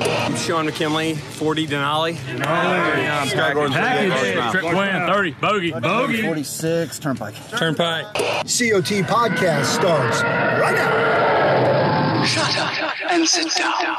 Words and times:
I'm 0.00 0.36
Sean 0.36 0.66
McKinley, 0.66 1.14
40 1.14 1.66
Denali. 1.66 2.46
I'm 2.46 3.28
Scott 3.28 3.54
Gordon. 3.54 3.72
Package. 3.72 4.50
Trip 4.52 4.64
win, 4.64 5.06
30. 5.06 5.30
Bogey. 5.32 5.72
Bogey. 5.72 6.22
46 6.22 6.98
Turnpike. 6.98 7.34
Turnpike. 7.50 8.04
COT 8.14 9.02
Podcast 9.06 9.64
starts 9.66 10.22
right 10.22 10.74
now. 10.74 12.24
Shut 12.24 12.58
up 12.58 13.10
and 13.10 13.26
sit 13.26 13.50
down. 13.54 13.96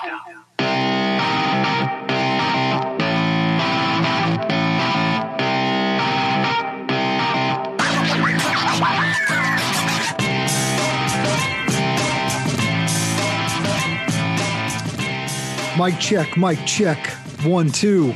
Mic 15.77 15.99
check, 15.99 16.38
mic 16.38 16.58
check. 16.66 17.08
One, 17.44 17.70
two. 17.72 18.13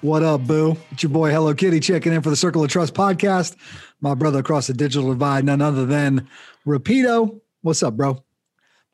What 0.00 0.22
up, 0.22 0.46
boo? 0.46 0.76
It's 0.92 1.02
your 1.02 1.10
boy 1.10 1.30
Hello 1.30 1.54
Kitty 1.54 1.80
checking 1.80 2.12
in 2.12 2.22
for 2.22 2.30
the 2.30 2.36
Circle 2.36 2.62
of 2.62 2.70
Trust 2.70 2.94
podcast. 2.94 3.56
My 4.00 4.14
brother 4.14 4.40
across 4.40 4.66
the 4.66 4.74
digital 4.74 5.08
divide, 5.10 5.44
none 5.44 5.60
other 5.62 5.86
than 5.86 6.28
Rapido. 6.66 7.40
What's 7.62 7.82
up, 7.82 7.96
bro? 7.96 8.22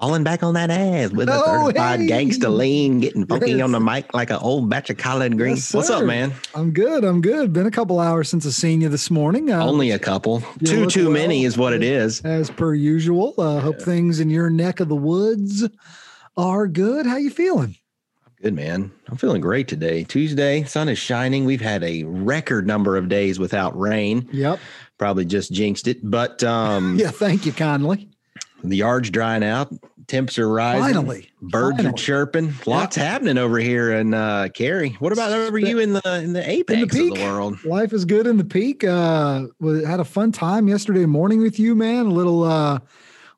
Falling 0.01 0.25
back 0.25 0.43
on 0.43 0.55
that 0.55 0.71
ass 0.71 1.11
with 1.11 1.29
Oh, 1.29 1.33
a 1.33 1.67
certified 1.67 2.01
hey. 2.01 2.07
gangster 2.07 2.49
lean, 2.49 3.01
getting 3.01 3.27
funky 3.27 3.53
Yes. 3.53 3.63
on 3.65 3.73
the 3.73 3.81
mic 3.81 4.15
like 4.15 4.31
an 4.31 4.37
old 4.41 4.71
batch 4.71 4.89
of 4.89 4.97
collard 4.97 5.37
greens. 5.37 5.59
Yes, 5.59 5.75
What's 5.75 5.91
up, 5.91 6.05
man? 6.05 6.33
I'm 6.55 6.71
good. 6.73 7.05
I'm 7.05 7.21
good. 7.21 7.53
Been 7.53 7.67
a 7.67 7.71
couple 7.71 8.01
hours 8.01 8.29
since 8.31 8.47
I 8.47 8.51
seen 8.51 8.81
you 8.81 8.89
this 8.89 9.11
morning. 9.11 9.51
Uh, 9.51 9.63
Only 9.63 9.91
a 9.91 9.99
couple. 9.99 10.43
Too 10.65 10.87
too 10.87 11.05
well. 11.05 11.13
many 11.13 11.45
is 11.45 11.59
what 11.59 11.75
it 11.75 11.83
is. 11.83 12.21
as 12.23 12.49
per 12.51 12.73
usual. 12.73 13.35
Uh, 13.37 13.61
hope 13.61 13.83
things 13.83 14.21
in 14.21 14.31
your 14.31 14.49
neck 14.49 14.81
of 14.81 14.89
the 14.89 14.97
woods 14.97 15.69
are 16.49 16.67
good. 16.67 17.07
How 17.07 17.17
you 17.17 17.31
feeling? 17.31 17.77
Good 18.43 18.55
man. 18.55 18.91
I'm 19.09 19.17
feeling 19.19 19.43
great 19.43 19.69
today. 19.69 20.03
Tuesday, 20.05 20.63
sun 20.65 20.89
is 20.89 20.99
shining. 20.99 21.45
We've 21.45 21.61
had 21.61 21.85
a 21.85 22.05
record 22.05 22.67
number 22.67 22.97
of 22.97 23.09
days 23.09 23.39
without 23.39 23.79
rain. 23.79 24.29
Yep. 24.33 24.59
Probably 24.97 25.27
just 25.27 25.53
jinxed 25.53 25.87
it, 25.89 25.99
but 26.03 26.43
um, 26.43 26.97
Yeah. 26.99 27.11
Thank 27.11 27.45
you 27.45 27.53
kindly. 27.53 28.09
the 28.65 28.77
yard's 28.79 29.11
drying 29.11 29.45
out. 29.45 29.71
Temps 30.07 30.39
are 30.39 30.49
rising. 30.49 30.83
Finally. 30.95 31.31
Birds 31.43 31.77
Finally. 31.77 31.95
are 31.95 31.97
chirping. 31.97 32.55
Lots 32.67 32.97
happening 32.97 33.39
over 33.39 33.59
here 33.59 33.93
in 33.93 34.13
uh, 34.15 34.49
Cary. 34.53 34.97
What 34.99 35.13
about 35.13 35.31
over 35.33 35.57
you 35.59 35.79
in 35.79 35.93
the 35.93 36.21
in 36.25 36.33
the 36.33 36.49
apex 36.51 36.83
of 36.83 36.91
peak. 36.91 37.15
the 37.15 37.21
world? 37.23 37.63
Life 37.65 37.93
is 37.93 38.05
good 38.07 38.27
in 38.27 38.37
the 38.37 38.45
peak. 38.45 38.83
Uh, 38.83 39.47
had 39.87 40.01
a 40.01 40.05
fun 40.05 40.33
time 40.33 40.67
yesterday 40.67 41.07
morning 41.07 41.43
with 41.43 41.61
you, 41.61 41.77
man. 41.77 42.07
A 42.07 42.11
little, 42.11 42.43
uh, 42.43 42.81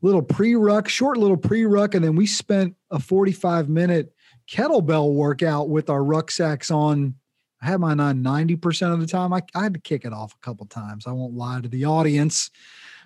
little 0.03 0.23
pre-ruck, 0.23 0.89
short 0.89 1.17
little 1.17 1.37
pre-ruck, 1.37 1.95
and 1.95 2.05
then 2.05 2.17
we 2.17 2.27
spent 2.27 2.75
a 2.91 2.99
45 2.99 3.69
minute 3.69 4.13
kettlebell 4.51 5.15
workout 5.15 5.69
with 5.69 5.89
our 5.89 6.05
rucksacks 6.05 6.71
on. 6.71 7.15
I 7.63 7.67
had 7.67 7.81
mine 7.81 8.01
on 8.01 8.25
90% 8.25 8.93
of 8.93 9.01
the 9.01 9.07
time. 9.07 9.33
I, 9.33 9.41
I 9.55 9.63
had 9.63 9.75
to 9.75 9.81
kick 9.81 10.05
it 10.05 10.13
off 10.13 10.35
a 10.35 10.45
couple 10.45 10.67
times. 10.67 11.07
I 11.07 11.13
won't 11.13 11.35
lie 11.35 11.61
to 11.61 11.69
the 11.69 11.85
audience. 11.85 12.51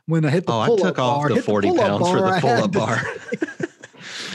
When 0.07 0.25
I 0.25 0.31
hit 0.31 0.47
the 0.47 0.53
Oh, 0.53 0.61
I 0.61 0.67
took 0.69 0.99
off 0.99 1.23
bar, 1.23 1.29
the 1.29 1.43
40 1.43 1.69
pull-up 1.69 1.87
pounds 1.87 2.09
for 2.09 2.21
the 2.21 2.39
pull-up 2.41 2.73
bar. 2.73 3.03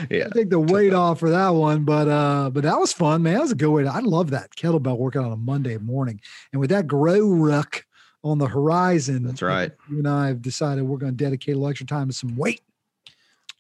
yeah. 0.10 0.26
I 0.26 0.30
take 0.30 0.50
the 0.50 0.60
weight 0.60 0.94
off 0.94 1.20
for 1.20 1.30
that 1.30 1.50
one, 1.50 1.86
but 1.86 2.08
uh, 2.08 2.50
but 2.50 2.64
that 2.64 2.78
was 2.78 2.94
fun, 2.94 3.24
man. 3.24 3.36
That 3.36 3.42
was 3.42 3.52
a 3.52 3.56
good 3.56 3.70
way. 3.70 3.84
To, 3.84 3.90
I 3.90 4.00
love 4.00 4.32
that 4.32 4.56
kettlebell 4.56 4.98
workout 4.98 5.26
on 5.26 5.32
a 5.32 5.38
Monday 5.38 5.78
morning, 5.78 6.22
and 6.52 6.60
with 6.60 6.70
that 6.70 6.88
grow 6.88 7.28
ruck 7.28 7.86
on 8.24 8.38
the 8.38 8.48
horizon, 8.48 9.24
That's 9.24 9.42
right. 9.42 9.72
You 9.90 10.00
and 10.00 10.08
I 10.08 10.28
have 10.28 10.42
decided 10.42 10.84
we're 10.84 10.98
going 10.98 11.16
to 11.18 11.24
dedicate 11.24 11.56
a 11.56 11.58
little 11.58 11.70
extra 11.70 11.88
time 11.88 12.08
to 12.08 12.14
some 12.14 12.36
weight. 12.38 12.62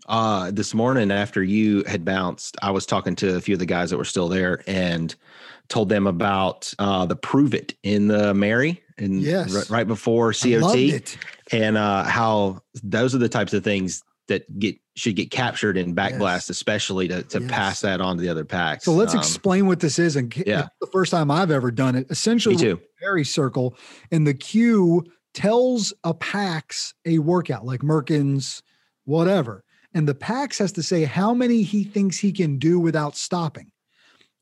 Uh, 0.08 0.50
this 0.52 0.74
morning 0.74 1.12
after 1.12 1.44
you 1.44 1.84
had 1.84 2.04
bounced, 2.04 2.58
I 2.62 2.72
was 2.72 2.86
talking 2.86 3.16
to 3.18 3.36
a 3.36 3.42
few 3.42 3.54
of 3.56 3.60
the 3.60 3.66
guys 3.66 3.92
that 3.92 3.98
were 3.98 4.06
still 4.06 4.28
there 4.28 4.64
and 4.68 5.14
told 5.68 5.90
them 5.90 6.08
about 6.08 6.74
uh, 6.80 7.06
the 7.06 7.16
prove 7.16 7.54
it 7.54 7.76
in 7.84 8.08
the 8.08 8.34
Mary 8.34 8.82
and 8.98 9.22
Yes. 9.22 9.54
ri- 9.54 9.76
right 9.78 9.88
before 9.88 10.34
COT 10.34 11.18
and 11.52 11.78
uh, 11.78 12.04
how 12.04 12.62
those 12.84 13.14
are 13.16 13.20
the 13.20 13.30
types 13.30 13.54
of 13.54 13.64
things 13.64 14.04
that 14.28 14.60
get 14.60 14.76
should 14.96 15.16
get 15.16 15.32
captured 15.32 15.78
in 15.78 15.96
backblast, 15.96 16.50
especially 16.50 17.08
to, 17.08 17.24
to 17.24 17.40
Yes. 17.42 17.50
pass 17.52 17.82
that 17.82 18.02
on 18.02 18.18
to 18.18 18.22
the 18.22 18.30
other 18.30 18.44
packs. 18.46 18.84
So 18.86 18.92
let's 18.94 19.14
Um, 19.14 19.20
explain 19.20 19.66
what 19.68 19.80
this 19.80 19.98
is. 19.98 20.16
And 20.18 20.36
yeah. 20.46 20.68
the 20.82 20.88
first 20.88 21.12
time 21.12 21.32
I've 21.32 21.52
ever 21.52 21.72
done 21.72 21.96
it. 21.96 22.08
Essentially. 22.10 22.78
Mary 23.02 23.24
circle, 23.24 23.76
and 24.12 24.28
the 24.28 24.34
Q 24.34 25.04
tells 25.34 25.94
a 26.04 26.14
PAX 26.14 26.94
a 27.06 27.20
workout 27.20 27.66
like 27.66 27.82
Merkins, 27.82 28.62
whatever. 29.06 29.64
And 29.94 30.08
the 30.08 30.16
PAX 30.16 30.58
has 30.60 30.72
to 30.74 30.84
say 30.84 31.06
how 31.06 31.34
many 31.34 31.64
he 31.64 31.84
thinks 31.84 32.18
he 32.18 32.32
can 32.32 32.58
do 32.60 32.80
without 32.80 33.16
stopping. 33.16 33.72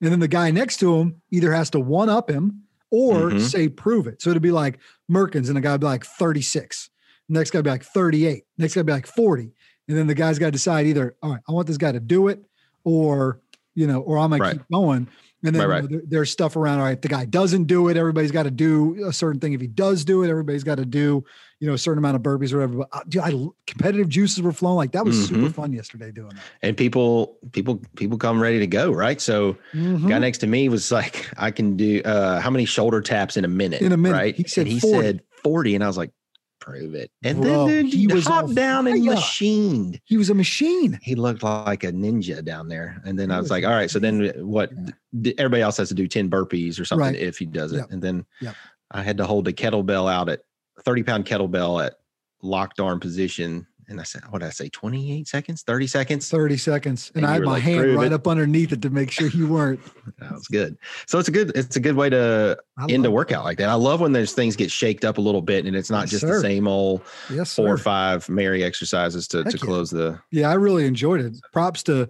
And 0.01 0.11
then 0.11 0.19
the 0.19 0.27
guy 0.27 0.49
next 0.51 0.77
to 0.77 0.95
him 0.97 1.21
either 1.31 1.53
has 1.53 1.69
to 1.71 1.79
one 1.79 2.09
up 2.09 2.29
him 2.29 2.63
or 2.91 3.29
Mhm. 3.31 3.41
say 3.41 3.67
prove 3.69 4.07
it. 4.07 4.21
So 4.21 4.31
it'd 4.31 4.41
be 4.41 4.51
like 4.51 4.79
Merkins, 5.11 5.47
and 5.47 5.55
the 5.57 5.61
guy 5.61 5.73
would 5.73 5.81
be 5.81 5.85
like 5.87 6.05
36. 6.05 6.89
Next 7.29 7.51
guy 7.51 7.59
would 7.59 7.65
be 7.65 7.69
like 7.69 7.83
38. 7.85 8.43
Next 8.57 8.73
guy 8.73 8.79
would 8.79 8.87
be 8.87 8.93
like 8.93 9.05
40. 9.07 9.53
And 9.89 9.97
then 9.97 10.07
the 10.07 10.13
guy's 10.15 10.37
got 10.39 10.45
to 10.45 10.51
decide 10.51 10.85
either, 10.85 11.15
all 11.21 11.31
right, 11.31 11.41
I 11.49 11.51
want 11.51 11.67
this 11.67 11.77
guy 11.77 11.91
to 11.91 11.99
do 11.99 12.27
it, 12.29 12.43
or 12.85 13.41
you 13.75 13.87
know, 13.87 13.99
or 14.01 14.17
I'm 14.17 14.29
gonna 14.29 14.41
Right. 14.43 14.53
keep 14.53 14.61
going. 14.71 15.07
And 15.41 15.55
then 15.55 15.69
Right, 15.69 15.77
you 15.83 15.89
know, 15.89 15.95
there- 15.99 16.01
there's 16.05 16.31
stuff 16.31 16.57
around. 16.57 16.79
All 16.79 16.85
right, 16.85 17.01
the 17.01 17.07
guy 17.07 17.23
doesn't 17.23 17.63
do 17.63 17.87
it, 17.87 17.95
everybody's 17.95 18.31
got 18.31 18.43
to 18.43 18.51
do 18.51 19.05
a 19.07 19.13
certain 19.13 19.39
thing. 19.39 19.53
If 19.53 19.61
he 19.61 19.67
does 19.67 20.03
do 20.03 20.21
it, 20.23 20.29
everybody's 20.29 20.65
got 20.65 20.75
to 20.79 20.85
do 20.85 21.23
you 21.61 21.67
know 21.67 21.73
a 21.73 21.77
certain 21.77 21.97
amount 21.97 22.15
of 22.17 22.21
burpees 22.21 22.51
or 22.53 22.57
whatever. 22.57 22.77
But 22.79 22.89
uh, 22.91 22.99
dude, 23.07 23.21
I, 23.21 23.31
competitive 23.67 24.09
juices 24.09 24.41
were 24.41 24.51
flowing. 24.51 24.75
Like 24.75 24.91
that 24.93 25.05
was 25.05 25.27
super 25.27 25.47
Mhm. 25.47 25.53
fun 25.53 25.73
yesterday 25.73 26.11
doing 26.11 26.29
that. 26.29 26.43
and 26.61 26.75
people 26.77 27.37
people 27.53 27.81
people 27.95 28.17
come 28.17 28.41
ready 28.41 28.59
to 28.59 28.67
go, 28.67 28.91
right? 28.91 29.19
So 29.21 29.55
Mhm. 29.73 30.07
guy 30.09 30.19
next 30.19 30.39
to 30.39 30.47
me 30.47 30.67
was 30.69 30.91
like, 30.91 31.27
I 31.37 31.51
can 31.51 31.77
do 31.77 32.01
uh 32.03 32.39
how 32.41 32.49
many 32.49 32.65
shoulder 32.65 33.01
taps 33.01 33.37
in 33.37 33.45
a 33.45 33.49
minute? 33.49 33.81
In 33.81 33.91
a 33.93 33.97
minute. 33.97 34.15
Right. 34.15 34.35
He 34.35 34.43
said 34.43 34.67
and 34.67 34.73
he 34.73 34.79
40. 34.79 35.01
said 35.07 35.21
40. 35.43 35.75
And 35.75 35.83
I 35.83 35.87
was 35.87 35.97
like, 35.97 36.11
prove 36.59 36.93
it. 36.95 37.11
And 37.23 37.41
Bro, 37.41 37.67
then 37.67 37.85
he 37.85 37.99
he 37.99 38.07
was 38.07 38.25
hopped 38.25 38.53
down 38.55 38.87
and 38.87 39.03
machined. 39.03 39.99
He 40.05 40.17
was 40.17 40.29
a 40.29 40.33
machine. 40.35 40.99
He 41.01 41.15
looked 41.15 41.43
like 41.43 41.83
a 41.83 41.91
ninja 41.91 42.43
down 42.43 42.67
there. 42.69 43.01
And 43.05 43.17
then 43.17 43.29
He 43.29 43.35
I 43.35 43.37
was 43.39 43.45
was 43.45 43.51
like, 43.51 43.63
all 43.65 43.71
right, 43.71 43.89
so 43.89 43.99
then 43.99 44.29
what 44.45 44.71
Yeah. 45.13 45.33
everybody 45.37 45.61
else 45.61 45.77
has 45.77 45.89
to 45.89 45.95
do 45.95 46.07
10 46.07 46.29
burpees 46.29 46.79
or 46.79 46.85
something 46.85 47.05
Right. 47.13 47.15
if 47.15 47.37
he 47.37 47.45
does 47.45 47.71
it. 47.73 47.77
Yep. 47.77 47.91
And 47.91 48.01
then 48.01 48.25
Yep. 48.41 48.55
I 48.91 49.01
had 49.03 49.17
to 49.17 49.25
hold 49.25 49.47
a 49.47 49.53
kettlebell 49.53 50.11
out 50.11 50.29
at 50.29 50.41
30 50.83 51.03
pound 51.03 51.25
kettlebell 51.25 51.85
at 51.85 51.95
locked 52.41 52.79
arm 52.79 52.99
position. 52.99 53.67
And 53.89 53.99
I 53.99 54.03
said, 54.03 54.21
what 54.29 54.39
did 54.39 54.47
I 54.47 54.51
say? 54.51 54.69
28 54.69 55.27
seconds, 55.27 55.63
30 55.63 55.87
seconds? 55.87 56.29
30 56.29 56.57
seconds. 56.57 57.11
And, 57.15 57.23
And 57.23 57.29
I 57.31 57.33
had 57.33 57.41
my 57.43 57.53
like, 57.53 57.63
hand 57.63 57.95
right 57.95 58.07
it." 58.07 58.13
up 58.13 58.27
underneath 58.27 58.71
it 58.71 58.81
to 58.83 58.89
make 58.91 59.09
sure 59.11 59.27
you 59.27 59.47
weren't. 59.47 59.79
That 60.19 60.31
was 60.33 60.47
good. 60.47 60.75
So 61.05 61.19
it's 61.19 61.27
a 61.29 61.31
good, 61.31 61.51
it's 61.55 61.75
a 61.75 61.79
good 61.79 61.95
way 61.95 62.09
to 62.09 62.57
I 62.79 62.87
end 62.91 63.05
a 63.05 63.11
workout 63.11 63.43
like 63.43 63.59
that. 63.59 63.69
I 63.69 63.75
love 63.75 64.01
when 64.01 64.11
those 64.11 64.33
things 64.33 64.55
get 64.55 64.71
shaked 64.71 65.05
up 65.05 65.17
a 65.19 65.21
little 65.21 65.41
bit 65.43 65.65
and 65.65 65.75
it's 65.75 65.89
not 65.91 66.01
Yes, 66.05 66.09
just 66.11 66.21
sir. 66.21 66.33
the 66.35 66.39
same 66.41 66.67
old. 66.67 67.01
Yes, 67.31 67.55
four 67.55 67.67
or 67.71 67.77
five 67.77 68.27
Mary 68.27 68.63
exercises 68.63 69.27
to, 69.29 69.43
Heck 69.43 69.51
to 69.53 69.57
yeah. 69.59 69.63
close 69.65 69.91
the. 69.91 70.19
Yeah, 70.31 70.49
I 70.49 70.53
really 70.55 70.85
enjoyed 70.85 71.21
it. 71.21 71.35
Props 71.53 71.83
to 71.83 72.09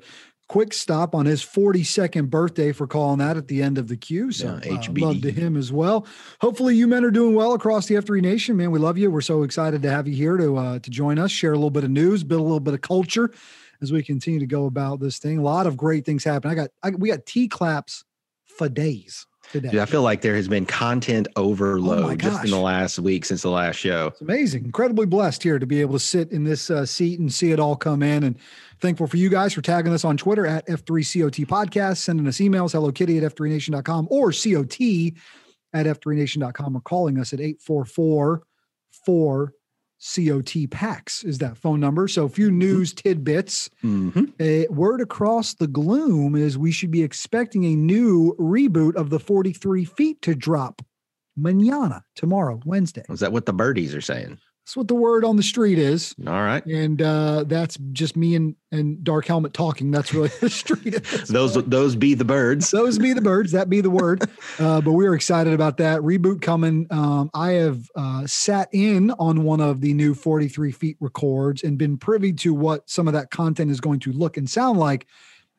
Quick 0.50 0.74
Stop 0.74 1.14
on 1.14 1.28
his 1.28 1.44
42nd 1.44 2.30
birthday 2.30 2.72
for 2.72 2.88
calling 2.88 3.20
that 3.20 3.38
at 3.38 3.48
the 3.48 3.62
end 3.62 3.78
of 3.78 3.88
the 3.88 3.96
queue. 3.96 4.32
So 4.32 4.60
Yeah, 4.64 4.76
uh, 4.76 4.82
love 4.98 5.22
to 5.22 5.32
him 5.32 5.56
as 5.56 5.72
well. 5.72 6.08
Hopefully, 6.42 6.76
you 6.76 6.88
men 6.88 7.06
are 7.06 7.12
doing 7.12 7.36
well 7.36 7.54
across 7.54 7.86
the 7.86 7.96
F3 7.96 8.20
Nation. 8.22 8.58
Man, 8.58 8.72
we 8.72 8.80
love 8.80 8.98
you. 8.98 9.12
We're 9.12 9.22
so 9.22 9.44
excited 9.44 9.84
to 9.84 9.92
have 9.92 10.08
you 10.08 10.16
here 10.16 10.38
to 10.38 10.58
uh, 10.58 10.80
to 10.80 10.90
join 10.90 11.20
us, 11.20 11.30
share 11.32 11.54
a 11.54 11.56
little 11.56 11.70
bit 11.70 11.84
of 11.84 11.92
news, 11.92 12.24
build 12.24 12.42
a 12.42 12.44
little 12.44 12.60
bit 12.60 12.74
of 12.74 12.82
culture 12.82 13.32
as 13.82 13.94
we 13.94 14.04
continue 14.04 14.40
to 14.40 14.48
go 14.48 14.66
about 14.66 15.00
this 15.00 15.20
thing. 15.20 15.38
A 15.38 15.44
lot 15.44 15.68
of 15.68 15.78
great 15.78 16.04
things 16.04 16.24
happen. 16.24 16.50
I 16.50 16.56
got 16.56 16.70
I, 16.82 16.90
we 16.90 17.10
got 17.10 17.28
T 17.28 17.48
claps 17.48 18.04
for 18.46 18.68
days 18.68 19.28
today. 19.52 19.70
Dude, 19.70 19.80
I 19.80 19.86
feel 19.86 20.02
like 20.02 20.22
there 20.22 20.36
has 20.36 20.48
been 20.48 20.66
content 20.66 21.28
overload 21.36 22.20
just 22.20 22.44
in 22.44 22.52
the 22.52 22.58
Oh 22.58 22.62
last 22.62 23.00
week 23.00 23.26
since 23.26 23.42
the 23.42 23.50
last 23.50 23.78
show. 23.78 24.08
It's 24.08 24.22
amazing. 24.22 24.66
Incredibly 24.66 25.06
blessed 25.06 25.44
here 25.44 25.60
to 25.60 25.66
be 25.66 25.82
able 25.82 25.94
to 25.94 26.00
sit 26.00 26.32
in 26.32 26.44
this 26.44 26.70
uh, 26.70 26.86
seat 26.86 27.20
and 27.20 27.32
see 27.32 27.52
it 27.52 27.60
all 27.60 27.76
come 27.76 28.04
in. 28.04 28.24
And 28.24 28.38
thankful 28.80 29.08
for 29.08 29.18
you 29.18 29.30
guys 29.30 29.54
for 29.54 29.62
tagging 29.62 29.94
us 29.94 30.06
on 30.06 30.18
Twitter 30.18 30.46
at 30.46 30.68
F3COT 30.68 31.46
Podcast, 31.46 31.98
sending 31.98 32.28
us 32.28 32.38
emails, 32.38 32.72
hello 32.72 32.92
kitty 32.92 33.18
at 33.18 33.36
F3Nation.com 33.36 34.08
or 34.10 34.32
COT 34.32 35.14
at 35.74 35.86
F3Nation.com 35.86 36.76
or 36.76 36.82
calling 36.82 37.20
us 37.20 37.34
at 37.34 37.40
844 37.40 38.44
4 39.06 39.54
COT 40.00 40.68
PAX 40.72 41.24
is 41.24 41.40
that 41.40 41.58
phone 41.58 41.80
number. 41.80 42.08
So 42.08 42.26
a 42.26 42.30
few 42.30 42.52
news 42.52 42.94
tidbits. 42.94 43.70
Mhm. 43.84 44.34
A 44.40 44.68
word 44.70 45.02
across 45.02 45.54
the 45.54 45.68
gloom 45.68 46.36
is 46.36 46.58
we 46.58 46.72
should 46.72 46.92
be 46.92 47.04
expecting 47.04 47.66
a 47.66 47.76
new 47.76 48.34
reboot 48.40 48.96
of 48.96 49.10
the 49.10 49.20
43 49.20 49.84
feet 49.84 50.22
to 50.22 50.36
drop 50.36 50.82
manana 51.36 52.04
tomorrow, 52.16 52.60
Wednesday. 52.66 53.04
Is 53.10 53.20
that 53.20 53.34
what 53.34 53.46
the 53.46 53.54
birdies 53.54 53.94
are 53.94 54.02
saying? 54.02 54.38
That's 54.70 54.78
what 54.78 54.88
the 54.88 54.94
word 54.94 55.26
on 55.26 55.36
the 55.36 55.42
street 55.42 55.80
is. 55.80 56.14
All 56.28 56.44
right. 56.44 56.64
And 56.64 57.02
uh, 57.02 57.44
that's 57.48 57.76
just 57.92 58.16
me 58.16 58.36
and, 58.36 58.56
and 58.72 59.04
Dark 59.04 59.26
Helmet 59.26 59.52
talking. 59.52 59.90
That's 59.90 60.14
really 60.14 60.28
the 60.28 60.50
street. 60.52 61.04
those 61.28 61.56
those 61.64 61.96
be 61.96 62.14
the 62.14 62.24
birds. 62.24 62.70
Those 62.70 63.00
be 63.00 63.14
the 63.14 63.22
birds. 63.22 63.52
That 63.52 63.68
be 63.68 63.82
the 63.82 63.90
word. 63.90 64.30
Uh, 64.60 64.82
but 64.82 64.92
we 64.92 65.08
are 65.08 65.16
excited 65.16 65.54
about 65.54 65.78
that 65.78 66.02
reboot 66.02 66.42
coming. 66.42 66.86
Um, 66.92 67.30
I 67.34 67.52
have 67.52 67.90
uh, 67.96 68.28
sat 68.28 68.68
in 68.74 69.12
on 69.12 69.44
one 69.44 69.62
of 69.62 69.80
the 69.80 69.94
new 69.94 70.14
43 70.14 70.72
feet 70.72 70.98
records 71.00 71.64
and 71.64 71.78
been 71.78 71.98
privy 71.98 72.34
to 72.34 72.54
what 72.54 72.90
some 72.90 73.08
of 73.08 73.14
that 73.14 73.32
content 73.32 73.72
is 73.72 73.80
going 73.80 74.02
to 74.02 74.12
look 74.12 74.36
and 74.36 74.50
sound 74.50 74.78
like. 74.78 75.08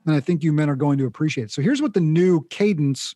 And 0.06 0.14
I 0.14 0.20
think 0.20 0.42
you 0.42 0.52
men 0.52 0.68
are 0.68 0.76
going 0.76 0.98
to 0.98 1.06
appreciate 1.06 1.44
it. 1.44 1.50
So 1.50 1.62
here's 1.62 1.80
what 1.80 1.94
the 1.94 2.00
new 2.00 2.42
cadence 2.50 3.14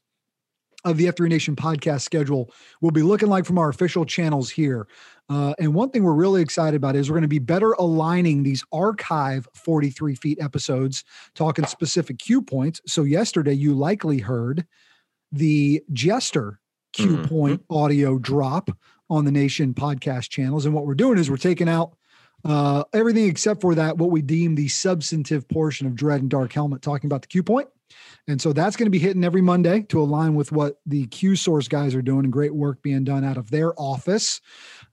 of 0.85 0.96
the 0.96 1.06
F3 1.06 1.29
Nation 1.29 1.56
podcast 1.56 2.02
schedule 2.02 2.52
will 2.81 2.91
be 2.91 3.02
looking 3.02 3.29
like 3.29 3.44
from 3.44 3.58
our 3.58 3.69
official 3.69 4.05
channels 4.05 4.50
here. 4.50 4.87
Uh, 5.30 5.54
and 5.58 5.72
one 5.74 5.90
thing 5.90 6.02
we're 6.04 6.12
really 6.12 6.42
excited 6.42 6.76
about 6.76 6.96
is 6.96 7.08
we're 7.10 7.14
going 7.14 7.22
to 7.22 7.28
be 7.28 7.38
better 7.38 7.72
aligning 7.72 8.42
these 8.42 8.62
archive 8.72 9.48
43 9.54 10.14
feet 10.14 10.38
episodes, 10.40 11.02
talking 11.34 11.64
specific 11.66 12.18
cue 12.18 12.42
points. 12.42 12.80
So, 12.86 13.02
yesterday, 13.04 13.54
you 13.54 13.74
likely 13.74 14.18
heard 14.18 14.66
the 15.32 15.82
Jester 15.92 16.60
cue 16.92 17.16
Mhm. 17.18 17.28
point 17.28 17.64
audio 17.70 18.18
drop 18.18 18.70
on 19.10 19.24
the 19.24 19.32
Nation 19.32 19.74
podcast 19.74 20.28
channels. 20.28 20.64
And 20.66 20.74
what 20.74 20.86
we're 20.86 20.94
doing 20.94 21.18
is 21.18 21.30
we're 21.30 21.36
taking 21.36 21.68
out 21.68 21.96
uh, 22.46 22.84
everything 22.92 23.24
except 23.26 23.62
for 23.62 23.74
that, 23.74 23.96
what 23.96 24.10
we 24.10 24.20
deem 24.20 24.54
the 24.54 24.68
substantive 24.68 25.48
portion 25.48 25.86
of 25.86 25.94
Dredd 25.94 26.18
and 26.18 26.28
Dark 26.28 26.52
Helmet, 26.52 26.82
talking 26.82 27.08
about 27.08 27.22
the 27.22 27.28
cue 27.28 27.42
point. 27.42 27.68
And 28.28 28.38
so 28.38 28.52
that's 28.52 28.76
going 28.76 28.84
to 28.84 28.90
be 28.90 28.98
hitting 28.98 29.24
every 29.24 29.40
Monday 29.40 29.80
to 29.84 29.98
align 29.98 30.34
with 30.34 30.52
what 30.52 30.78
the 30.84 31.06
Q 31.06 31.36
Source 31.36 31.68
guys 31.68 31.94
are 31.94 32.02
doing 32.02 32.24
and 32.24 32.32
great 32.32 32.54
work 32.54 32.82
being 32.82 33.02
done 33.02 33.24
out 33.24 33.38
of 33.38 33.50
their 33.50 33.72
office 33.80 34.42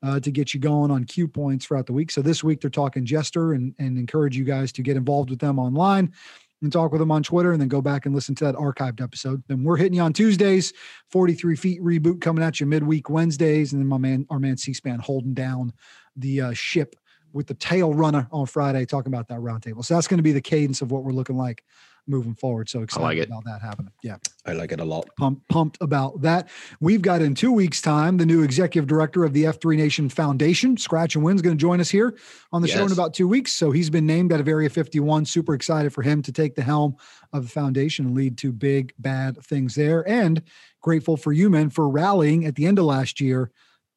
uh, 0.03 0.19
to 0.19 0.31
get 0.31 0.53
you 0.53 0.59
going 0.59 0.91
on 0.91 1.03
cue 1.03 1.27
points 1.27 1.65
throughout 1.65 1.85
the 1.85 1.93
week. 1.93 2.11
So 2.11 2.21
this 2.21 2.43
week 2.43 2.61
they're 2.61 2.69
talking 2.69 3.05
Jester 3.05 3.53
and, 3.53 3.73
and 3.79 3.97
encourage 3.97 4.35
you 4.35 4.43
guys 4.43 4.71
to 4.73 4.81
get 4.81 4.97
involved 4.97 5.29
with 5.29 5.39
them 5.39 5.59
online 5.59 6.13
and 6.61 6.71
talk 6.71 6.91
with 6.91 6.99
them 6.99 7.11
on 7.11 7.23
Twitter 7.23 7.51
and 7.51 7.61
then 7.61 7.67
go 7.67 7.81
back 7.81 8.05
and 8.05 8.13
listen 8.13 8.35
to 8.35 8.45
that 8.45 8.55
archived 8.55 9.01
episode. 9.01 9.43
Then 9.47 9.63
we're 9.63 9.77
hitting 9.77 9.93
you 9.93 10.01
on 10.01 10.13
Tuesdays, 10.13 10.73
43 11.09 11.55
feet 11.55 11.81
reboot 11.81 12.21
coming 12.21 12.43
at 12.43 12.59
you 12.59 12.65
midweek 12.65 13.09
Wednesdays. 13.09 13.73
And 13.73 13.81
then 13.81 13.87
my 13.87 13.97
man, 13.97 14.25
our 14.29 14.39
man 14.39 14.57
C-SPAN 14.57 14.99
holding 14.99 15.33
down 15.33 15.73
the 16.15 16.41
uh, 16.41 16.53
ship 16.53 16.95
with 17.33 17.47
the 17.47 17.53
tail 17.53 17.93
runner 17.93 18.27
on 18.31 18.45
Friday, 18.45 18.85
talking 18.85 19.11
about 19.11 19.27
that 19.29 19.39
roundtable. 19.39 19.83
So 19.85 19.95
that's 19.95 20.07
going 20.07 20.17
to 20.17 20.23
be 20.23 20.33
the 20.33 20.41
cadence 20.41 20.81
of 20.81 20.91
what 20.91 21.03
we're 21.03 21.13
looking 21.13 21.37
like 21.37 21.63
moving 22.07 22.33
forward. 22.33 22.69
So 22.69 22.81
excited 22.81 23.03
like 23.03 23.17
it. 23.17 23.27
about 23.27 23.43
that 23.45 23.61
happening. 23.61 23.91
Yeah 24.01 24.17
I 24.45 24.53
like 24.53 24.71
it 24.71 24.79
a 24.79 24.85
lot. 24.85 25.07
pumped, 25.17 25.47
pumped 25.49 25.77
about 25.81 26.21
that. 26.21 26.49
We've 26.79 27.01
got 27.01 27.21
in 27.21 27.35
two 27.35 27.51
weeks' 27.51 27.81
time 27.81 28.17
the 28.17 28.25
new 28.25 28.41
executive 28.41 28.87
director 28.87 29.23
of 29.23 29.33
the 29.33 29.43
F3 29.43 29.77
Nation 29.77 30.09
Foundation, 30.09 30.77
Scratch 30.77 31.15
and 31.15 31.23
Win's 31.23 31.41
going 31.41 31.55
to 31.55 31.61
join 31.61 31.79
us 31.79 31.89
here 31.89 32.17
on 32.51 32.61
the 32.61 32.67
show 32.67 32.85
in 32.85 32.91
about 32.91 33.01
about 33.01 33.15
two 33.15 33.27
weeks. 33.27 33.53
So 33.53 33.71
he's 33.71 33.89
been 33.89 34.05
named 34.05 34.31
out 34.31 34.39
of 34.39 34.47
Area 34.47 34.69
51. 34.69 35.25
Super 35.25 35.55
excited 35.55 35.91
for 35.91 36.01
him 36.03 36.21
to 36.21 36.31
take 36.31 36.55
the 36.55 36.61
helm 36.61 36.95
of 37.33 37.43
the 37.43 37.49
foundation 37.49 38.05
and 38.05 38.15
lead 38.15 38.37
to 38.37 38.51
big, 38.51 38.93
bad 38.99 39.43
things 39.43 39.73
there. 39.75 40.07
And 40.07 40.41
grateful 40.81 41.17
for 41.17 41.33
you 41.33 41.49
men 41.49 41.69
for 41.71 41.89
rallying 41.89 42.45
at 42.45 42.55
the 42.55 42.67
end 42.67 42.77
of 42.77 42.85
last 42.85 43.19
year, 43.19 43.51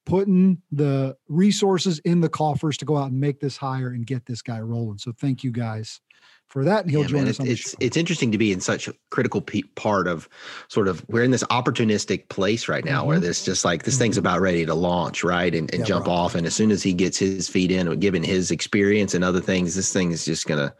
putting 0.06 0.62
the 0.72 1.16
resources 1.28 1.98
in 2.00 2.20
the 2.22 2.28
coffers 2.28 2.78
to 2.78 2.84
go 2.84 2.96
out 2.96 3.10
and 3.10 3.20
make 3.20 3.40
this 3.40 3.58
hire 3.58 3.88
and 3.88 4.06
get 4.06 4.24
this 4.24 4.42
guy 4.42 4.60
rolling. 4.60 4.98
So 4.98 5.12
thank 5.12 5.44
you 5.44 5.50
guys 5.50 6.00
for 6.54 6.64
that. 6.64 6.82
And 6.82 6.90
he'll 6.90 7.00
Yeah, 7.00 7.06
join 7.08 7.20
man, 7.22 7.24
us 7.26 7.30
it's 7.30 7.40
on 7.40 7.46
the 7.46 7.52
it's, 7.52 7.70
show. 7.72 7.76
it's 7.80 7.96
interesting 7.96 8.30
to 8.30 8.38
be 8.38 8.52
in 8.52 8.60
such 8.60 8.86
a 8.86 8.94
critical 9.10 9.40
pe- 9.40 9.62
part 9.74 10.06
of 10.06 10.28
sort 10.68 10.86
of 10.86 11.04
we're 11.08 11.24
in 11.24 11.32
this 11.32 11.42
opportunistic 11.50 12.28
place 12.28 12.68
right 12.68 12.84
now 12.84 13.04
where 13.04 13.18
Mhm. 13.18 13.22
this 13.22 13.44
just 13.44 13.64
like 13.64 13.82
this 13.82 13.98
thing's 13.98 14.16
about 14.16 14.40
ready 14.40 14.64
to 14.64 14.72
launch 14.72 15.24
right 15.24 15.52
and, 15.52 15.68
and 15.74 15.80
Yeah, 15.80 15.86
jump 15.86 16.04
bro. 16.04 16.14
off 16.14 16.36
and 16.36 16.46
as 16.46 16.54
soon 16.54 16.70
as 16.70 16.80
he 16.80 16.92
gets 16.94 17.18
his 17.18 17.48
feet 17.48 17.72
in 17.72 17.98
given 17.98 18.22
his 18.22 18.52
experience 18.52 19.14
and 19.14 19.24
other 19.24 19.40
things 19.40 19.74
this 19.74 19.92
thing 19.92 20.12
is 20.12 20.24
just 20.24 20.46
gonna 20.46 20.72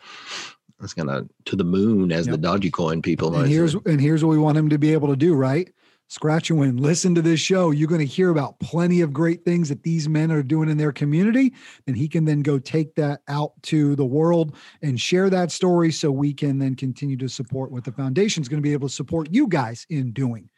it's 0.81 0.95
gonna 0.95 1.27
to 1.47 1.57
the 1.57 1.65
moon 1.65 2.13
as 2.13 2.29
Yep. 2.29 2.41
the 2.41 2.47
Dogecoin 2.49 3.03
people 3.03 3.33
might 3.33 3.41
and 3.43 3.49
here's 3.51 3.75
and 3.75 4.01
here's 4.01 4.25
what 4.25 4.31
we 4.31 4.39
want 4.39 4.57
him 4.57 4.69
to 4.69 4.79
be 4.79 4.93
able 4.93 5.09
to 5.09 5.17
do 5.17 5.35
right 5.35 5.71
scratch 6.09 6.51
and 6.51 6.59
win 6.59 6.77
listen 6.77 7.15
to 7.15 7.23
this 7.23 7.41
show 7.41 7.71
you're 7.71 7.89
going 7.89 7.99
to 7.99 8.05
hear 8.07 8.31
about 8.31 8.59
plenty 8.61 9.01
of 9.01 9.13
great 9.13 9.45
things 9.45 9.69
that 9.69 9.83
these 9.83 10.09
men 10.09 10.31
are 10.31 10.43
doing 10.43 10.69
in 10.69 10.77
their 10.77 10.93
community 10.93 11.53
and 11.87 11.97
he 11.97 12.07
can 12.07 12.25
then 12.25 12.41
go 12.43 12.59
take 12.59 12.95
that 12.95 13.21
out 13.29 13.53
to 13.63 13.97
the 13.97 14.05
world 14.05 14.55
and 14.83 15.01
share 15.01 15.31
that 15.31 15.51
story 15.51 15.91
so 15.91 16.11
we 16.11 16.33
can 16.33 16.59
then 16.59 16.75
continue 16.75 17.17
to 17.17 17.29
support 17.29 17.73
what 17.73 17.85
the 17.85 17.93
foundation 17.93 18.43
is 18.43 18.49
going 18.49 18.63
to 18.63 18.67
be 18.67 18.73
able 18.73 18.89
to 18.89 18.95
support 18.95 19.29
you 19.33 19.49
guys 19.49 19.87
in 19.89 20.13
doing 20.13 20.49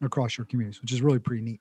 across 0.00 0.38
your 0.38 0.44
communities 0.46 0.80
which 0.80 0.92
is 0.92 1.02
really 1.02 1.18
pretty 1.18 1.42
neat 1.42 1.60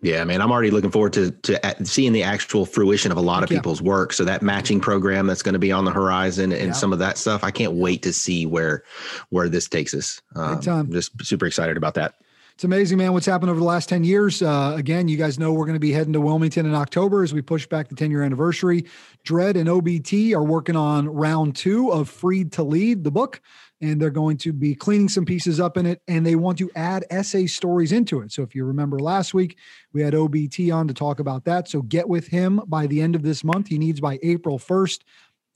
Yeah, 0.00 0.24
man, 0.24 0.40
I'm 0.40 0.50
already 0.50 0.72
looking 0.72 0.90
forward 0.90 1.12
to 1.12 1.30
to 1.30 1.84
seeing 1.84 2.12
the 2.12 2.24
actual 2.24 2.66
fruition 2.66 3.12
of 3.12 3.18
a 3.18 3.20
lot 3.20 3.44
of 3.44 3.50
yeah. 3.52 3.58
people's 3.58 3.80
work. 3.80 4.12
So 4.12 4.24
that 4.24 4.42
matching 4.42 4.80
program 4.80 5.28
that's 5.28 5.42
going 5.42 5.52
to 5.52 5.60
be 5.60 5.70
on 5.70 5.84
the 5.84 5.92
horizon 5.92 6.50
and 6.50 6.68
Yeah. 6.68 6.72
some 6.72 6.92
of 6.92 6.98
that 6.98 7.18
stuff, 7.18 7.44
I 7.44 7.52
can't 7.52 7.74
wait 7.74 8.02
to 8.02 8.12
see 8.12 8.44
where 8.44 8.82
where 9.30 9.48
this 9.48 9.68
takes 9.68 9.94
us. 9.94 10.20
Um, 10.34 10.58
time. 10.60 10.90
Just 10.90 11.12
super 11.24 11.46
excited 11.46 11.76
about 11.76 11.94
that. 11.94 12.14
It's 12.62 12.64
amazing, 12.64 12.98
man, 12.98 13.12
what's 13.12 13.26
happened 13.26 13.50
over 13.50 13.58
the 13.58 13.66
last 13.66 13.88
10 13.88 14.04
years. 14.04 14.40
Uh, 14.40 14.74
again, 14.76 15.08
you 15.08 15.16
guys 15.16 15.36
know 15.36 15.52
we're 15.52 15.66
going 15.66 15.74
to 15.74 15.80
be 15.80 15.90
heading 15.90 16.12
to 16.12 16.20
Wilmington 16.20 16.64
in 16.64 16.76
October 16.76 17.24
as 17.24 17.34
we 17.34 17.42
push 17.42 17.66
back 17.66 17.88
the 17.88 17.96
10 17.96 18.12
year 18.12 18.22
anniversary. 18.22 18.84
Dredd 19.26 19.56
and 19.56 19.68
OBT 19.68 20.32
are 20.32 20.44
working 20.44 20.76
on 20.76 21.08
round 21.08 21.56
two 21.56 21.90
of 21.90 22.08
Freed 22.08 22.52
to 22.52 22.62
Lead, 22.62 23.02
the 23.02 23.10
book, 23.10 23.40
and 23.80 24.00
they're 24.00 24.10
going 24.10 24.36
to 24.36 24.52
be 24.52 24.76
cleaning 24.76 25.08
some 25.08 25.24
pieces 25.24 25.58
up 25.58 25.76
in 25.76 25.86
it 25.86 26.02
and 26.06 26.24
they 26.24 26.36
want 26.36 26.56
to 26.58 26.70
add 26.76 27.04
essay 27.10 27.48
stories 27.48 27.90
into 27.90 28.20
it. 28.20 28.30
So 28.30 28.44
if 28.44 28.54
you 28.54 28.64
remember 28.64 29.00
last 29.00 29.34
week, 29.34 29.58
we 29.92 30.00
had 30.00 30.14
OBT 30.14 30.72
on 30.72 30.86
to 30.86 30.94
talk 30.94 31.18
about 31.18 31.44
that. 31.46 31.66
So 31.66 31.82
get 31.82 32.08
with 32.08 32.28
him 32.28 32.60
by 32.68 32.86
the 32.86 33.02
end 33.02 33.16
of 33.16 33.24
this 33.24 33.42
month. 33.42 33.66
He 33.66 33.78
needs 33.78 34.00
by 34.00 34.20
April 34.22 34.60
1st 34.60 35.00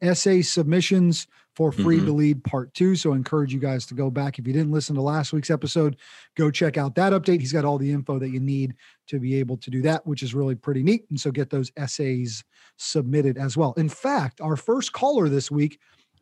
essay 0.00 0.42
submissions 0.42 1.26
for 1.54 1.72
Free 1.72 2.00
Mhm. 2.00 2.04
to 2.06 2.12
Lead 2.12 2.44
Part 2.44 2.74
Two. 2.74 2.94
So 2.96 3.12
I 3.12 3.16
encourage 3.16 3.54
you 3.54 3.60
guys 3.60 3.86
to 3.86 3.94
go 3.94 4.10
back. 4.10 4.38
If 4.38 4.46
you 4.46 4.52
didn't 4.52 4.72
listen 4.72 4.94
to 4.96 5.00
last 5.00 5.32
week's 5.32 5.48
episode, 5.50 5.96
go 6.36 6.50
check 6.50 6.76
out 6.76 6.94
that 6.96 7.14
update. 7.14 7.40
He's 7.40 7.52
got 7.52 7.64
all 7.64 7.78
the 7.78 7.90
info 7.90 8.18
that 8.18 8.28
you 8.28 8.40
need 8.40 8.74
to 9.06 9.18
be 9.18 9.36
able 9.36 9.56
to 9.58 9.70
do 9.70 9.80
that, 9.82 10.06
which 10.06 10.22
is 10.22 10.34
really 10.34 10.54
pretty 10.54 10.82
neat. 10.82 11.06
And 11.08 11.18
so 11.18 11.30
get 11.30 11.48
those 11.48 11.72
essays 11.78 12.44
submitted 12.76 13.38
as 13.38 13.56
well. 13.56 13.72
In 13.78 13.88
fact, 13.88 14.40
our 14.42 14.56
first 14.56 14.92
caller 14.92 15.30
this 15.30 15.50
week 15.50 15.78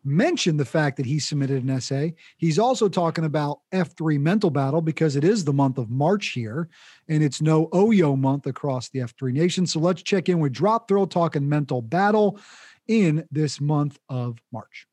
mentioned 0.06 0.60
the 0.60 0.64
fact 0.66 0.98
that 0.98 1.06
he 1.06 1.18
submitted 1.18 1.62
an 1.64 1.70
essay. 1.70 2.14
He's 2.36 2.58
also 2.58 2.88
talking 2.90 3.24
about 3.24 3.60
F3 3.72 4.18
mental 4.20 4.50
battle 4.50 4.82
because 4.82 5.16
it 5.16 5.24
is 5.24 5.44
the 5.44 5.52
month 5.52 5.78
of 5.78 5.88
March 5.90 6.28
here 6.28 6.68
and 7.08 7.22
it's 7.24 7.40
no 7.40 7.68
OYO 7.72 8.14
month 8.14 8.46
across 8.46 8.90
the 8.90 9.00
F3 9.00 9.32
nation. 9.32 9.66
So 9.66 9.80
let's 9.80 10.02
check 10.02 10.28
in 10.28 10.40
with 10.40 10.52
Drop 10.52 10.88
Thrill 10.88 11.06
talking 11.06 11.48
mental 11.48 11.80
battle 11.80 12.38
in 12.86 13.26
this 13.30 13.60
month 13.60 13.98
of 14.08 14.38
March. 14.52 14.86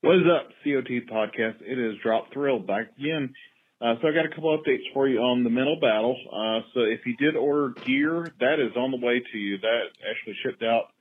What 0.00 0.16
is 0.16 0.22
up, 0.30 0.50
COT 0.62 0.90
podcast? 1.10 1.62
It 1.62 1.78
is 1.78 1.96
Drop 2.02 2.32
Thrill 2.32 2.58
back 2.58 2.92
again. 2.98 3.32
Uh, 3.80 3.94
so 4.00 4.08
I 4.08 4.12
got 4.12 4.26
a 4.26 4.28
couple 4.28 4.56
updates 4.56 4.84
for 4.92 5.08
you 5.08 5.18
on 5.18 5.44
the 5.44 5.50
mental 5.50 5.78
battle. 5.80 6.16
Uh, 6.32 6.60
so 6.74 6.80
if 6.80 7.00
you 7.06 7.16
did 7.16 7.36
order 7.36 7.74
gear, 7.84 8.26
that 8.40 8.60
is 8.60 8.76
on 8.76 8.90
the 8.90 9.04
way 9.04 9.22
to 9.32 9.38
you. 9.38 9.58
That 9.58 9.82
actually 10.08 10.36
shipped 10.44 10.62
out 10.62 10.92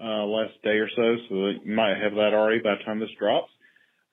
uh, 0.00 0.24
last 0.24 0.54
day 0.62 0.78
or 0.78 0.88
so, 0.94 1.16
so 1.28 1.34
you 1.64 1.74
might 1.74 1.96
have 2.02 2.12
that 2.14 2.32
already 2.32 2.60
by 2.60 2.76
the 2.76 2.84
time 2.84 3.00
this 3.00 3.10
drops. 3.18 3.50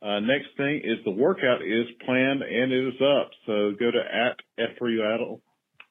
Uh, 0.01 0.19
next 0.19 0.47
thing 0.57 0.81
is 0.83 0.97
the 1.05 1.11
workout 1.11 1.61
is 1.61 1.85
planned 2.05 2.41
and 2.41 2.71
it 2.71 2.87
is 2.87 3.01
up. 3.01 3.31
So 3.45 3.71
go 3.79 3.89
to 3.91 3.99
at 3.99 4.37
F3Battle 4.59 5.41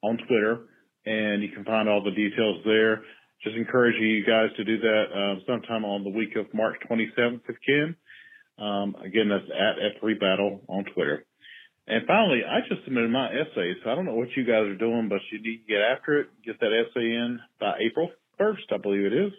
on 0.03 0.19
Twitter 0.19 0.67
and 1.05 1.43
you 1.43 1.51
can 1.51 1.65
find 1.65 1.89
all 1.89 2.03
the 2.03 2.11
details 2.11 2.63
there. 2.65 3.03
Just 3.43 3.57
encourage 3.57 3.97
you 4.01 4.25
guys 4.25 4.49
to 4.57 4.65
do 4.65 4.79
that 4.81 5.05
uh, 5.15 5.41
sometime 5.47 5.85
on 5.85 6.05
the 6.05 6.11
week 6.11 6.37
of 6.37 6.53
March 6.55 6.77
27th 6.91 7.41
if 7.49 7.57
you 7.67 7.95
can. 8.59 8.65
Um, 8.65 8.97
again, 8.97 9.29
that's 9.29 9.45
at 9.51 10.03
F3 10.03 10.19
Battle 10.19 10.63
on 10.69 10.85
Twitter. 10.85 11.25
And 11.87 12.07
finally, 12.07 12.41
I 12.45 12.61
just 12.69 12.85
submitted 12.85 13.11
my 13.11 13.29
essay, 13.29 13.75
so 13.85 13.91
I 13.91 13.95
don't 13.95 14.07
know 14.07 14.15
what 14.15 14.35
you 14.37 14.45
guys 14.45 14.67
are 14.67 14.75
doing, 14.75 15.09
but 15.09 15.21
you 15.31 15.41
need 15.41 15.59
to 15.59 15.73
get 15.73 15.81
after 15.81 16.21
it, 16.21 16.29
get 16.45 16.59
that 16.61 16.73
essay 16.73 17.13
in 17.13 17.39
by 17.61 17.79
April 17.79 18.11
1st, 18.41 18.73
I 18.73 18.79
believe 18.79 19.05
it 19.05 19.13
is. 19.13 19.33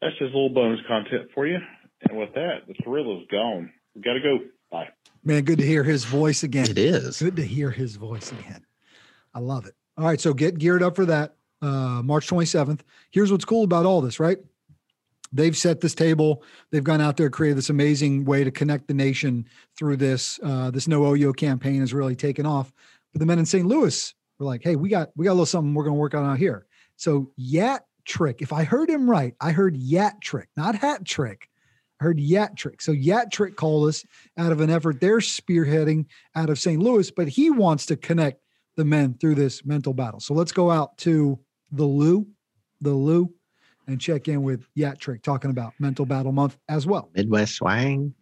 That's 0.00 0.18
just 0.18 0.34
a 0.34 0.36
little 0.36 0.48
bonus 0.48 0.80
content 0.88 1.28
for 1.34 1.46
you. 1.46 1.58
And 2.08 2.18
with 2.18 2.34
that, 2.34 2.66
the 2.66 2.74
thrill 2.82 3.20
is 3.20 3.26
gone. 3.30 3.72
We 3.94 4.02
got 4.02 4.14
to 4.14 4.20
go. 4.20 4.38
Bye. 4.70 4.88
Man, 5.24 5.44
good 5.44 5.58
to 5.58 5.66
hear 5.66 5.82
his 5.82 6.04
voice 6.04 6.42
again. 6.42 6.68
It 6.68 6.78
is. 6.78 7.20
Good 7.20 7.36
to 7.36 7.44
hear 7.44 7.70
his 7.70 7.96
voice 7.96 8.32
again. 8.32 8.64
I 9.34 9.40
love 9.40 9.66
it. 9.66 9.74
All 9.96 10.04
right, 10.04 10.20
so 10.20 10.32
get 10.34 10.58
geared 10.58 10.82
up 10.82 10.96
for 10.96 11.06
that. 11.06 11.36
Uh, 11.60 12.02
March 12.04 12.28
27th. 12.28 12.80
Here's 13.10 13.32
what's 13.32 13.44
cool 13.44 13.64
about 13.64 13.86
all 13.86 14.00
this, 14.00 14.20
right? 14.20 14.38
They've 15.32 15.56
set 15.56 15.80
this 15.80 15.94
table. 15.94 16.42
They've 16.70 16.84
gone 16.84 17.00
out 17.00 17.16
there, 17.16 17.30
created 17.30 17.58
this 17.58 17.70
amazing 17.70 18.24
way 18.24 18.44
to 18.44 18.50
connect 18.50 18.88
the 18.88 18.94
nation 18.94 19.46
through 19.76 19.96
this. 19.96 20.40
Uh, 20.42 20.70
this 20.70 20.88
No 20.88 21.02
Oyo 21.02 21.36
campaign 21.36 21.80
has 21.80 21.92
really 21.92 22.16
taken 22.16 22.46
off. 22.46 22.72
But 23.12 23.20
the 23.20 23.26
men 23.26 23.38
in 23.38 23.46
St. 23.46 23.66
Louis 23.66 24.14
were 24.38 24.46
like, 24.46 24.62
"Hey, 24.62 24.76
we 24.76 24.88
got 24.88 25.10
we 25.16 25.24
got 25.24 25.32
a 25.32 25.34
little 25.34 25.46
something 25.46 25.74
we're 25.74 25.84
going 25.84 25.96
to 25.96 26.00
work 26.00 26.14
on 26.14 26.24
out 26.24 26.38
here." 26.38 26.66
So 26.96 27.30
Yat 27.36 27.84
Trick, 28.04 28.40
if 28.40 28.52
I 28.52 28.64
heard 28.64 28.88
him 28.88 29.08
right, 29.08 29.34
I 29.40 29.52
heard 29.52 29.76
Yat 29.76 30.20
Trick, 30.22 30.48
not 30.56 30.74
Hat 30.74 31.04
Trick. 31.04 31.48
I 32.00 32.04
heard 32.04 32.20
Yat 32.20 32.56
Trick. 32.56 32.80
So 32.80 32.92
Yat 32.92 33.30
Trick 33.30 33.56
called 33.56 33.88
us 33.88 34.04
out 34.36 34.52
of 34.52 34.60
an 34.60 34.70
effort 34.70 35.00
they're 35.00 35.18
spearheading 35.18 36.06
out 36.34 36.48
of 36.48 36.58
St. 36.58 36.80
Louis, 36.80 37.10
but 37.10 37.28
he 37.28 37.50
wants 37.50 37.86
to 37.86 37.96
connect 37.96 38.40
the 38.76 38.84
men 38.84 39.14
through 39.14 39.34
this 39.34 39.64
mental 39.64 39.92
battle. 39.92 40.20
So 40.20 40.34
let's 40.34 40.52
go 40.52 40.70
out 40.70 40.96
to 40.98 41.38
the 41.70 41.84
Lou 41.84 42.26
the 42.80 42.90
Lou 42.90 43.32
and 43.86 44.00
check 44.00 44.28
in 44.28 44.42
with 44.42 44.66
Yat 44.74 45.00
Trick 45.00 45.22
talking 45.22 45.50
about 45.50 45.72
Mental 45.78 46.04
Battle 46.06 46.32
Month 46.32 46.56
as 46.68 46.86
well. 46.86 47.10
Midwest 47.14 47.54
swang. 47.56 48.14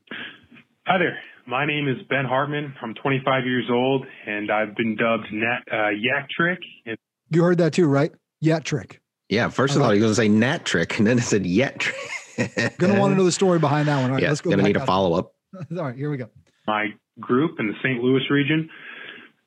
Hi 0.86 0.98
there. 0.98 1.18
My 1.46 1.66
name 1.66 1.88
is 1.88 1.96
Ben 2.08 2.24
Hartman. 2.24 2.74
I'm 2.82 2.94
25 2.94 3.44
years 3.44 3.66
old, 3.70 4.04
and 4.26 4.50
I've 4.50 4.74
been 4.76 4.96
dubbed 4.96 5.26
Nat, 5.32 5.60
uh, 5.72 5.88
Yak 5.90 6.28
Trick. 6.30 6.58
And 6.86 6.96
You 7.30 7.42
heard 7.42 7.58
that 7.58 7.72
too, 7.72 7.86
right? 7.86 8.10
Yat 8.40 8.64
Trick. 8.64 9.00
Yeah, 9.28 9.48
first 9.48 9.74
I 9.74 9.76
of 9.76 9.82
all, 9.82 9.88
like- 9.88 9.96
he 9.96 10.02
was 10.02 10.16
going 10.18 10.28
to 10.28 10.34
say 10.34 10.38
nat 10.40 10.64
trick, 10.64 10.98
and 10.98 11.06
then 11.06 11.18
it 11.18 11.22
said 11.22 11.44
yet 11.46 11.80
trick. 11.80 12.78
Gonna 12.78 13.00
want 13.00 13.12
to 13.12 13.16
know 13.16 13.24
the 13.24 13.32
story 13.32 13.58
behind 13.58 13.88
that 13.88 13.96
one. 13.96 14.10
All 14.10 14.14
right, 14.14 14.22
yeah, 14.22 14.28
let's 14.28 14.40
go. 14.40 14.50
gonna 14.50 14.62
back 14.62 14.74
need 14.74 14.76
a 14.76 14.86
follow 14.86 15.18
up. 15.18 15.32
All 15.76 15.84
right, 15.84 15.96
here 15.96 16.10
we 16.10 16.16
go. 16.16 16.28
my 16.66 16.88
group 17.18 17.58
in 17.58 17.66
the 17.68 17.74
St. 17.82 18.02
Louis 18.02 18.22
region, 18.30 18.68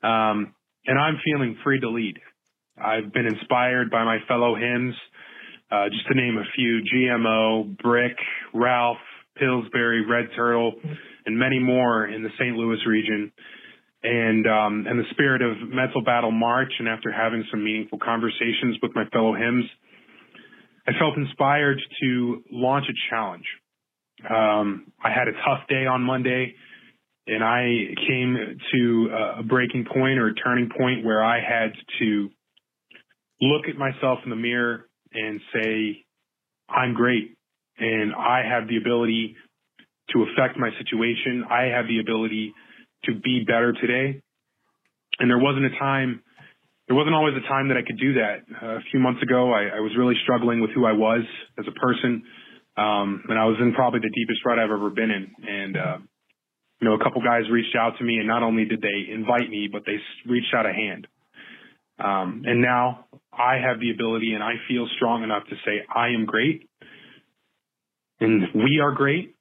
um, 0.02 0.54
and 0.86 0.98
I'm 0.98 1.18
feeling 1.24 1.56
free 1.62 1.80
to 1.80 1.88
lead. 1.88 2.18
I've 2.82 3.12
been 3.12 3.26
inspired 3.26 3.90
by 3.90 4.04
my 4.04 4.18
fellow 4.26 4.54
HIMs, 4.54 4.94
uh, 5.70 5.88
just 5.90 6.06
to 6.08 6.14
name 6.14 6.38
a 6.38 6.44
few: 6.54 6.80
GMO, 6.92 7.76
Brick, 7.78 8.16
Ralph, 8.54 8.98
Pillsbury, 9.36 10.04
Red 10.06 10.28
Turtle, 10.34 10.74
and 11.26 11.38
many 11.38 11.58
more 11.58 12.06
in 12.06 12.22
the 12.22 12.30
St. 12.38 12.56
Louis 12.56 12.78
region. 12.86 13.32
And 14.02 14.46
um, 14.46 14.86
in 14.90 14.96
the 14.96 15.04
spirit 15.10 15.42
of 15.42 15.68
Mental 15.68 16.02
Battle 16.02 16.30
March, 16.30 16.72
and 16.78 16.88
after 16.88 17.12
having 17.12 17.44
some 17.50 17.62
meaningful 17.62 17.98
conversations 17.98 18.78
with 18.82 18.92
my 18.94 19.04
fellow 19.12 19.34
HIMs, 19.34 19.64
I 20.88 20.92
felt 20.98 21.16
inspired 21.18 21.78
to 22.02 22.42
launch 22.50 22.86
a 22.88 22.96
challenge. 23.10 23.44
Um, 24.28 24.92
I 25.04 25.10
had 25.10 25.28
a 25.28 25.32
tough 25.32 25.68
day 25.68 25.86
on 25.86 26.02
Monday 26.02 26.54
and 27.26 27.44
I 27.44 27.94
came 28.08 28.58
to 28.72 29.08
a 29.38 29.42
breaking 29.42 29.86
point 29.92 30.18
or 30.18 30.28
a 30.28 30.34
turning 30.34 30.68
point 30.76 31.04
where 31.04 31.22
I 31.22 31.38
had 31.40 31.72
to 32.00 32.28
look 33.40 33.66
at 33.68 33.76
myself 33.76 34.20
in 34.24 34.30
the 34.30 34.36
mirror 34.36 34.86
and 35.12 35.40
say, 35.52 36.04
I'm 36.68 36.94
great 36.94 37.36
and 37.80 38.14
I 38.14 38.42
have 38.46 38.68
the 38.68 38.76
ability 38.76 39.36
to 40.10 40.22
affect 40.24 40.58
my 40.58 40.70
situation. 40.78 41.44
I 41.48 41.72
have 41.74 41.86
the 41.88 41.98
ability 42.00 42.52
to 43.04 43.14
be 43.14 43.44
better 43.46 43.72
today. 43.72 44.20
And 45.18 45.30
there 45.30 45.38
wasn't 45.38 45.66
a 45.66 45.78
time, 45.78 46.22
there 46.88 46.96
wasn't 46.96 47.14
always 47.14 47.34
a 47.36 47.48
time 47.48 47.68
that 47.68 47.76
I 47.76 47.82
could 47.82 47.98
do 47.98 48.14
that. 48.14 48.44
Uh, 48.50 48.76
a 48.76 48.80
few 48.90 49.00
months 49.00 49.22
ago, 49.22 49.52
I, 49.52 49.76
I 49.76 49.80
was 49.80 49.92
really 49.96 50.14
struggling 50.22 50.60
with 50.60 50.70
who 50.74 50.84
I 50.84 50.92
was 50.92 51.22
as 51.58 51.64
a 51.66 51.72
person. 51.72 52.22
Um, 52.76 53.24
and 53.28 53.38
I 53.38 53.46
was 53.46 53.56
in 53.60 53.72
probably 53.74 54.00
the 54.00 54.12
deepest 54.14 54.44
rut 54.44 54.58
I've 54.58 54.70
ever 54.70 54.90
been 54.90 55.10
in. 55.10 55.30
And, 55.46 55.76
uh, 55.76 55.98
you 56.80 56.88
know, 56.88 56.94
a 56.94 57.02
couple 57.02 57.22
guys 57.22 57.42
reached 57.50 57.76
out 57.76 57.98
to 57.98 58.04
me 58.04 58.18
and 58.18 58.26
not 58.26 58.42
only 58.42 58.64
did 58.64 58.80
they 58.80 59.12
invite 59.12 59.48
me, 59.48 59.68
but 59.70 59.82
they 59.86 59.96
reached 60.26 60.54
out 60.54 60.66
a 60.66 60.72
hand. 60.72 61.06
Um, 62.00 62.42
and 62.46 62.62
now 62.62 63.06
I 63.32 63.56
have 63.56 63.78
the 63.80 63.90
ability 63.90 64.32
and 64.32 64.42
I 64.42 64.54
feel 64.68 64.88
strong 64.96 65.22
enough 65.22 65.44
to 65.48 65.56
say 65.64 65.84
I 65.94 66.08
am 66.08 66.24
great 66.26 66.68
and 68.20 68.42
we 68.54 68.80
are 68.82 68.92
great. 68.92 69.34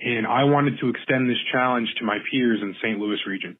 And 0.00 0.26
I 0.26 0.44
wanted 0.44 0.78
to 0.80 0.88
extend 0.90 1.28
this 1.28 1.38
challenge 1.52 1.88
to 1.98 2.04
my 2.04 2.18
peers 2.30 2.60
in 2.62 2.74
St. 2.80 2.98
Louis 2.98 3.18
region. 3.26 3.56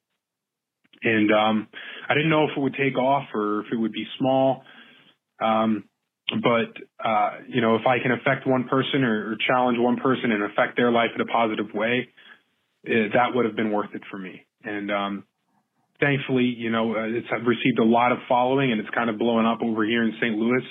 And, 1.02 1.32
um, 1.32 1.68
I 2.08 2.14
didn't 2.14 2.30
know 2.30 2.44
if 2.44 2.56
it 2.56 2.60
would 2.60 2.74
take 2.74 2.96
off 2.96 3.24
or 3.34 3.60
if 3.60 3.66
it 3.72 3.76
would 3.76 3.92
be 3.92 4.06
small. 4.18 4.62
Um, 5.40 5.84
but, 6.42 6.76
uh, 7.04 7.30
you 7.48 7.60
know, 7.60 7.76
if 7.76 7.86
I 7.86 7.98
can 8.00 8.12
affect 8.12 8.46
one 8.46 8.68
person 8.68 9.02
or, 9.02 9.32
or 9.32 9.36
challenge 9.48 9.78
one 9.80 9.96
person 9.96 10.30
and 10.30 10.44
affect 10.44 10.76
their 10.76 10.92
life 10.92 11.10
in 11.14 11.20
a 11.20 11.26
positive 11.26 11.74
way, 11.74 12.08
eh, 12.86 13.08
that 13.14 13.34
would 13.34 13.44
have 13.44 13.56
been 13.56 13.72
worth 13.72 13.94
it 13.94 14.02
for 14.10 14.18
me. 14.18 14.46
And 14.62 14.90
um, 14.90 15.24
thankfully, 16.00 16.54
you 16.56 16.70
know, 16.70 16.94
uh, 16.94 17.06
it's 17.06 17.28
received 17.46 17.78
a 17.78 17.84
lot 17.84 18.12
of 18.12 18.18
following, 18.28 18.72
and 18.72 18.80
it's 18.80 18.90
kind 18.90 19.10
of 19.10 19.18
blowing 19.18 19.46
up 19.46 19.58
over 19.62 19.84
here 19.84 20.02
in 20.02 20.12
St. 20.20 20.36
Louis. 20.36 20.64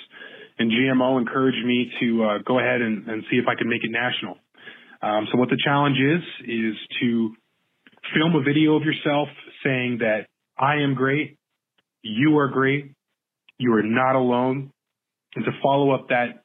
And 0.58 0.72
GMO 0.72 1.20
encouraged 1.20 1.64
me 1.64 1.90
to 2.00 2.24
uh, 2.24 2.38
go 2.46 2.58
ahead 2.58 2.80
and, 2.80 3.06
and 3.08 3.22
see 3.30 3.36
if 3.36 3.44
I 3.48 3.54
could 3.54 3.68
make 3.68 3.84
it 3.84 3.90
national. 3.90 4.36
Um, 5.00 5.28
so 5.30 5.38
what 5.38 5.48
the 5.48 5.58
challenge 5.64 5.96
is 5.98 6.22
is 6.48 6.74
to 7.00 7.34
film 8.14 8.34
a 8.34 8.42
video 8.42 8.74
of 8.74 8.82
yourself 8.82 9.28
saying 9.62 9.98
that 10.00 10.26
I 10.58 10.82
am 10.82 10.94
great, 10.94 11.38
you 12.02 12.38
are 12.38 12.48
great, 12.48 12.92
you 13.58 13.72
are 13.74 13.82
not 13.82 14.16
alone, 14.16 14.72
and 15.36 15.44
to 15.44 15.52
follow 15.62 15.92
up 15.92 16.08
that 16.08 16.42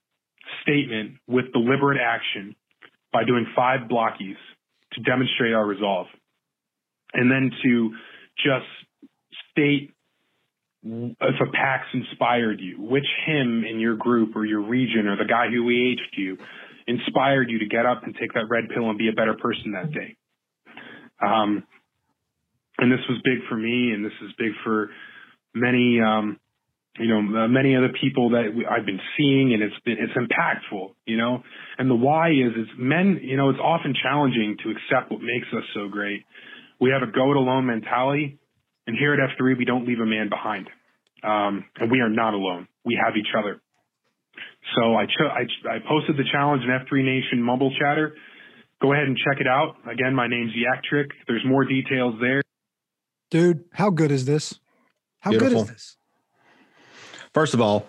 statement 0.61 1.17
with 1.27 1.51
deliberate 1.53 1.99
action 1.99 2.55
by 3.11 3.23
doing 3.23 3.47
five 3.55 3.89
blockies 3.89 4.37
to 4.93 5.01
demonstrate 5.01 5.53
our 5.53 5.65
resolve. 5.65 6.07
And 7.13 7.31
then 7.31 7.51
to 7.63 7.91
just 8.37 8.65
state 9.51 9.91
if 10.85 11.35
a 11.41 11.51
PAX 11.51 11.85
inspired 11.93 12.59
you, 12.59 12.81
which 12.81 13.05
HIM 13.25 13.63
in 13.69 13.79
your 13.79 13.95
group 13.95 14.35
or 14.35 14.45
your 14.45 14.61
region 14.61 15.07
or 15.07 15.15
the 15.15 15.25
guy 15.25 15.47
who 15.49 15.69
aged 15.69 16.15
you 16.17 16.37
inspired 16.87 17.49
you 17.49 17.59
to 17.59 17.65
get 17.65 17.85
up 17.85 18.03
and 18.03 18.13
take 18.19 18.33
that 18.33 18.45
red 18.49 18.65
pill 18.73 18.89
and 18.89 18.97
be 18.97 19.07
a 19.07 19.13
better 19.13 19.33
person 19.33 19.71
that 19.71 19.91
day. 19.91 20.17
Um, 21.25 21.63
and 22.77 22.91
this 22.91 22.99
was 23.07 23.21
big 23.23 23.47
for 23.47 23.55
me, 23.55 23.91
and 23.91 24.03
this 24.03 24.13
is 24.25 24.31
big 24.37 24.51
for 24.63 24.89
many, 25.53 25.99
um, 26.01 26.39
you 26.99 27.07
know, 27.07 27.43
uh, 27.43 27.47
many 27.47 27.77
other 27.77 27.93
people 28.01 28.31
that 28.31 28.49
I've 28.69 28.85
been 28.85 28.99
seeing, 29.17 29.53
and 29.53 29.63
it's 29.63 29.79
been 29.85 29.97
it's 29.99 30.13
impactful, 30.13 30.93
you 31.05 31.17
know. 31.17 31.43
And 31.77 31.89
the 31.89 31.95
why 31.95 32.31
is 32.31 32.51
is 32.57 32.67
men, 32.77 33.19
you 33.21 33.37
know, 33.37 33.49
it's 33.49 33.59
often 33.59 33.93
challenging 34.01 34.57
to 34.63 34.71
accept 34.71 35.11
what 35.11 35.21
makes 35.21 35.47
us 35.55 35.63
so 35.73 35.87
great. 35.87 36.23
We 36.83 36.89
have 36.91 37.01
a 37.07 37.09
go 37.11 37.31
it 37.31 37.37
alone 37.37 37.65
mentality, 37.65 38.39
and 38.87 38.97
here 38.99 39.13
at 39.13 39.19
F3 39.39 39.57
we 39.57 39.63
don't 39.63 39.87
leave 39.87 39.99
a 40.01 40.05
man 40.05 40.27
behind, 40.27 40.67
um, 41.23 41.63
and 41.79 41.89
we 41.89 42.01
are 42.01 42.09
not 42.09 42.33
alone. 42.33 42.67
We 42.83 42.99
have 43.01 43.15
each 43.15 43.31
other. 43.37 43.61
So 44.75 44.93
I, 44.93 45.05
cho- 45.05 45.27
I 45.31 45.75
I 45.75 45.79
posted 45.87 46.17
the 46.17 46.25
challenge 46.29 46.63
in 46.63 46.69
F3 46.69 47.05
Nation 47.05 47.41
Mumble 47.41 47.71
Chatter. 47.79 48.15
Go 48.81 48.91
ahead 48.91 49.05
and 49.07 49.15
check 49.17 49.39
it 49.39 49.47
out. 49.47 49.77
Again, 49.89 50.13
my 50.13 50.27
name's 50.27 50.51
Yak 50.55 50.83
Trick. 50.83 51.11
There's 51.25 51.43
more 51.45 51.63
details 51.63 52.15
there. 52.19 52.41
Dude, 53.31 53.63
how 53.71 53.89
good 53.89 54.11
is 54.11 54.25
this? 54.25 54.59
How 55.21 55.31
good 55.31 55.53
is 55.53 55.67
this? 55.67 55.95
First 57.33 57.53
of 57.53 57.61
all, 57.61 57.87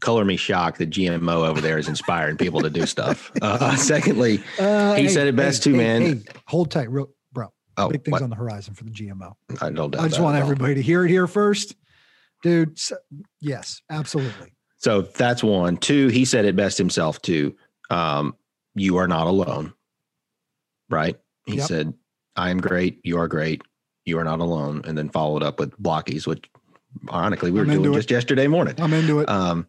color 0.00 0.24
me 0.24 0.36
shocked 0.36 0.78
that 0.78 0.90
GMO 0.90 1.48
over 1.48 1.60
there 1.60 1.76
is 1.78 1.88
inspiring 1.88 2.36
people 2.36 2.60
to 2.60 2.70
do 2.70 2.86
stuff. 2.86 3.32
Uh, 3.42 3.74
secondly, 3.74 4.44
Uh, 4.60 4.94
He 4.94 5.08
said 5.08 5.26
it 5.26 5.34
best 5.34 5.64
too, 5.64 5.74
man. 5.74 6.02
Hey, 6.02 6.22
hold 6.46 6.70
tight, 6.70 6.88
real, 6.90 7.06
bro. 7.06 7.15
Oh, 7.76 7.88
Big 7.90 8.04
things 8.04 8.12
what? 8.12 8.22
on 8.22 8.30
the 8.30 8.36
horizon 8.36 8.74
for 8.74 8.84
the 8.84 8.90
GMO. 8.90 9.32
I 9.60 9.70
don't 9.70 9.90
doubt 9.90 10.02
I 10.04 10.08
just 10.08 10.20
want 10.20 10.36
everybody 10.36 10.74
to 10.74 10.82
hear 10.82 11.04
it 11.04 11.08
here 11.10 11.26
first, 11.26 11.74
dude. 12.42 12.72
s- 12.72 12.92
yes, 13.40 13.80
absolutely. 13.90 14.52
So 14.78 15.02
that's 15.02 15.42
one. 15.42 15.76
Two, 15.78 16.08
he 16.08 16.24
said 16.24 16.44
it 16.44 16.54
best 16.56 16.78
himself 16.78 17.20
too. 17.22 17.56
Um, 17.90 18.34
you 18.74 18.96
are 18.98 19.08
not 19.08 19.26
alone. 19.26 19.72
Right? 20.90 21.18
He 21.46 21.56
Yep. 21.56 21.66
said, 21.66 21.94
I 22.36 22.50
am 22.50 22.60
great, 22.60 23.00
you 23.04 23.18
are 23.18 23.28
great, 23.28 23.62
you 24.04 24.18
are 24.18 24.24
not 24.24 24.40
alone. 24.40 24.82
And 24.84 24.96
then 24.96 25.08
followed 25.08 25.42
up 25.42 25.58
with 25.58 25.76
blockies, 25.82 26.26
which 26.26 26.48
ironically 27.12 27.50
we 27.50 27.60
were 27.60 27.66
doing 27.66 27.84
it. 27.92 27.94
just 27.94 28.10
yesterday 28.10 28.46
morning. 28.46 28.74
I'm 28.78 28.92
into 28.92 29.20
it. 29.20 29.28
Um, 29.28 29.66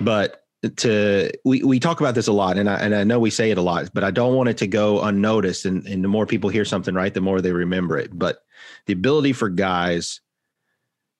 but 0.00 0.43
to 0.70 1.30
we 1.44 1.62
we 1.62 1.80
talk 1.80 2.00
about 2.00 2.14
this 2.14 2.26
a 2.26 2.32
lot, 2.32 2.56
and 2.56 2.68
I 2.68 2.76
and 2.76 2.94
I 2.94 3.04
know 3.04 3.18
we 3.18 3.30
say 3.30 3.50
it 3.50 3.58
a 3.58 3.62
lot, 3.62 3.90
but 3.92 4.04
I 4.04 4.10
don't 4.10 4.34
want 4.34 4.48
it 4.48 4.58
to 4.58 4.66
go 4.66 5.02
unnoticed. 5.02 5.64
And 5.64 5.86
and 5.86 6.02
the 6.02 6.08
more 6.08 6.26
people 6.26 6.50
hear 6.50 6.64
something 6.64 6.94
right, 6.94 7.12
the 7.12 7.20
more 7.20 7.40
they 7.40 7.52
remember 7.52 7.98
it. 7.98 8.16
But 8.16 8.38
the 8.86 8.92
ability 8.92 9.32
for 9.32 9.48
guys 9.48 10.20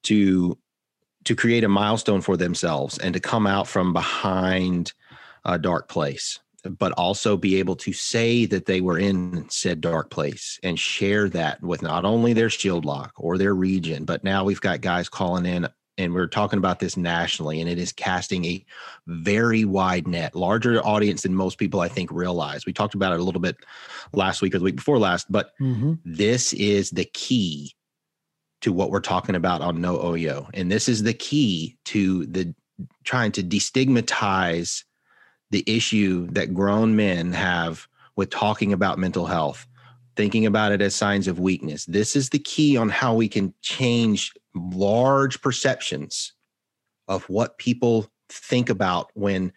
to 0.04 0.58
to 1.24 1.34
create 1.34 1.64
a 1.64 1.68
milestone 1.68 2.20
for 2.20 2.36
themselves 2.36 2.98
and 2.98 3.14
to 3.14 3.20
come 3.20 3.46
out 3.46 3.66
from 3.66 3.92
behind 3.92 4.92
a 5.44 5.58
dark 5.58 5.88
place 5.88 6.38
but 6.78 6.92
also 6.92 7.36
be 7.36 7.56
able 7.58 7.76
to 7.76 7.92
say 7.92 8.46
that 8.46 8.66
they 8.66 8.80
were 8.80 8.98
in 8.98 9.46
said 9.50 9.80
dark 9.80 10.10
place 10.10 10.58
and 10.62 10.78
share 10.78 11.28
that 11.28 11.62
with 11.62 11.82
not 11.82 12.04
only 12.04 12.32
their 12.32 12.50
shield 12.50 12.84
lock 12.84 13.12
or 13.16 13.36
their 13.36 13.54
region, 13.54 14.04
but 14.04 14.24
now 14.24 14.44
we've 14.44 14.60
got 14.60 14.80
guys 14.80 15.08
calling 15.08 15.46
in 15.46 15.68
and 15.98 16.12
we're 16.12 16.26
talking 16.26 16.58
about 16.58 16.80
this 16.80 16.96
nationally 16.96 17.60
and 17.60 17.70
it 17.70 17.78
is 17.78 17.92
casting 17.92 18.44
a 18.44 18.64
very 19.06 19.64
wide 19.64 20.08
net, 20.08 20.34
larger 20.34 20.84
audience 20.84 21.22
than 21.22 21.34
most 21.34 21.58
people 21.58 21.80
I 21.80 21.88
think 21.88 22.10
realize. 22.10 22.66
We 22.66 22.72
talked 22.72 22.94
about 22.94 23.12
it 23.12 23.20
a 23.20 23.22
little 23.22 23.40
bit 23.40 23.56
last 24.12 24.42
week 24.42 24.54
or 24.54 24.58
the 24.58 24.64
week 24.64 24.76
before 24.76 24.98
last, 24.98 25.30
but 25.30 25.52
Mhm. 25.60 25.98
this 26.04 26.52
is 26.54 26.90
the 26.90 27.04
key 27.04 27.74
to 28.62 28.72
what 28.72 28.90
we're 28.90 29.00
talking 29.00 29.34
about 29.34 29.60
on 29.60 29.80
No 29.80 29.98
Oyo. 29.98 30.48
And 30.54 30.70
this 30.70 30.88
is 30.88 31.02
the 31.02 31.14
key 31.14 31.76
to 31.86 32.26
the 32.26 32.54
trying 33.04 33.30
to 33.32 33.42
destigmatize 33.42 34.82
the 35.50 35.62
issue 35.66 36.26
that 36.32 36.54
grown 36.54 36.96
men 36.96 37.32
have 37.32 37.86
with 38.16 38.30
talking 38.30 38.72
about 38.72 38.98
mental 38.98 39.26
health, 39.26 39.66
thinking 40.16 40.46
about 40.46 40.72
it 40.72 40.80
as 40.80 40.94
signs 40.94 41.28
of 41.28 41.38
weakness. 41.38 41.84
This 41.86 42.16
is 42.16 42.30
the 42.30 42.38
key 42.38 42.76
on 42.76 42.88
how 42.88 43.14
we 43.14 43.28
can 43.28 43.52
change 43.62 44.32
large 44.54 45.40
perceptions 45.42 46.32
of 47.08 47.24
what 47.28 47.58
people 47.58 48.06
think 48.28 48.70
about 48.70 49.10
when 49.14 49.52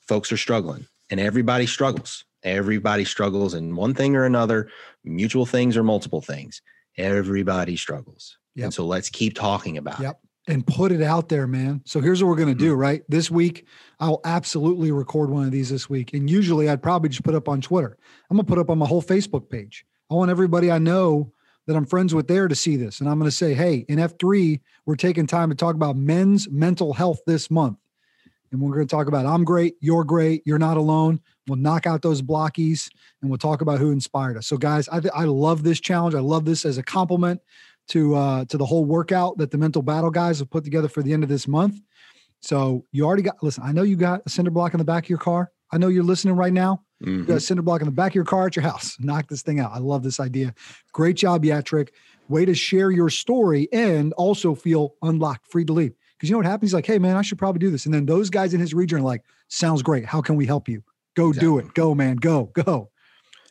folks 0.00 0.32
are 0.32 0.36
struggling. 0.36 0.86
And 1.10 1.20
everybody 1.20 1.66
struggles. 1.66 2.24
Everybody 2.42 3.04
struggles 3.04 3.54
in 3.54 3.76
one 3.76 3.94
thing 3.94 4.16
or 4.16 4.24
another, 4.24 4.68
mutual 5.04 5.46
things 5.46 5.76
or 5.76 5.84
multiple 5.84 6.20
things. 6.20 6.60
Everybody 6.96 7.76
struggles. 7.76 8.36
Yep. 8.56 8.64
And 8.64 8.74
so 8.74 8.84
let's 8.84 9.08
keep 9.08 9.34
talking 9.34 9.78
about 9.78 10.00
Yep. 10.00 10.18
it. 10.48 10.52
and 10.52 10.66
put 10.66 10.90
it 10.90 11.02
out 11.02 11.28
there, 11.28 11.46
man. 11.46 11.82
So 11.84 12.00
here's 12.00 12.22
what 12.22 12.28
we're 12.28 12.36
going 12.36 12.48
to 12.48 12.54
do, 12.54 12.72
mm-hmm. 12.72 12.80
right? 12.80 13.02
This 13.08 13.30
week, 13.30 13.66
I'll 14.00 14.20
absolutely 14.24 14.90
record 14.90 15.30
one 15.30 15.44
of 15.44 15.52
these 15.52 15.70
this 15.70 15.88
week. 15.88 16.12
And 16.14 16.28
usually 16.28 16.68
I'd 16.68 16.82
probably 16.82 17.10
just 17.10 17.22
put 17.22 17.34
up 17.34 17.48
on 17.48 17.60
Twitter. 17.60 17.96
I'm 18.28 18.36
going 18.36 18.44
to 18.44 18.50
put 18.50 18.58
up 18.58 18.68
on 18.68 18.78
my 18.78 18.86
whole 18.86 19.02
Facebook 19.02 19.48
page. 19.48 19.86
I 20.12 20.14
want 20.14 20.30
everybody 20.30 20.70
I 20.70 20.78
know 20.78 21.32
that 21.66 21.74
I'm 21.74 21.86
friends 21.86 22.14
with 22.14 22.28
there 22.28 22.46
to 22.46 22.54
see 22.54 22.76
this. 22.76 23.00
And 23.00 23.08
I'm 23.08 23.18
going 23.18 23.30
to 23.30 23.34
say, 23.34 23.54
hey, 23.54 23.86
in 23.88 23.98
F3, 23.98 24.60
we're 24.84 24.94
taking 24.94 25.26
time 25.26 25.48
to 25.48 25.54
talk 25.56 25.74
about 25.74 25.96
men's 25.96 26.50
mental 26.50 26.92
health 26.92 27.20
this 27.26 27.50
month. 27.50 27.78
And 28.50 28.60
we're 28.60 28.74
going 28.74 28.86
to 28.86 28.94
talk 28.94 29.06
about 29.06 29.24
I'm 29.24 29.42
great, 29.42 29.76
you're 29.80 30.04
great, 30.04 30.42
you're 30.44 30.58
not 30.58 30.76
alone. 30.76 31.20
We'll 31.48 31.56
knock 31.56 31.86
out 31.86 32.02
those 32.02 32.20
blockies 32.20 32.90
and 33.22 33.30
we'll 33.30 33.38
talk 33.38 33.62
about 33.62 33.78
who 33.78 33.90
inspired 33.90 34.36
us. 34.36 34.46
So, 34.46 34.58
guys, 34.58 34.86
I, 34.90 35.00
I 35.14 35.24
love 35.24 35.62
this 35.62 35.80
challenge. 35.80 36.14
I 36.14 36.20
love 36.20 36.44
this 36.44 36.66
as 36.66 36.76
a 36.76 36.82
compliment 36.82 37.40
to 37.88 38.14
uh, 38.14 38.44
to 38.44 38.58
the 38.58 38.66
whole 38.66 38.84
workout 38.84 39.38
that 39.38 39.50
the 39.50 39.56
mental 39.56 39.80
battle 39.80 40.10
guys 40.10 40.40
have 40.40 40.50
put 40.50 40.62
together 40.62 40.88
for 40.88 41.02
the 41.02 41.14
end 41.14 41.22
of 41.22 41.30
this 41.30 41.48
month. 41.48 41.80
So 42.40 42.84
you 42.92 43.06
already 43.06 43.22
got 43.22 43.42
listen, 43.42 43.64
I 43.64 43.72
know 43.72 43.82
you 43.82 43.96
got 43.96 44.20
a 44.26 44.28
cinder 44.28 44.50
block 44.50 44.74
in 44.74 44.78
the 44.78 44.84
back 44.84 45.04
of 45.04 45.08
your 45.08 45.18
car. 45.18 45.50
I 45.72 45.78
know 45.78 45.88
you're 45.88 46.04
listening 46.04 46.36
right 46.36 46.52
now. 46.52 46.82
Mm-hmm. 47.02 47.10
You 47.10 47.24
got 47.24 47.32
a 47.32 47.36
mm-hmm. 47.36 47.40
cinder 47.40 47.62
block 47.62 47.80
in 47.80 47.86
the 47.86 47.92
back 47.92 48.12
of 48.12 48.14
your 48.14 48.24
car 48.24 48.46
at 48.46 48.56
your 48.56 48.62
house. 48.62 48.96
Knock 49.00 49.28
this 49.28 49.42
thing 49.42 49.58
out. 49.58 49.72
I 49.72 49.78
love 49.78 50.02
this 50.02 50.20
idea. 50.20 50.54
Great 50.92 51.16
job, 51.16 51.44
Yatrick. 51.44 51.88
Way 52.28 52.44
to 52.44 52.54
share 52.54 52.90
your 52.90 53.10
story 53.10 53.68
and 53.72 54.12
also 54.14 54.54
feel 54.54 54.94
unlocked, 55.02 55.50
free 55.50 55.64
to 55.64 55.72
leave. 55.72 55.92
Because 56.16 56.28
you 56.28 56.34
know 56.34 56.38
what 56.38 56.46
happens? 56.46 56.70
He's 56.70 56.74
like, 56.74 56.86
hey 56.86 56.98
man, 56.98 57.16
I 57.16 57.22
should 57.22 57.38
probably 57.38 57.58
do 57.58 57.70
this. 57.70 57.84
And 57.84 57.92
then 57.92 58.06
those 58.06 58.30
guys 58.30 58.54
in 58.54 58.60
his 58.60 58.74
region 58.74 58.98
are 58.98 59.02
like, 59.02 59.24
sounds 59.48 59.82
great. 59.82 60.04
How 60.04 60.20
can 60.20 60.36
we 60.36 60.46
help 60.46 60.68
you? 60.68 60.84
Go 61.14 61.28
exactly. 61.28 61.48
do 61.48 61.58
it. 61.58 61.74
Go, 61.74 61.94
man. 61.94 62.16
Go, 62.16 62.44
go. 62.54 62.90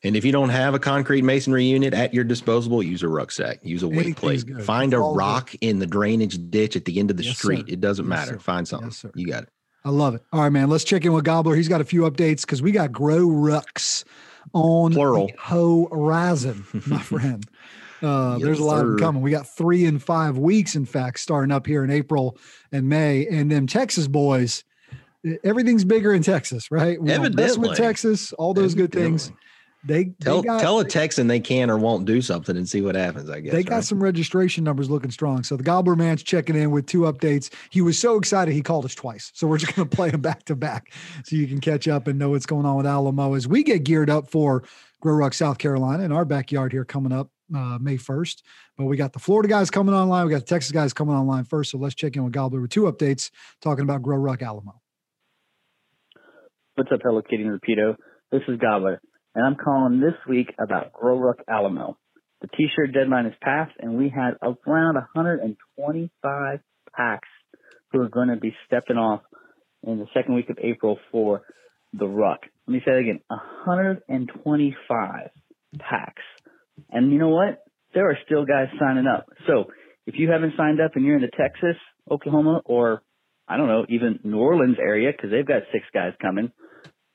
And 0.03 0.15
if 0.15 0.25
you 0.25 0.31
don't 0.31 0.49
have 0.49 0.73
a 0.73 0.79
concrete 0.79 1.21
masonry 1.21 1.65
unit 1.65 1.93
at 1.93 2.13
your 2.13 2.23
disposal, 2.23 2.81
use 2.81 3.03
a 3.03 3.07
rucksack, 3.07 3.59
use 3.61 3.83
a 3.83 3.87
weight 3.87 4.15
plate, 4.15 4.45
good. 4.45 4.63
find 4.63 4.93
it's 4.93 4.99
a 4.99 5.03
rock 5.03 5.51
good. 5.51 5.59
in 5.61 5.79
the 5.79 5.85
drainage 5.85 6.39
ditch 6.49 6.75
at 6.75 6.85
the 6.85 6.99
end 6.99 7.11
of 7.11 7.17
the 7.17 7.23
yes, 7.23 7.37
street. 7.37 7.67
Sir. 7.67 7.73
It 7.73 7.81
doesn't 7.81 8.05
yes, 8.05 8.09
matter. 8.09 8.31
Sir. 8.33 8.39
Find 8.39 8.67
something. 8.67 8.89
Yes, 8.89 9.05
you 9.15 9.27
got 9.27 9.43
it. 9.43 9.49
I 9.83 9.89
love 9.89 10.13
it. 10.15 10.23
All 10.31 10.41
right, 10.41 10.49
man. 10.49 10.69
Let's 10.69 10.83
check 10.83 11.05
in 11.05 11.13
with 11.13 11.23
Gobbler. 11.25 11.55
He's 11.55 11.67
got 11.67 11.81
a 11.81 11.85
few 11.85 12.01
updates 12.01 12.41
because 12.41 12.61
we 12.61 12.71
got 12.71 12.91
grow 12.91 13.27
rucks 13.27 14.03
on 14.53 14.93
plural 14.93 15.29
horizon, 15.89 16.65
my 16.87 16.99
friend. 17.01 17.45
Uh, 18.03 18.37
yes, 18.39 18.45
there's 18.45 18.59
a 18.59 18.63
lot 18.63 18.79
sir. 18.79 18.81
of 18.81 18.87
them 18.89 18.97
coming. 18.99 19.21
We 19.21 19.31
got 19.31 19.47
three 19.47 19.85
and 19.85 20.01
five 20.01 20.37
weeks, 20.37 20.75
in 20.75 20.85
fact, 20.85 21.19
starting 21.19 21.51
up 21.51 21.65
here 21.67 21.83
in 21.83 21.91
April 21.91 22.37
and 22.71 22.89
May. 22.89 23.27
And 23.27 23.51
them 23.51 23.67
Texas 23.67 24.07
boys, 24.07 24.63
everything's 25.43 25.83
bigger 25.85 26.13
in 26.13 26.23
Texas, 26.23 26.71
right? 26.71 27.01
We 27.01 27.11
Evidently. 27.11 27.69
with 27.69 27.77
Texas, 27.77 28.33
all 28.33 28.53
those 28.53 28.73
Evidently. 28.73 29.01
good 29.01 29.09
things. 29.09 29.31
They 29.83 30.13
tell 30.21 30.41
they 30.41 30.47
got, 30.47 30.61
tell 30.61 30.79
a 30.79 30.85
Texan 30.85 31.27
they 31.27 31.39
can 31.39 31.71
or 31.71 31.77
won't 31.77 32.05
do 32.05 32.21
something 32.21 32.55
and 32.55 32.69
see 32.69 32.81
what 32.81 32.93
happens. 32.93 33.29
I 33.29 33.39
guess 33.39 33.51
they 33.51 33.63
got 33.63 33.75
right? 33.75 33.83
some 33.83 34.01
registration 34.01 34.63
numbers 34.63 34.89
looking 34.89 35.09
strong. 35.09 35.43
So 35.43 35.57
the 35.57 35.63
Gobbler 35.63 35.95
Man's 35.95 36.21
checking 36.21 36.55
in 36.55 36.69
with 36.69 36.85
two 36.85 37.01
updates. 37.01 37.51
He 37.71 37.81
was 37.81 37.97
so 37.97 38.17
excited 38.17 38.53
he 38.53 38.61
called 38.61 38.85
us 38.85 38.93
twice. 38.93 39.31
So 39.33 39.47
we're 39.47 39.57
just 39.57 39.75
going 39.75 39.89
to 39.89 39.95
play 39.95 40.11
them 40.11 40.21
back 40.21 40.43
to 40.45 40.55
back 40.55 40.93
so 41.23 41.35
you 41.35 41.47
can 41.47 41.59
catch 41.59 41.87
up 41.87 42.07
and 42.07 42.19
know 42.19 42.29
what's 42.29 42.45
going 42.45 42.65
on 42.65 42.77
with 42.77 42.85
Alamo 42.85 43.33
as 43.33 43.47
we 43.47 43.63
get 43.63 43.83
geared 43.83 44.09
up 44.09 44.29
for 44.29 44.63
Grow 45.01 45.15
Ruck, 45.15 45.33
South 45.33 45.57
Carolina, 45.57 46.03
in 46.03 46.11
our 46.11 46.25
backyard 46.25 46.71
here 46.71 46.85
coming 46.85 47.11
up 47.11 47.31
uh, 47.55 47.79
May 47.81 47.97
1st. 47.97 48.43
But 48.77 48.85
we 48.85 48.97
got 48.97 49.13
the 49.13 49.19
Florida 49.19 49.49
guys 49.49 49.71
coming 49.71 49.95
online. 49.95 50.25
We 50.25 50.31
got 50.31 50.41
the 50.41 50.45
Texas 50.45 50.71
guys 50.71 50.93
coming 50.93 51.15
online 51.15 51.45
first. 51.45 51.71
So 51.71 51.79
let's 51.79 51.95
check 51.95 52.15
in 52.15 52.23
with 52.23 52.33
Gobbler 52.33 52.61
with 52.61 52.69
two 52.69 52.83
updates 52.83 53.31
talking 53.61 53.83
about 53.83 54.03
Grow 54.03 54.17
Ruck 54.17 54.43
Alamo. 54.43 54.79
What's 56.75 56.91
up, 56.91 56.99
Hello 57.03 57.21
Kitty 57.23 57.43
and 57.43 57.59
Rapido? 57.59 57.95
This 58.31 58.41
is 58.47 58.57
Gobbler 58.59 59.01
and 59.35 59.45
I'm 59.45 59.55
calling 59.55 59.99
this 59.99 60.15
week 60.27 60.53
about 60.59 60.93
Grow 60.93 61.17
Ruck 61.17 61.37
Alamo. 61.47 61.97
The 62.41 62.47
t-shirt 62.47 62.93
deadline 62.93 63.27
is 63.27 63.35
passed 63.41 63.73
and 63.79 63.97
we 63.97 64.09
had 64.09 64.33
around 64.41 64.95
125 64.95 66.59
packs 66.95 67.29
who 67.91 68.01
are 68.01 68.09
going 68.09 68.29
to 68.29 68.37
be 68.37 68.55
stepping 68.67 68.97
off 68.97 69.21
in 69.83 69.99
the 69.99 70.07
second 70.13 70.35
week 70.35 70.49
of 70.49 70.57
April 70.61 70.97
for 71.11 71.43
the 71.93 72.07
Ruck. 72.07 72.41
Let 72.67 72.73
me 72.73 72.79
say 72.79 72.91
that 72.91 72.99
again, 72.99 73.21
125 73.27 75.29
packs. 75.79 76.23
And 76.89 77.11
you 77.11 77.19
know 77.19 77.29
what? 77.29 77.63
There 77.93 78.09
are 78.09 78.17
still 78.25 78.45
guys 78.45 78.69
signing 78.79 79.07
up. 79.07 79.27
So 79.47 79.65
if 80.05 80.15
you 80.17 80.31
haven't 80.31 80.53
signed 80.57 80.81
up 80.81 80.95
and 80.95 81.05
you're 81.05 81.17
in 81.17 81.21
the 81.21 81.27
Texas, 81.27 81.77
Oklahoma, 82.09 82.61
or 82.65 83.03
I 83.47 83.57
don't 83.57 83.67
know, 83.67 83.85
even 83.89 84.19
New 84.23 84.39
Orleans 84.39 84.77
area, 84.79 85.11
because 85.11 85.29
they've 85.31 85.45
got 85.45 85.63
six 85.71 85.85
guys 85.93 86.13
coming, 86.21 86.51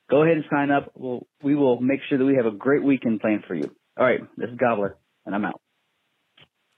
go 0.09 0.23
ahead 0.23 0.37
and 0.37 0.45
sign 0.49 0.71
up. 0.71 0.91
We'll, 0.95 1.27
we 1.41 1.55
will 1.55 1.79
make 1.81 1.99
sure 2.07 2.17
that 2.17 2.25
we 2.25 2.35
have 2.35 2.45
a 2.45 2.55
great 2.55 2.83
weekend 2.83 3.21
planned 3.21 3.43
for 3.47 3.55
you. 3.55 3.75
All 3.97 4.05
right, 4.05 4.21
this 4.37 4.49
is 4.49 4.57
Gobbler, 4.57 4.97
and 5.25 5.33
I'm 5.33 5.45
out. 5.45 5.61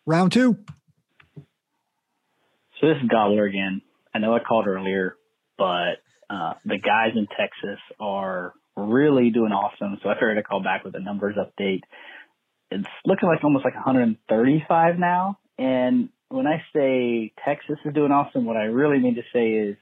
Round 0.05 0.31
two. 0.31 0.57
So 1.35 2.87
this 2.87 2.97
is 3.03 3.09
Gobbler 3.09 3.45
again. 3.45 3.81
I 4.13 4.19
know 4.19 4.33
I 4.33 4.39
called 4.39 4.67
earlier, 4.67 5.15
but 5.57 5.99
uh, 6.29 6.53
the 6.65 6.77
guys 6.77 7.11
in 7.15 7.27
Texas 7.27 7.79
are 7.99 8.53
really 8.77 9.31
doing 9.31 9.51
awesome. 9.51 9.97
So 10.01 10.09
I 10.09 10.15
figured 10.15 10.37
I'd 10.37 10.47
call 10.47 10.63
back 10.63 10.83
with 10.83 10.95
a 10.95 10.99
numbers 10.99 11.35
update. 11.35 11.81
It's 12.71 12.87
looking 13.05 13.27
like 13.27 13.43
almost 13.43 13.65
like 13.65 13.75
135 13.75 14.97
now. 14.97 15.39
And 15.57 16.09
when 16.29 16.47
I 16.47 16.63
say 16.73 17.33
Texas 17.43 17.77
is 17.83 17.93
doing 17.93 18.11
awesome, 18.11 18.45
what 18.45 18.57
I 18.57 18.65
really 18.65 18.99
mean 18.99 19.15
to 19.15 19.23
say 19.33 19.51
is 19.51 19.75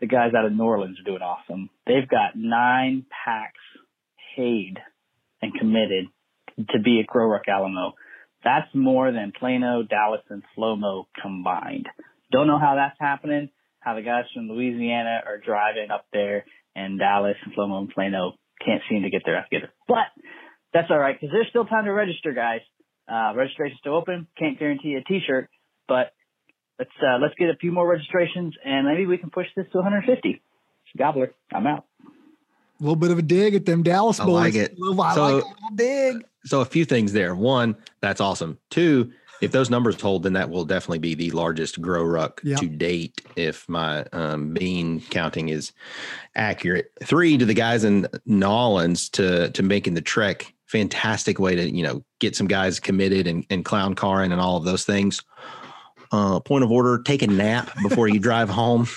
the 0.00 0.06
guys 0.06 0.32
out 0.36 0.44
of 0.44 0.52
New 0.52 0.64
Orleans 0.64 0.98
are 1.00 1.10
doing 1.10 1.22
awesome. 1.22 1.70
They've 1.86 2.08
got 2.08 2.36
nine 2.36 3.06
packs 3.24 3.54
paid 4.36 4.74
and 5.40 5.52
committed 5.54 6.06
to 6.70 6.78
be 6.82 7.00
at 7.00 7.06
Grow 7.06 7.26
Ruck 7.26 7.48
Alamo. 7.48 7.92
That's 8.44 8.68
more 8.74 9.10
than 9.10 9.32
Plano, 9.38 9.82
Dallas, 9.82 10.22
and 10.30 10.42
Slow-Mo 10.54 11.08
combined. 11.20 11.86
Don't 12.30 12.46
know 12.46 12.58
how 12.58 12.76
that's 12.76 12.98
happening, 13.00 13.50
how 13.80 13.94
the 13.94 14.02
guys 14.02 14.24
from 14.34 14.48
Louisiana 14.48 15.20
are 15.26 15.38
driving 15.38 15.90
up 15.90 16.06
there 16.12 16.44
and 16.74 16.98
Dallas 16.98 17.36
and 17.44 17.54
Slow-Mo 17.54 17.78
and 17.78 17.90
Plano 17.90 18.34
can't 18.64 18.82
seem 18.88 19.02
to 19.02 19.10
get 19.10 19.22
their 19.24 19.36
act 19.36 19.50
together. 19.50 19.72
But 19.88 20.12
that's 20.72 20.88
all 20.90 20.98
right 20.98 21.16
because 21.18 21.32
there's 21.32 21.48
still 21.48 21.64
time 21.64 21.84
to 21.84 21.92
register, 21.92 22.32
guys. 22.32 22.60
Uh, 23.08 23.32
registration's 23.36 23.80
still 23.80 23.96
open. 23.96 24.26
Can't 24.38 24.58
guarantee 24.58 24.94
a 24.94 25.04
t-shirt, 25.04 25.48
but 25.88 26.12
let's 26.78 26.90
uh, 27.02 27.18
let's 27.20 27.34
get 27.34 27.50
a 27.50 27.56
few 27.56 27.72
more 27.72 27.86
registrations 27.86 28.54
and 28.64 28.86
maybe 28.86 29.06
we 29.06 29.18
can 29.18 29.30
push 29.30 29.46
this 29.56 29.66
to 29.72 29.78
150. 29.78 30.42
Gobbler, 30.96 31.34
I'm 31.52 31.66
out. 31.66 31.84
A 32.80 32.82
little 32.82 32.96
bit 32.96 33.10
of 33.10 33.18
a 33.18 33.22
dig 33.22 33.54
at 33.54 33.66
them 33.66 33.82
Dallas 33.82 34.18
boys. 34.18 34.28
I 34.28 34.32
like 34.32 34.54
it. 34.54 34.78
Little, 34.78 35.00
I 35.00 35.14
so, 35.14 35.22
like 35.22 35.32
a 35.32 35.34
little 35.46 35.70
dig. 35.74 36.26
So 36.44 36.60
a 36.60 36.64
few 36.64 36.84
things 36.84 37.12
there. 37.12 37.34
One, 37.34 37.76
that's 38.00 38.20
awesome. 38.20 38.58
Two, 38.70 39.12
if 39.40 39.52
those 39.52 39.70
numbers 39.70 40.00
hold, 40.00 40.22
then 40.22 40.34
that 40.34 40.50
will 40.50 40.64
definitely 40.64 40.98
be 40.98 41.14
the 41.14 41.30
largest 41.30 41.80
grow 41.80 42.04
ruck 42.04 42.40
yep. 42.44 42.58
to 42.60 42.68
date, 42.68 43.22
if 43.36 43.68
my 43.68 44.04
um, 44.12 44.52
bean 44.52 45.00
counting 45.00 45.48
is 45.48 45.72
accurate. 46.34 46.92
Three, 47.02 47.36
to 47.36 47.44
the 47.44 47.54
guys 47.54 47.84
in 47.84 48.08
Nolans 48.24 49.08
to 49.10 49.50
to 49.50 49.62
making 49.62 49.94
the 49.94 50.02
trek, 50.02 50.54
fantastic 50.66 51.38
way 51.38 51.54
to 51.56 51.70
you 51.70 51.82
know 51.82 52.04
get 52.18 52.36
some 52.36 52.46
guys 52.46 52.80
committed 52.80 53.26
and, 53.26 53.46
and 53.50 53.64
clown 53.64 53.94
carring 53.94 54.32
and 54.32 54.40
all 54.40 54.56
of 54.56 54.64
those 54.64 54.84
things. 54.84 55.22
Uh, 56.12 56.40
point 56.40 56.64
of 56.64 56.70
order: 56.70 56.98
take 57.02 57.22
a 57.22 57.26
nap 57.26 57.70
before 57.82 58.08
you 58.08 58.18
drive 58.18 58.48
home. 58.48 58.82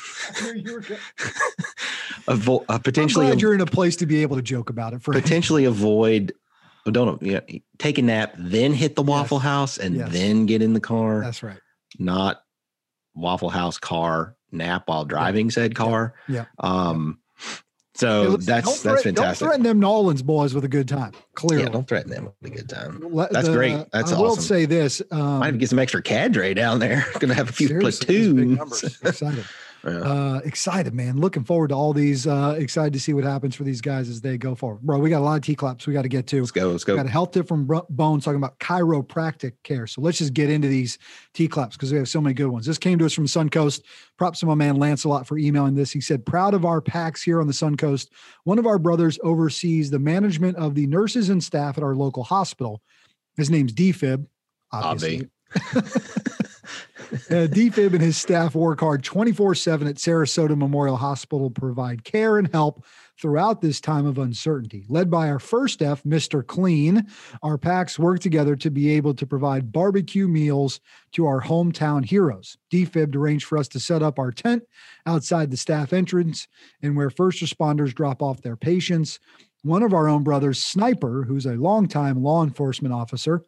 Avo- 2.27 2.65
uh, 2.69 2.77
potentially, 2.79 3.25
I'm 3.25 3.31
glad 3.31 3.41
you're 3.41 3.53
in 3.53 3.61
a 3.61 3.65
place 3.65 3.95
to 3.97 4.05
be 4.05 4.21
able 4.21 4.35
to 4.35 4.41
joke 4.41 4.69
about 4.69 4.93
it. 4.93 5.01
For 5.01 5.13
potentially 5.13 5.65
avoid. 5.65 6.33
Oh, 6.85 6.91
don't 6.91 7.21
you 7.21 7.33
know, 7.33 7.41
take 7.77 7.97
a 7.97 8.01
nap, 8.01 8.33
then 8.37 8.73
hit 8.73 8.95
the 8.95 9.03
Waffle 9.03 9.37
yes. 9.37 9.43
House, 9.43 9.77
and 9.77 9.95
yes. 9.95 10.11
then 10.11 10.45
get 10.45 10.61
in 10.61 10.73
the 10.73 10.79
car. 10.79 11.21
That's 11.21 11.43
right. 11.43 11.59
Not 11.97 12.41
Waffle 13.15 13.49
House 13.49 13.77
car 13.77 14.35
nap 14.51 14.83
while 14.87 15.05
driving 15.05 15.47
yeah. 15.47 15.51
said 15.51 15.75
car. 15.75 16.13
Yeah. 16.27 16.45
Um, 16.59 17.19
so 17.99 18.37
that's 18.37 18.81
that's 18.81 19.03
fantastic. 19.03 19.15
Don't 19.15 19.35
threaten 19.35 19.63
them 19.63 19.79
Nolans 19.79 20.21
boys 20.21 20.53
with 20.53 20.63
a 20.63 20.69
good 20.69 20.87
time. 20.87 21.11
Clearly, 21.35 21.65
yeah, 21.65 21.69
don't 21.69 21.87
threaten 21.87 22.09
them 22.09 22.31
with 22.41 22.53
a 22.53 22.55
good 22.55 22.69
time. 22.69 23.01
That's 23.31 23.47
the, 23.47 23.53
great. 23.53 23.73
That's 23.91 24.11
awesome. 24.11 24.17
I 24.17 24.19
awesome. 24.19 24.21
will 24.21 24.35
say 24.37 24.65
this: 24.65 25.01
um, 25.11 25.39
might 25.39 25.49
even 25.49 25.59
get 25.59 25.69
some 25.69 25.79
extra 25.79 26.01
cadre 26.01 26.53
down 26.53 26.79
there. 26.79 27.05
Going 27.13 27.29
to 27.29 27.35
have 27.35 27.49
a 27.49 27.53
few 27.53 27.79
platoons. 27.79 28.83
Excited. 29.03 29.45
Yeah. 29.83 29.99
Uh, 29.99 30.41
excited, 30.43 30.93
man. 30.93 31.17
Looking 31.17 31.43
forward 31.43 31.69
to 31.69 31.75
all 31.75 31.93
these. 31.93 32.27
Uh, 32.27 32.55
excited 32.57 32.93
to 32.93 32.99
see 32.99 33.13
what 33.13 33.23
happens 33.23 33.55
for 33.55 33.63
these 33.63 33.81
guys 33.81 34.09
as 34.09 34.21
they 34.21 34.37
go 34.37 34.55
forward. 34.55 34.81
Bro, 34.81 34.99
we 34.99 35.09
got 35.09 35.19
a 35.19 35.25
lot 35.25 35.35
of 35.35 35.43
T 35.43 35.55
claps 35.55 35.87
we 35.87 35.93
got 35.93 36.01
to 36.01 36.09
get 36.09 36.27
to. 36.27 36.39
Let's 36.39 36.51
go. 36.51 36.69
Let's 36.69 36.83
go. 36.83 36.93
We 36.93 36.97
got 36.97 37.05
a 37.05 37.11
health 37.11 37.31
tip 37.31 37.47
from 37.47 37.65
Bones 37.89 38.25
talking 38.25 38.37
about 38.37 38.59
chiropractic 38.59 39.53
care. 39.63 39.87
So 39.87 40.01
let's 40.01 40.17
just 40.17 40.33
get 40.33 40.49
into 40.49 40.67
these 40.67 40.97
T 41.33 41.47
claps 41.47 41.75
because 41.75 41.91
we 41.91 41.97
have 41.97 42.09
so 42.09 42.21
many 42.21 42.33
good 42.33 42.47
ones. 42.47 42.65
This 42.65 42.77
came 42.77 42.99
to 42.99 43.05
us 43.05 43.13
from 43.13 43.25
Suncoast. 43.25 43.83
Props 44.17 44.41
to 44.41 44.45
my 44.45 44.55
man 44.55 44.75
Lancelot 44.75 45.27
for 45.27 45.37
emailing 45.37 45.75
this. 45.75 45.91
He 45.91 46.01
said, 46.01 46.25
Proud 46.25 46.53
of 46.53 46.65
our 46.65 46.81
packs 46.81 47.21
here 47.23 47.39
on 47.39 47.47
the 47.47 47.53
Suncoast. 47.53 48.09
One 48.43 48.59
of 48.59 48.67
our 48.67 48.79
brothers 48.79 49.17
oversees 49.23 49.89
the 49.89 49.99
management 49.99 50.57
of 50.57 50.75
the 50.75 50.87
nurses 50.87 51.29
and 51.29 51.43
staff 51.43 51.77
at 51.77 51.83
our 51.83 51.95
local 51.95 52.23
hospital. 52.23 52.81
His 53.37 53.49
name's 53.49 53.73
DFib, 53.73 54.25
obviously. 54.71 55.29
Uh, 57.11 57.47
DFib 57.47 57.93
and 57.93 58.01
his 58.01 58.17
staff 58.17 58.53
work 58.53 58.81
hard 58.81 59.03
24 59.03 59.55
7 59.55 59.87
at 59.87 59.95
Sarasota 59.95 60.55
Memorial 60.55 60.95
Hospital 60.95 61.49
to 61.49 61.59
provide 61.59 62.03
care 62.03 62.37
and 62.37 62.51
help 62.53 62.85
throughout 63.19 63.61
this 63.61 63.81
time 63.81 64.05
of 64.05 64.19
uncertainty. 64.19 64.85
Led 64.87 65.09
by 65.09 65.27
our 65.29 65.39
first 65.39 65.81
F, 65.81 66.03
Mr. 66.03 66.45
Clean, 66.45 67.07
our 67.41 67.57
packs 67.57 67.97
work 67.97 68.19
together 68.19 68.55
to 68.57 68.69
be 68.69 68.91
able 68.91 69.15
to 69.15 69.25
provide 69.25 69.71
barbecue 69.71 70.27
meals 70.27 70.79
to 71.13 71.25
our 71.25 71.41
hometown 71.41 72.05
heroes. 72.05 72.57
DFib 72.71 73.15
arranged 73.15 73.45
for 73.45 73.57
us 73.57 73.67
to 73.69 73.79
set 73.79 74.03
up 74.03 74.19
our 74.19 74.31
tent 74.31 74.63
outside 75.07 75.49
the 75.49 75.57
staff 75.57 75.93
entrance 75.93 76.47
and 76.83 76.95
where 76.95 77.09
first 77.09 77.41
responders 77.41 77.93
drop 77.93 78.21
off 78.21 78.41
their 78.41 78.55
patients. 78.55 79.19
One 79.63 79.83
of 79.83 79.93
our 79.93 80.07
own 80.07 80.23
brothers, 80.23 80.63
Sniper, 80.63 81.23
who's 81.23 81.47
a 81.47 81.53
longtime 81.53 82.21
law 82.21 82.43
enforcement 82.43 82.93
officer, 82.93 83.43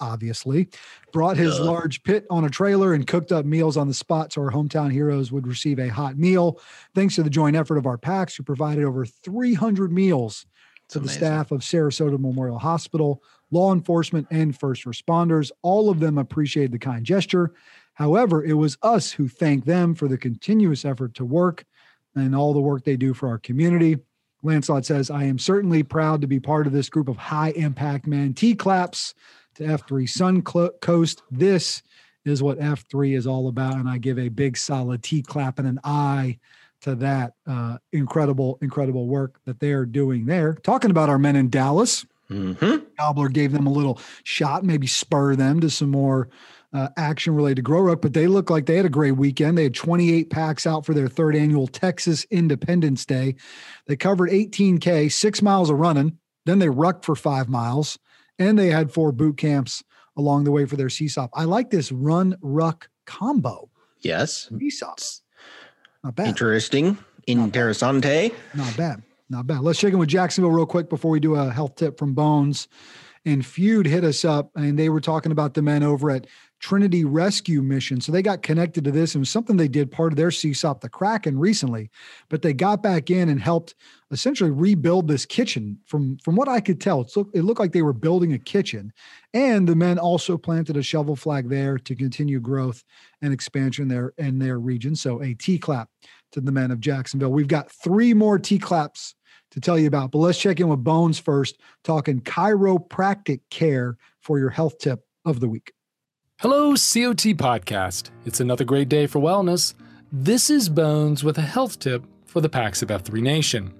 obviously, 0.00 0.68
brought 1.12 1.36
his 1.36 1.58
large 1.60 2.02
pit 2.02 2.26
on 2.30 2.44
a 2.44 2.50
trailer 2.50 2.94
and 2.94 3.06
cooked 3.06 3.32
up 3.32 3.44
meals 3.44 3.76
on 3.76 3.88
the 3.88 3.94
spot 3.94 4.32
so 4.32 4.42
our 4.42 4.50
hometown 4.50 4.90
heroes 4.90 5.30
would 5.32 5.46
receive 5.46 5.78
a 5.78 5.88
hot 5.88 6.18
meal. 6.18 6.60
Thanks 6.94 7.14
to 7.16 7.22
the 7.22 7.30
joint 7.30 7.56
effort 7.56 7.76
of 7.76 7.86
our 7.86 7.98
packs, 7.98 8.36
who 8.36 8.42
provided 8.42 8.84
over 8.84 9.06
300 9.06 9.92
meals 9.92 10.46
to 10.88 10.98
the 10.98 11.08
staff 11.08 11.50
of 11.50 11.60
Sarasota 11.60 12.18
Memorial 12.18 12.58
Hospital, 12.58 13.22
law 13.50 13.72
enforcement, 13.72 14.26
and 14.30 14.58
first 14.58 14.84
responders. 14.84 15.50
All 15.62 15.88
of 15.88 16.00
them 16.00 16.18
appreciated 16.18 16.72
the 16.72 16.78
kind 16.78 17.04
gesture. 17.04 17.52
However, 17.94 18.44
it 18.44 18.54
was 18.54 18.76
us 18.82 19.12
who 19.12 19.28
thanked 19.28 19.66
them 19.66 19.94
for 19.94 20.08
the 20.08 20.18
continuous 20.18 20.84
effort 20.84 21.14
to 21.14 21.24
work 21.24 21.64
and 22.14 22.34
all 22.34 22.52
the 22.52 22.60
work 22.60 22.84
they 22.84 22.96
do 22.96 23.14
for 23.14 23.28
our 23.28 23.38
community. 23.38 23.98
Lancelot 24.42 24.84
says, 24.84 25.10
I 25.10 25.24
am 25.24 25.38
certainly 25.38 25.82
proud 25.82 26.20
to 26.20 26.26
be 26.26 26.38
part 26.38 26.66
of 26.66 26.72
this 26.72 26.90
group 26.90 27.08
of 27.08 27.16
high 27.16 27.50
impact 27.50 28.06
men. 28.06 28.34
T 28.34 28.54
claps 28.54 29.14
to 29.56 29.64
F3 29.64 30.08
Sun 30.08 30.42
Coast. 30.42 31.22
This 31.30 31.82
is 32.24 32.42
what 32.42 32.58
F3 32.58 33.16
is 33.16 33.26
all 33.26 33.48
about. 33.48 33.74
And 33.74 33.88
I 33.88 33.98
give 33.98 34.18
a 34.18 34.28
big 34.28 34.56
solid 34.56 35.02
T 35.02 35.22
clap 35.22 35.58
and 35.58 35.68
an 35.68 35.80
I 35.84 36.38
to 36.82 36.94
that 36.96 37.34
uh, 37.46 37.78
incredible, 37.92 38.58
incredible 38.62 39.06
work 39.06 39.40
that 39.44 39.60
they 39.60 39.72
are 39.72 39.86
doing 39.86 40.26
there. 40.26 40.54
Talking 40.54 40.90
about 40.90 41.08
our 41.08 41.18
men 41.18 41.36
in 41.36 41.50
Dallas, 41.50 42.04
Mhm. 42.30 42.82
Gobbler 42.98 43.28
gave 43.28 43.52
them 43.52 43.66
a 43.66 43.70
little 43.72 44.00
shot, 44.22 44.64
maybe 44.64 44.86
spur 44.86 45.36
them 45.36 45.60
to 45.60 45.68
some 45.68 45.90
more 45.90 46.28
uh, 46.72 46.88
action 46.96 47.34
related 47.34 47.56
to 47.56 47.62
Grow 47.62 47.82
Ruck, 47.82 48.00
but 48.00 48.14
they 48.14 48.26
look 48.26 48.48
like 48.50 48.66
they 48.66 48.76
had 48.76 48.86
a 48.86 48.88
great 48.88 49.12
weekend. 49.12 49.56
They 49.56 49.62
had 49.64 49.74
28 49.74 50.28
packs 50.30 50.66
out 50.66 50.84
for 50.84 50.92
their 50.94 51.06
third 51.06 51.36
annual 51.36 51.66
Texas 51.68 52.24
Independence 52.30 53.04
Day. 53.06 53.36
They 53.86 53.94
covered 53.94 54.30
18K, 54.30 55.08
six 55.10 55.40
miles 55.42 55.70
of 55.70 55.78
running. 55.78 56.18
Then 56.46 56.58
they 56.58 56.68
rucked 56.70 57.04
for 57.04 57.14
five 57.14 57.48
miles, 57.48 57.96
and 58.38 58.58
they 58.58 58.70
had 58.70 58.92
four 58.92 59.12
boot 59.12 59.36
camps 59.36 59.82
along 60.16 60.44
the 60.44 60.50
way 60.50 60.64
for 60.64 60.76
their 60.76 60.88
CSOP. 60.88 61.28
I 61.34 61.44
like 61.44 61.70
this 61.70 61.90
run 61.92 62.36
ruck 62.40 62.88
combo. 63.06 63.70
Yes. 64.00 64.48
CSOPs. 64.52 65.22
Not 66.02 66.14
bad. 66.14 66.28
Interesting. 66.28 66.98
Interessante. 67.26 68.32
Not 68.54 68.76
bad. 68.76 69.02
Not 69.30 69.46
bad. 69.46 69.60
Let's 69.60 69.78
check 69.78 69.92
in 69.92 69.98
with 69.98 70.08
Jacksonville 70.08 70.50
real 70.50 70.66
quick 70.66 70.88
before 70.88 71.10
we 71.10 71.20
do 71.20 71.34
a 71.34 71.50
health 71.50 71.76
tip 71.76 71.98
from 71.98 72.12
Bones. 72.14 72.68
And 73.24 73.44
Feud 73.44 73.86
hit 73.86 74.04
us 74.04 74.24
up 74.24 74.50
and 74.54 74.78
they 74.78 74.90
were 74.90 75.00
talking 75.00 75.32
about 75.32 75.54
the 75.54 75.62
men 75.62 75.82
over 75.82 76.10
at 76.10 76.26
Trinity 76.64 77.04
Rescue 77.04 77.60
Mission. 77.60 78.00
So 78.00 78.10
they 78.10 78.22
got 78.22 78.40
connected 78.40 78.84
to 78.84 78.90
this. 78.90 79.14
It 79.14 79.18
was 79.18 79.28
something 79.28 79.58
they 79.58 79.68
did 79.68 79.90
part 79.90 80.14
of 80.14 80.16
their 80.16 80.30
CSOP, 80.30 80.80
the 80.80 80.88
Kraken, 80.88 81.38
recently, 81.38 81.90
but 82.30 82.40
they 82.40 82.54
got 82.54 82.82
back 82.82 83.10
in 83.10 83.28
and 83.28 83.38
helped 83.38 83.74
essentially 84.10 84.50
rebuild 84.50 85.06
this 85.06 85.26
kitchen. 85.26 85.78
From 85.84 86.16
from 86.24 86.36
what 86.36 86.48
I 86.48 86.62
could 86.62 86.80
tell, 86.80 87.02
it's 87.02 87.18
look, 87.18 87.28
it 87.34 87.42
looked 87.42 87.60
like 87.60 87.72
they 87.72 87.82
were 87.82 87.92
building 87.92 88.32
a 88.32 88.38
kitchen. 88.38 88.94
And 89.34 89.68
the 89.68 89.76
men 89.76 89.98
also 89.98 90.38
planted 90.38 90.78
a 90.78 90.82
shovel 90.82 91.16
flag 91.16 91.50
there 91.50 91.76
to 91.76 91.94
continue 91.94 92.40
growth 92.40 92.82
and 93.20 93.30
expansion 93.30 93.86
there 93.86 94.14
in 94.16 94.38
their 94.38 94.58
region. 94.58 94.96
So 94.96 95.20
a 95.20 95.34
T 95.34 95.58
clap 95.58 95.90
to 96.32 96.40
the 96.40 96.50
men 96.50 96.70
of 96.70 96.80
Jacksonville. 96.80 97.32
We've 97.32 97.46
got 97.46 97.70
three 97.72 98.14
more 98.14 98.38
T 98.38 98.58
claps 98.58 99.14
to 99.50 99.60
tell 99.60 99.78
you 99.78 99.86
about, 99.86 100.12
but 100.12 100.18
let's 100.20 100.38
check 100.38 100.60
in 100.60 100.68
with 100.68 100.82
Bones 100.82 101.18
first, 101.18 101.60
talking 101.82 102.22
chiropractic 102.22 103.40
care 103.50 103.98
for 104.22 104.38
your 104.38 104.48
health 104.48 104.78
tip 104.78 105.04
of 105.26 105.40
the 105.40 105.48
week. 105.48 105.74
Hello, 106.44 106.72
COT 106.72 107.32
Podcast. 107.38 108.10
It's 108.26 108.38
another 108.38 108.64
great 108.64 108.90
day 108.90 109.06
for 109.06 109.18
wellness. 109.18 109.72
This 110.12 110.50
is 110.50 110.68
Bones 110.68 111.24
with 111.24 111.38
a 111.38 111.40
health 111.40 111.78
tip 111.78 112.04
for 112.26 112.42
the 112.42 112.50
PAX 112.50 112.82
of 112.82 112.90
F3 112.90 113.22
Nation. 113.22 113.72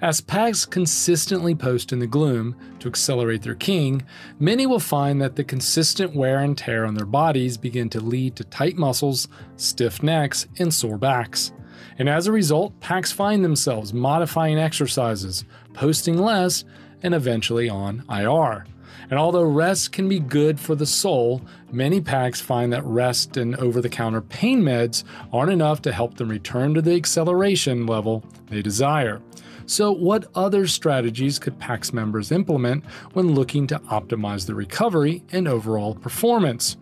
As 0.00 0.22
PAX 0.22 0.64
consistently 0.64 1.54
post 1.54 1.92
in 1.92 1.98
the 1.98 2.06
gloom 2.06 2.56
to 2.78 2.88
accelerate 2.88 3.42
their 3.42 3.54
king, 3.54 4.02
many 4.38 4.64
will 4.64 4.80
find 4.80 5.20
that 5.20 5.36
the 5.36 5.44
consistent 5.44 6.16
wear 6.16 6.38
and 6.38 6.56
tear 6.56 6.86
on 6.86 6.94
their 6.94 7.04
bodies 7.04 7.58
begin 7.58 7.90
to 7.90 8.00
lead 8.00 8.34
to 8.36 8.44
tight 8.44 8.78
muscles, 8.78 9.28
stiff 9.56 10.02
necks, 10.02 10.46
and 10.58 10.72
sore 10.72 10.96
backs. 10.96 11.52
And 11.98 12.08
as 12.08 12.26
a 12.26 12.32
result, 12.32 12.80
PAX 12.80 13.12
find 13.12 13.44
themselves 13.44 13.92
modifying 13.92 14.58
exercises, 14.58 15.44
posting 15.74 16.16
less, 16.16 16.64
and 17.02 17.14
eventually 17.14 17.68
on 17.68 18.06
IR. 18.08 18.64
And 19.10 19.18
although 19.18 19.42
rest 19.42 19.92
can 19.92 20.08
be 20.08 20.18
good 20.18 20.58
for 20.58 20.74
the 20.74 20.86
soul, 20.86 21.42
many 21.70 22.00
packs 22.00 22.40
find 22.40 22.72
that 22.72 22.84
rest 22.84 23.36
and 23.36 23.54
over 23.56 23.80
the 23.80 23.88
counter 23.88 24.20
pain 24.20 24.62
meds 24.62 25.04
aren't 25.32 25.52
enough 25.52 25.82
to 25.82 25.92
help 25.92 26.16
them 26.16 26.28
return 26.28 26.74
to 26.74 26.82
the 26.82 26.96
acceleration 26.96 27.86
level 27.86 28.24
they 28.48 28.62
desire. 28.62 29.20
So, 29.68 29.90
what 29.90 30.28
other 30.36 30.68
strategies 30.68 31.40
could 31.40 31.58
PAX 31.58 31.92
members 31.92 32.30
implement 32.30 32.84
when 33.14 33.34
looking 33.34 33.66
to 33.68 33.80
optimize 33.80 34.46
their 34.46 34.54
recovery 34.54 35.24
and 35.32 35.48
overall 35.48 35.94
performance? 35.94 36.76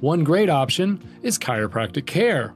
One 0.00 0.22
great 0.22 0.48
option 0.48 1.02
is 1.22 1.38
chiropractic 1.38 2.06
care. 2.06 2.54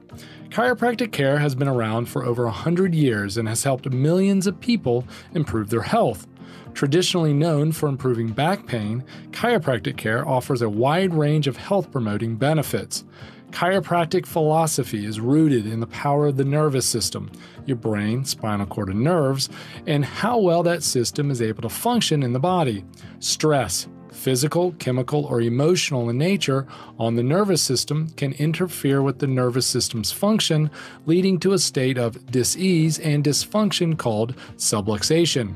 Chiropractic 0.49 1.11
care 1.11 1.39
has 1.39 1.55
been 1.55 1.67
around 1.67 2.05
for 2.07 2.23
over 2.23 2.45
100 2.45 2.95
years 2.95 3.35
and 3.35 3.49
has 3.49 3.63
helped 3.63 3.89
millions 3.89 4.47
of 4.47 4.61
people 4.61 5.05
improve 5.33 5.69
their 5.69 5.81
health. 5.81 6.27
Traditionally 6.73 7.33
known 7.33 7.71
for 7.71 7.87
improving 7.87 8.29
back 8.29 8.65
pain, 8.65 9.03
chiropractic 9.31 9.95
care 9.95 10.27
offers 10.27 10.61
a 10.61 10.69
wide 10.69 11.13
range 11.13 11.47
of 11.47 11.55
health 11.55 11.91
promoting 11.91 12.35
benefits. 12.35 13.03
Chiropractic 13.51 14.25
philosophy 14.25 15.05
is 15.05 15.19
rooted 15.19 15.67
in 15.67 15.79
the 15.79 15.87
power 15.87 16.25
of 16.25 16.37
the 16.37 16.43
nervous 16.43 16.87
system, 16.87 17.31
your 17.67 17.77
brain, 17.77 18.25
spinal 18.25 18.65
cord, 18.65 18.89
and 18.89 19.03
nerves, 19.03 19.49
and 19.85 20.03
how 20.03 20.39
well 20.39 20.63
that 20.63 20.81
system 20.81 21.29
is 21.29 21.41
able 21.41 21.61
to 21.61 21.69
function 21.69 22.23
in 22.23 22.33
the 22.33 22.39
body. 22.39 22.83
Stress, 23.19 23.87
physical, 24.11 24.71
chemical, 24.73 25.25
or 25.25 25.41
emotional 25.41 26.09
in 26.09 26.17
nature 26.17 26.65
on 26.97 27.15
the 27.15 27.21
nervous 27.21 27.61
system 27.61 28.09
can 28.11 28.33
interfere 28.33 29.03
with 29.03 29.19
the 29.19 29.27
nervous 29.27 29.67
system's 29.67 30.11
function, 30.11 30.71
leading 31.05 31.39
to 31.39 31.53
a 31.53 31.59
state 31.59 31.99
of 31.99 32.25
dis-ease 32.31 32.97
and 32.97 33.23
dysfunction 33.23 33.95
called 33.95 34.35
subluxation. 34.55 35.55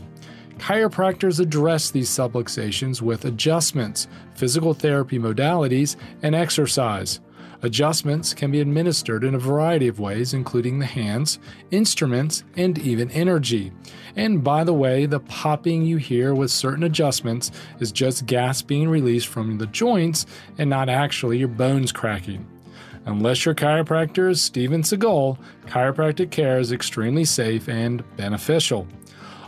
Chiropractors 0.57 1.39
address 1.39 1.91
these 1.91 2.09
subluxations 2.09 3.01
with 3.01 3.25
adjustments, 3.25 4.07
physical 4.35 4.73
therapy 4.73 5.19
modalities, 5.19 5.95
and 6.23 6.35
exercise. 6.35 7.19
Adjustments 7.63 8.35
can 8.35 8.51
be 8.51 8.59
administered 8.59 9.23
in 9.23 9.33
a 9.33 9.39
variety 9.39 9.87
of 9.87 9.99
ways, 9.99 10.33
including 10.33 10.77
the 10.77 10.85
hands, 10.85 11.39
instruments, 11.71 12.43
and 12.55 12.77
even 12.77 13.09
energy. 13.11 13.71
And 14.15 14.43
by 14.43 14.63
the 14.63 14.73
way, 14.73 15.07
the 15.07 15.21
popping 15.21 15.83
you 15.83 15.97
hear 15.97 16.35
with 16.35 16.51
certain 16.51 16.83
adjustments 16.83 17.51
is 17.79 17.91
just 17.91 18.27
gas 18.27 18.61
being 18.61 18.89
released 18.89 19.27
from 19.27 19.57
the 19.57 19.67
joints 19.67 20.27
and 20.59 20.69
not 20.69 20.87
actually 20.87 21.39
your 21.39 21.47
bones 21.47 21.91
cracking. 21.91 22.45
Unless 23.07 23.45
your 23.45 23.55
chiropractor 23.55 24.29
is 24.29 24.41
Steven 24.41 24.83
Seagal, 24.83 25.39
chiropractic 25.65 26.29
care 26.29 26.59
is 26.59 26.71
extremely 26.71 27.25
safe 27.25 27.69
and 27.69 28.03
beneficial. 28.17 28.85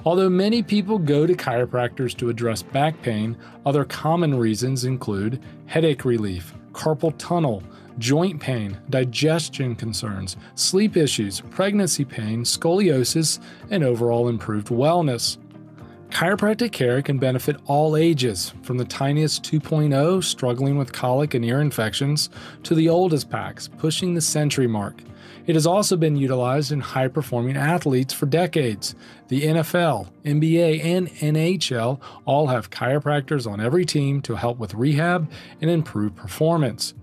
Although 0.05 0.29
many 0.29 0.63
people 0.63 0.97
go 0.97 1.27
to 1.27 1.33
chiropractors 1.33 2.15
to 2.17 2.29
address 2.29 2.63
back 2.63 3.01
pain, 3.01 3.37
other 3.65 3.83
common 3.83 4.35
reasons 4.35 4.85
include 4.85 5.41
headache 5.65 6.05
relief, 6.05 6.53
carpal 6.71 7.13
tunnel, 7.17 7.61
joint 7.97 8.39
pain, 8.39 8.77
digestion 8.89 9.75
concerns, 9.75 10.37
sleep 10.55 10.95
issues, 10.95 11.41
pregnancy 11.49 12.05
pain, 12.05 12.43
scoliosis, 12.43 13.39
and 13.69 13.83
overall 13.83 14.29
improved 14.29 14.67
wellness. 14.69 15.37
Chiropractic 16.09 16.71
care 16.71 17.01
can 17.01 17.19
benefit 17.19 17.57
all 17.65 17.95
ages, 17.95 18.53
from 18.63 18.77
the 18.77 18.85
tiniest 18.85 19.43
2.0 19.43 20.23
struggling 20.23 20.77
with 20.77 20.91
colic 20.91 21.33
and 21.33 21.45
ear 21.45 21.61
infections 21.61 22.29
to 22.63 22.75
the 22.75 22.89
oldest 22.89 23.29
packs 23.29 23.67
pushing 23.67 24.15
the 24.15 24.21
century 24.21 24.67
mark. 24.67 25.01
It 25.45 25.55
has 25.55 25.65
also 25.65 25.95
been 25.97 26.15
utilized 26.15 26.71
in 26.71 26.79
high 26.79 27.07
performing 27.07 27.57
athletes 27.57 28.13
for 28.13 28.25
decades. 28.25 28.95
The 29.29 29.43
NFL, 29.43 30.09
NBA, 30.23 30.83
and 30.83 31.09
NHL 31.09 31.99
all 32.25 32.47
have 32.47 32.69
chiropractors 32.69 33.49
on 33.49 33.61
every 33.61 33.85
team 33.85 34.21
to 34.23 34.35
help 34.35 34.57
with 34.57 34.73
rehab 34.73 35.31
and 35.61 35.69
improve 35.69 36.15
performance. 36.15 36.93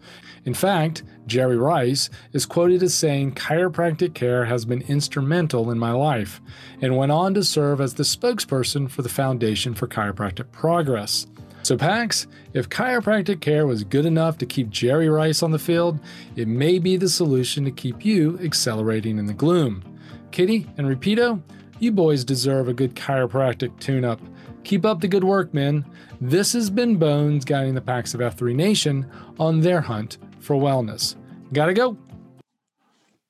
In 0.47 0.55
fact, 0.55 1.03
Jerry 1.27 1.57
Rice 1.57 2.09
is 2.33 2.47
quoted 2.47 2.81
as 2.85 2.95
saying, 2.95 3.33
Chiropractic 3.33 4.15
care 4.15 4.45
has 4.45 4.65
been 4.65 4.83
instrumental 4.83 5.73
in 5.73 5.79
my 5.79 5.91
life, 5.91 6.41
and 6.81 6.97
went 6.97 7.11
on 7.11 7.35
to 7.35 7.43
serve 7.43 7.81
as 7.81 7.95
the 7.95 8.05
spokesperson 8.05 8.89
for 8.89 9.03
the 9.03 9.09
Foundation 9.09 9.75
for 9.75 9.89
Chiropractic 9.89 10.53
Progress. 10.53 11.27
So, 11.65 11.77
Pax, 11.77 12.29
if 12.55 12.69
chiropractic 12.69 13.41
care 13.41 13.67
was 13.67 13.83
good 13.83 14.07
enough 14.07 14.39
to 14.39 14.47
keep 14.47 14.71
Jerry 14.71 15.09
Rice 15.09 15.43
on 15.43 15.51
the 15.51 15.59
field, 15.59 15.99
it 16.37 16.47
may 16.47 16.79
be 16.79 16.97
the 16.97 17.09
solution 17.09 17.65
to 17.65 17.73
keep 17.73 18.05
you 18.05 18.39
accelerating 18.39 19.19
in 19.19 19.27
the 19.27 19.35
gloom. 19.35 19.83
Kitty 20.31 20.71
and 20.79 20.87
Repeato, 20.87 21.43
you 21.81 21.91
boys 21.91 22.25
deserve 22.25 22.69
a 22.69 22.73
good 22.73 22.95
chiropractic 22.95 23.77
tune 23.81 24.05
up. 24.05 24.21
Keep 24.63 24.85
up 24.85 25.01
the 25.01 25.09
good 25.09 25.25
work, 25.25 25.53
men. 25.53 25.85
This 26.21 26.53
has 26.53 26.71
been 26.71 26.97
Bones 26.97 27.45
guiding 27.45 27.75
the 27.75 27.81
Pax 27.81 28.15
of 28.15 28.21
F3 28.21 28.55
Nation 28.55 29.11
on 29.41 29.61
their 29.61 29.81
hunt 29.81 30.19
for 30.47 30.55
wellness. 30.57 31.17
Gotta 31.53 31.75
go. 31.75 31.97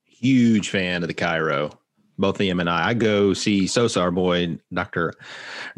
Huge 0.04 0.68
fan 0.70 1.02
of 1.02 1.08
the 1.08 1.14
Cairo. 1.14 1.70
Both 2.18 2.38
him 2.38 2.60
and 2.60 2.70
I. 2.70 2.88
I 2.90 2.94
go 2.94 3.34
see 3.34 3.66
Sosa, 3.66 4.00
our 4.00 4.10
boy, 4.10 4.58
Dr. 4.72 5.12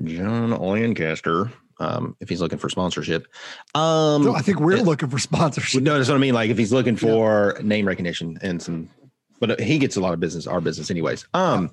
John 0.05 0.51
Lancaster, 0.51 1.51
um, 1.81 2.16
if 2.20 2.29
he's 2.29 2.40
looking 2.40 2.59
for 2.59 2.68
sponsorship. 2.68 3.27
Um, 3.74 4.22
So 4.22 4.35
I 4.37 4.40
think 4.42 4.61
we're 4.61 4.77
looking 4.83 5.09
for 5.09 5.18
sponsorship. 5.18 5.83
no, 5.83 5.96
that's 5.96 6.09
what 6.09 6.14
I 6.14 6.18
mean. 6.18 6.35
Like 6.35 6.51
if 6.51 6.59
he's 6.59 6.72
looking 6.72 6.94
for 6.96 7.59
name 7.62 7.87
recognition 7.88 8.38
and 8.42 8.62
some, 8.62 8.88
but 9.40 9.61
he 9.61 9.79
gets 9.79 9.96
a 9.96 10.01
lot 10.01 10.12
of 10.12 10.20
business, 10.20 10.46
our 10.46 10.61
business, 10.61 10.90
anyways. 10.90 11.27
Um, 11.35 11.70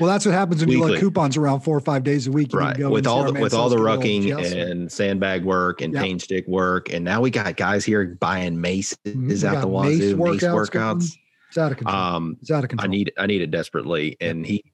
Well, 0.00 0.08
that's 0.08 0.24
what 0.24 0.32
happens 0.32 0.60
when 0.60 0.70
you 0.70 0.84
let 0.84 1.00
coupons 1.00 1.36
around 1.36 1.60
four 1.60 1.76
or 1.76 1.80
five 1.80 2.04
days 2.04 2.28
a 2.28 2.30
week. 2.30 2.52
Right 2.52 2.78
with 2.78 3.06
all 3.06 3.24
the 3.24 3.40
with 3.40 3.52
all 3.52 3.68
the 3.68 3.76
rucking 3.76 4.24
yes. 4.24 4.52
and 4.52 4.90
sandbag 4.90 5.44
work 5.44 5.80
and 5.80 5.92
Yeah. 5.92 6.02
paint 6.02 6.22
stick 6.22 6.46
work, 6.46 6.92
and 6.92 7.04
now 7.04 7.20
we 7.20 7.30
got 7.30 7.56
guys 7.56 7.84
here 7.84 8.16
buying 8.20 8.60
maces 8.60 8.96
Mhm. 9.06 9.42
We 9.42 9.48
out 9.48 9.60
the 9.60 9.66
wazoo, 9.68 10.16
mace 10.16 10.42
workouts 10.42 10.70
workouts. 10.70 11.12
It's 11.48 11.58
out 11.58 11.72
of 11.72 11.78
control. 11.78 11.96
Um, 11.96 12.36
it's 12.40 12.50
out 12.50 12.62
of 12.62 12.70
control. 12.70 12.88
I 12.88 12.90
need 12.90 13.12
I 13.18 13.26
need 13.26 13.42
it 13.42 13.50
desperately, 13.50 14.16
and 14.20 14.46
he. 14.46 14.64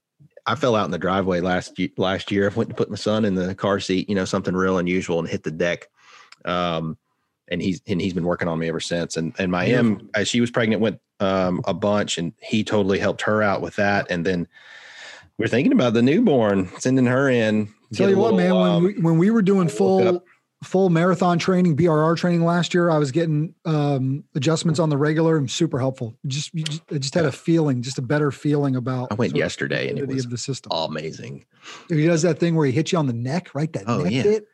I 0.46 0.56
fell 0.56 0.76
out 0.76 0.84
in 0.84 0.90
the 0.90 0.98
driveway 0.98 1.40
last 1.40 1.72
last 1.96 2.30
year. 2.30 2.50
I 2.50 2.54
went 2.54 2.68
to 2.68 2.76
put 2.76 2.90
my 2.90 2.96
son 2.96 3.24
in 3.24 3.34
the 3.34 3.54
car 3.54 3.80
seat, 3.80 4.10
you 4.10 4.14
know, 4.14 4.26
something 4.26 4.54
real 4.54 4.76
unusual, 4.76 5.18
and 5.20 5.26
hit 5.26 5.42
the 5.42 5.50
deck. 5.50 5.88
Um, 6.44 6.98
and 7.48 7.62
he's 7.62 7.80
and 7.86 8.00
he's 8.00 8.12
been 8.12 8.24
working 8.24 8.48
on 8.48 8.58
me 8.58 8.68
ever 8.68 8.80
since. 8.80 9.16
And 9.16 9.34
and 9.38 9.50
my 9.50 9.66
M, 9.66 10.10
as 10.14 10.28
she 10.28 10.40
was 10.40 10.50
pregnant, 10.50 10.80
went 10.80 11.00
um 11.20 11.62
a 11.66 11.74
bunch, 11.74 12.18
and 12.18 12.32
he 12.40 12.64
totally 12.64 12.98
helped 12.98 13.22
her 13.22 13.42
out 13.42 13.60
with 13.60 13.76
that. 13.76 14.10
And 14.10 14.24
then 14.24 14.48
we're 15.38 15.48
thinking 15.48 15.72
about 15.72 15.94
the 15.94 16.02
newborn, 16.02 16.68
sending 16.78 17.06
her 17.06 17.28
in. 17.28 17.68
Tell 17.92 18.10
you 18.10 18.18
what, 18.18 18.34
little, 18.34 18.54
man, 18.54 18.54
when 18.54 18.70
um, 18.70 18.84
we 18.84 18.92
when 18.94 19.18
we 19.18 19.30
were 19.30 19.42
doing 19.42 19.68
full 19.68 20.22
full 20.64 20.90
marathon 20.90 21.38
training, 21.38 21.76
BRR 21.76 22.16
training 22.16 22.42
last 22.44 22.74
year, 22.74 22.90
I 22.90 22.98
was 22.98 23.12
getting 23.12 23.54
um, 23.64 24.24
adjustments 24.34 24.80
on 24.80 24.88
the 24.88 24.96
regular 24.96 25.36
and 25.36 25.50
super 25.50 25.78
helpful. 25.78 26.16
Just, 26.26 26.54
just 26.54 26.82
I 26.90 26.98
just 26.98 27.14
had 27.14 27.26
a 27.26 27.32
feeling, 27.32 27.82
just 27.82 27.98
a 27.98 28.02
better 28.02 28.30
feeling 28.30 28.76
about. 28.76 29.08
I 29.12 29.14
went 29.14 29.36
yesterday, 29.36 29.88
and 29.90 29.98
it 29.98 30.08
was 30.08 30.24
of 30.24 30.30
the 30.30 30.38
system. 30.38 30.72
amazing. 30.72 31.44
He 31.88 32.06
does 32.06 32.22
that 32.22 32.38
thing 32.38 32.54
where 32.54 32.66
he 32.66 32.72
hits 32.72 32.92
you 32.92 32.98
on 32.98 33.06
the 33.06 33.12
neck, 33.12 33.54
right? 33.54 33.72
That 33.72 33.84
Oh, 33.86 34.02
neck 34.02 34.12
yeah. 34.12 34.22
hit. 34.22 34.48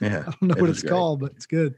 Yeah, 0.00 0.24
I 0.26 0.30
don't 0.30 0.42
know 0.42 0.54
it 0.54 0.60
what 0.60 0.70
it's 0.70 0.82
great. 0.82 0.90
called, 0.90 1.20
but 1.20 1.32
it's 1.32 1.46
good. 1.46 1.74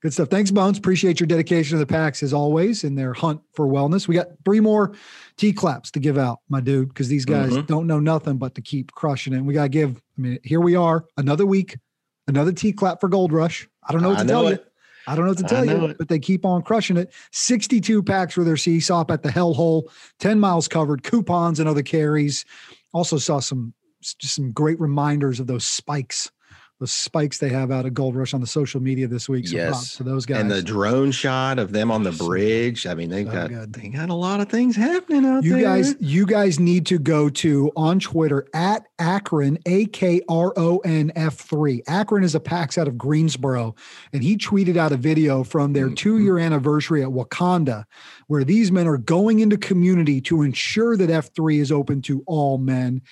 Good 0.00 0.12
stuff. 0.12 0.28
Thanks, 0.28 0.50
Bones. 0.50 0.78
Appreciate 0.78 1.20
your 1.20 1.26
dedication 1.28 1.78
to 1.78 1.84
the 1.84 1.86
packs 1.86 2.22
as 2.22 2.32
always 2.32 2.82
in 2.82 2.94
their 2.96 3.12
hunt 3.12 3.40
for 3.54 3.66
wellness. 3.68 4.08
We 4.08 4.16
got 4.16 4.28
three 4.44 4.58
more 4.60 4.94
T 5.36 5.52
claps 5.52 5.90
to 5.92 6.00
give 6.00 6.18
out, 6.18 6.40
my 6.48 6.60
dude, 6.60 6.88
because 6.88 7.08
these 7.08 7.24
guys 7.24 7.52
Mhm. 7.52 7.66
don't 7.68 7.86
know 7.86 8.00
nothing 8.00 8.36
but 8.38 8.54
to 8.56 8.60
keep 8.62 8.92
crushing 8.92 9.32
it. 9.32 9.36
And 9.36 9.46
we 9.46 9.54
got 9.54 9.64
to 9.64 9.68
give, 9.68 10.02
I 10.18 10.20
mean, 10.20 10.38
here 10.42 10.60
we 10.60 10.74
are, 10.74 11.04
another 11.16 11.46
week, 11.46 11.78
another 12.26 12.50
T 12.52 12.72
clap 12.72 13.00
for 13.00 13.08
Gold 13.08 13.32
Rush. 13.32 13.68
I 13.88 13.92
don't 13.92 14.02
know 14.02 14.10
what 14.10 14.18
to 14.18 14.24
tell 14.24 14.50
you. 14.50 14.58
I 15.06 15.14
don't 15.16 15.24
know 15.24 15.30
what 15.32 15.38
to 15.38 15.44
tell 15.44 15.64
you, 15.64 15.86
it. 15.86 15.98
but 15.98 16.08
they 16.08 16.18
keep 16.20 16.44
on 16.44 16.62
crushing 16.62 16.96
it. 16.96 17.12
62 17.32 18.02
packs 18.04 18.34
for 18.34 18.44
their 18.44 18.54
CSOP 18.56 19.10
at 19.10 19.22
the 19.24 19.28
hellhole, 19.30 19.84
10 20.20 20.38
miles 20.38 20.68
covered, 20.68 21.02
coupons 21.02 21.58
and 21.60 21.68
other 21.68 21.82
carries. 21.82 22.44
Also 22.92 23.18
saw 23.18 23.38
some 23.40 23.72
just 24.00 24.34
some 24.34 24.50
great 24.52 24.78
reminders 24.80 25.38
of 25.40 25.46
those 25.46 25.64
spikes, 25.66 26.30
those 26.80 26.90
spikes 26.90 27.38
they 27.38 27.48
have 27.50 27.70
out 27.70 27.86
of 27.86 27.94
Gold 27.94 28.16
Rush 28.16 28.34
on 28.34 28.40
the 28.40 28.46
social 28.46 28.80
media 28.82 29.06
this 29.06 29.28
week. 29.28 29.46
So 29.46 29.54
Yes, 29.54 29.94
to 29.96 30.02
those 30.02 30.26
guys. 30.26 30.40
and 30.40 30.50
the 30.50 30.62
drone 30.62 31.12
shot 31.12 31.60
of 31.60 31.70
them 31.70 31.92
on 31.92 32.02
the 32.02 32.10
bridge. 32.10 32.88
I 32.88 32.94
mean, 32.94 33.08
they've 33.08 33.26
So 33.26 33.32
got 33.32 33.48
good. 33.50 33.72
they 33.72 33.88
got 33.88 34.08
a 34.08 34.14
lot 34.14 34.40
of 34.40 34.48
things 34.48 34.74
happening 34.74 35.24
out 35.24 35.44
you 35.44 35.52
there. 35.52 35.62
guys, 35.62 35.94
you 36.00 36.26
guys 36.26 36.58
need 36.58 36.86
to 36.86 36.98
go 36.98 37.28
to 37.28 37.70
on 37.76 38.00
Twitter 38.00 38.46
at 38.52 38.84
Akron, 38.98 39.58
A 39.66 39.86
K 39.86 40.22
R 40.28 40.52
O 40.56 40.78
N 40.78 41.12
F 41.14 41.34
three. 41.36 41.82
Akron 41.86 42.24
is 42.24 42.34
a 42.34 42.40
PAX 42.40 42.76
out 42.76 42.88
of 42.88 42.98
Greensboro, 42.98 43.76
and 44.12 44.24
he 44.24 44.36
tweeted 44.36 44.76
out 44.76 44.90
a 44.90 44.96
video 44.96 45.44
from 45.44 45.72
their 45.74 45.86
Mm-hmm. 45.86 45.94
two 45.94 46.18
year 46.18 46.38
anniversary 46.38 47.02
at 47.02 47.08
Wakanda, 47.10 47.84
where 48.26 48.42
these 48.42 48.72
men 48.72 48.88
are 48.88 48.98
going 48.98 49.38
into 49.38 49.56
community 49.56 50.20
to 50.22 50.42
ensure 50.42 50.96
that 50.96 51.10
F 51.10 51.30
three 51.34 51.60
is 51.60 51.70
open 51.70 52.02
to 52.02 52.24
all 52.26 52.58
men. 52.58 53.02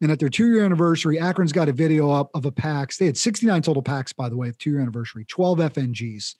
And 0.00 0.10
at 0.10 0.18
their 0.18 0.28
two 0.28 0.46
year 0.46 0.64
anniversary, 0.64 1.18
Akron's 1.18 1.52
got 1.52 1.68
a 1.68 1.72
video 1.72 2.10
up 2.10 2.30
of 2.34 2.44
a 2.44 2.52
PAX. 2.52 2.98
They 2.98 3.06
had 3.06 3.16
69 3.16 3.62
total 3.62 3.82
PAX, 3.82 4.12
by 4.12 4.28
the 4.28 4.36
way, 4.36 4.52
two 4.58 4.70
year 4.70 4.80
anniversary, 4.80 5.24
12 5.24 5.58
FNGs. 5.58 6.34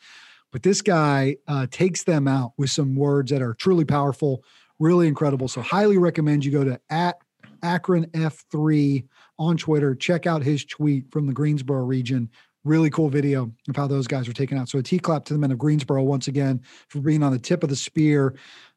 But 0.53 0.63
this 0.63 0.83
guy 0.83 1.37
uh, 1.49 1.67
takes 1.71 2.05
them 2.05 2.29
out 2.29 2.53
with 2.57 2.71
some 2.71 2.97
words 2.97 3.31
that 3.31 3.43
are 3.43 3.55
truly 3.55 3.85
powerful, 3.85 4.45
really 4.79 5.09
incredible. 5.09 5.49
So, 5.49 5.61
highly 5.61 5.99
recommend 5.99 6.45
you 6.45 6.53
go 6.53 6.65
to 6.65 6.81
at 6.91 7.17
Akron 7.63 8.07
F3 8.07 9.07
on 9.39 9.57
Twitter. 9.57 9.95
Check 9.95 10.27
out 10.27 10.43
his 10.43 10.65
tweet 10.65 11.11
from 11.11 11.27
the 11.27 11.33
Greensboro 11.33 11.85
region. 11.85 12.31
Really 12.65 12.91
cool 12.91 13.09
video 13.09 13.53
of 13.69 13.77
how 13.77 13.87
those 13.87 14.07
guys 14.07 14.29
are 14.29 14.33
taken 14.33 14.59
out. 14.59 14.69
So, 14.69 14.79
a 14.79 14.83
T 14.83 14.99
clap 14.99 15.25
to 15.27 15.33
the 15.33 15.39
men 15.39 15.53
of 15.53 15.59
Greensboro 15.59 16.03
once 16.03 16.29
again 16.29 16.63
for 16.89 17.01
being 17.01 17.23
on 17.23 17.33
the 17.33 17.39
tip 17.39 17.63
of 17.63 17.69
the 17.69 17.77
spear 17.77 18.35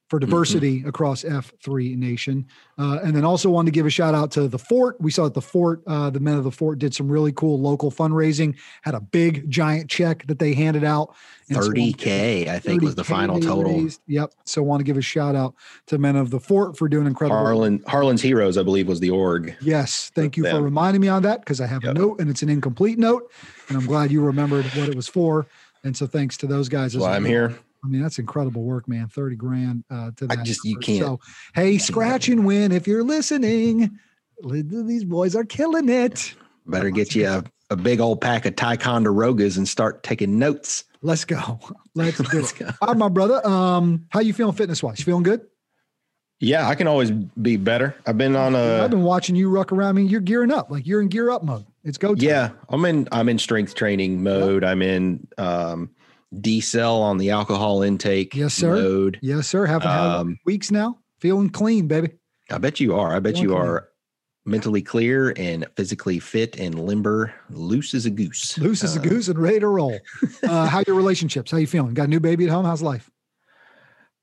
for 0.09 0.17
diversity 0.19 0.83
across 0.87 1.23
F3 1.23 1.95
Nation. 1.95 2.47
Uh, 2.79 2.99
and 3.03 3.15
then 3.15 3.23
also 3.23 3.49
wanted 3.49 3.67
to 3.67 3.71
give 3.71 3.85
a 3.85 3.89
shout 3.91 4.15
out 4.15 4.31
to 4.31 4.47
the 4.47 4.57
Fort. 4.57 4.99
We 4.99 5.11
saw 5.11 5.25
that 5.25 5.35
the 5.35 5.41
Fort, 5.41 5.83
uh, 5.85 6.09
the 6.09 6.19
men 6.19 6.35
of 6.35 6.43
the 6.43 6.51
Fort 6.51 6.79
did 6.79 6.95
some 6.95 7.07
really 7.11 7.31
cool 7.31 7.59
local 7.59 7.91
fundraising, 7.91 8.55
had 8.81 8.95
a 8.95 8.99
big 8.99 9.49
giant 9.51 9.89
check 9.89 10.25
that 10.25 10.39
they 10.39 10.53
handed 10.53 10.83
out. 10.83 11.13
And 11.47 11.57
so 11.57 11.67
thirty 11.67 11.93
k, 11.93 12.49
I 12.49 12.57
think, 12.59 12.81
was 12.81 12.95
the 12.95 13.03
30K 13.03 13.05
final 13.05 13.39
total. 13.39 13.71
raised. 13.73 14.01
Yep. 14.07 14.33
So 14.45 14.63
want 14.63 14.79
to 14.79 14.83
give 14.83 14.97
a 14.97 15.01
shout 15.01 15.35
out 15.35 15.53
to 15.87 15.97
men 15.99 16.15
of 16.15 16.31
the 16.31 16.39
Fort 16.39 16.75
for 16.77 16.89
doing 16.89 17.05
incredible. 17.05 17.37
Harlan 17.39 17.83
Harlan's 17.87 18.21
Heroes, 18.21 18.57
I 18.57 18.63
believe, 18.63 18.87
was 18.87 18.99
the 18.99 19.11
org. 19.11 19.55
Yes, 19.61 20.11
thank 20.15 20.37
you 20.37 20.43
for 20.49 20.61
reminding 20.61 21.01
me 21.01 21.07
on 21.07 21.21
that 21.23 21.41
because 21.41 21.61
I 21.61 21.67
have 21.67 21.83
Yep. 21.83 21.95
a 21.95 21.99
note 21.99 22.19
and 22.19 22.29
it's 22.29 22.41
an 22.41 22.49
incomplete 22.49 22.97
note, 22.97 23.31
and 23.67 23.77
I'm 23.77 23.85
glad 23.85 24.11
you 24.11 24.21
remembered 24.21 24.65
what 24.75 24.89
it 24.89 24.95
was 24.95 25.07
for. 25.07 25.45
And 25.83 25.95
so 25.95 26.07
thanks 26.07 26.35
to 26.37 26.47
those 26.47 26.67
guys. 26.67 26.97
Why 26.97 27.15
I'm 27.15 27.25
here. 27.25 27.57
I 27.83 27.87
mean, 27.87 28.01
that's 28.01 28.19
incredible 28.19 28.63
work, 28.63 28.87
man. 28.87 29.07
Thirty 29.07 29.35
grand 29.35 29.83
uh, 29.89 30.11
to 30.17 30.27
that. 30.27 30.39
I 30.39 30.43
just- 30.43 30.63
you 30.65 30.73
effort. 30.73 30.83
can't- 30.83 30.99
So 31.05 31.19
hey, 31.55 31.77
scratch 31.77 32.27
and 32.29 32.45
win 32.45 32.71
if 32.71 32.87
you're 32.87 33.03
listening. 33.03 33.97
These 34.43 35.03
boys 35.05 35.35
are 35.35 35.43
killing 35.43 35.89
it. 35.89 36.33
Better 36.65 36.89
get 36.89 37.13
you 37.15 37.27
a, 37.27 37.43
a 37.69 37.75
big 37.75 37.99
old 37.99 38.21
pack 38.21 38.45
of 38.45 38.55
Ticonderogas 38.55 39.57
and 39.57 39.67
start 39.67 40.03
taking 40.03 40.39
notes. 40.39 40.83
Let's 41.01 41.25
go. 41.25 41.59
Let's 41.95 42.17
do 42.17 42.37
Let's 42.39 42.51
it. 42.53 42.59
go. 42.59 42.69
All 42.81 42.89
right, 42.89 42.97
my 42.97 43.09
brother. 43.09 43.45
Um, 43.47 44.05
how 44.09 44.19
you 44.19 44.33
feeling 44.33 44.55
fitness 44.55 44.81
wise? 44.83 45.01
Feeling 45.01 45.23
good? 45.23 45.41
Yeah, 46.41 46.69
I 46.69 46.75
can 46.75 46.87
always 46.87 47.11
be 47.11 47.57
better. 47.57 47.95
I've 48.05 48.17
been 48.17 48.35
on 48.37 48.55
a. 48.55 48.83
I've 48.83 48.89
been 48.91 49.03
watching 49.03 49.35
you 49.35 49.49
ruck 49.49 49.73
around. 49.73 49.89
I 49.89 49.91
mean, 49.93 50.07
you're 50.07 50.21
gearing 50.21 50.51
up. 50.51 50.71
Like 50.71 50.87
you're 50.87 51.01
in 51.01 51.09
gear 51.09 51.29
up 51.31 51.43
mode. 51.43 51.65
It's 51.83 51.97
go 51.97 52.15
time. 52.15 52.23
yeah. 52.25 52.49
I'm 52.69 52.85
in 52.85 53.07
I'm 53.11 53.27
in 53.27 53.39
strength 53.39 53.75
training 53.75 54.23
mode. 54.23 54.63
I'm 54.63 54.81
in 54.81 55.27
um 55.37 55.89
decel 56.35 56.99
on 57.01 57.17
the 57.17 57.29
alcohol 57.31 57.81
intake 57.81 58.35
Yes, 58.35 58.53
sir. 58.53 58.75
mode. 58.75 59.19
Yes, 59.21 59.47
sir. 59.47 59.65
Haven't 59.65 59.87
had 59.89 59.99
Um, 59.99 60.39
weeks 60.45 60.71
now. 60.71 60.99
Feeling 61.19 61.49
clean, 61.49 61.87
baby. 61.87 62.11
I 62.51 62.57
bet 62.57 62.79
you 62.79 62.95
are. 62.95 63.15
I 63.15 63.19
bet 63.19 63.37
you 63.37 63.49
Feeling 63.49 63.61
are 63.63 63.89
mentally 64.45 64.81
clear 64.81 65.33
and 65.37 65.65
physically 65.75 66.17
fit 66.19 66.57
and 66.57 66.79
limber, 66.79 67.33
loose 67.49 67.93
as 67.93 68.05
a 68.05 68.09
goose. 68.09 68.57
Loose 68.57 68.83
as 68.83 68.95
a 68.95 68.99
Uh, 68.99 69.03
goose 69.03 69.27
and 69.27 69.37
ready 69.37 69.59
to 69.59 69.67
roll. 69.67 69.99
Uh, 70.43 70.65
how 70.67 70.81
your 70.87 70.95
relationships? 70.95 71.51
How 71.51 71.57
you 71.57 71.67
feeling? 71.67 71.93
Got 71.93 72.05
a 72.05 72.07
new 72.07 72.19
baby 72.19 72.45
at 72.45 72.49
home? 72.51 72.65
How's 72.65 72.81
life? 72.81 73.09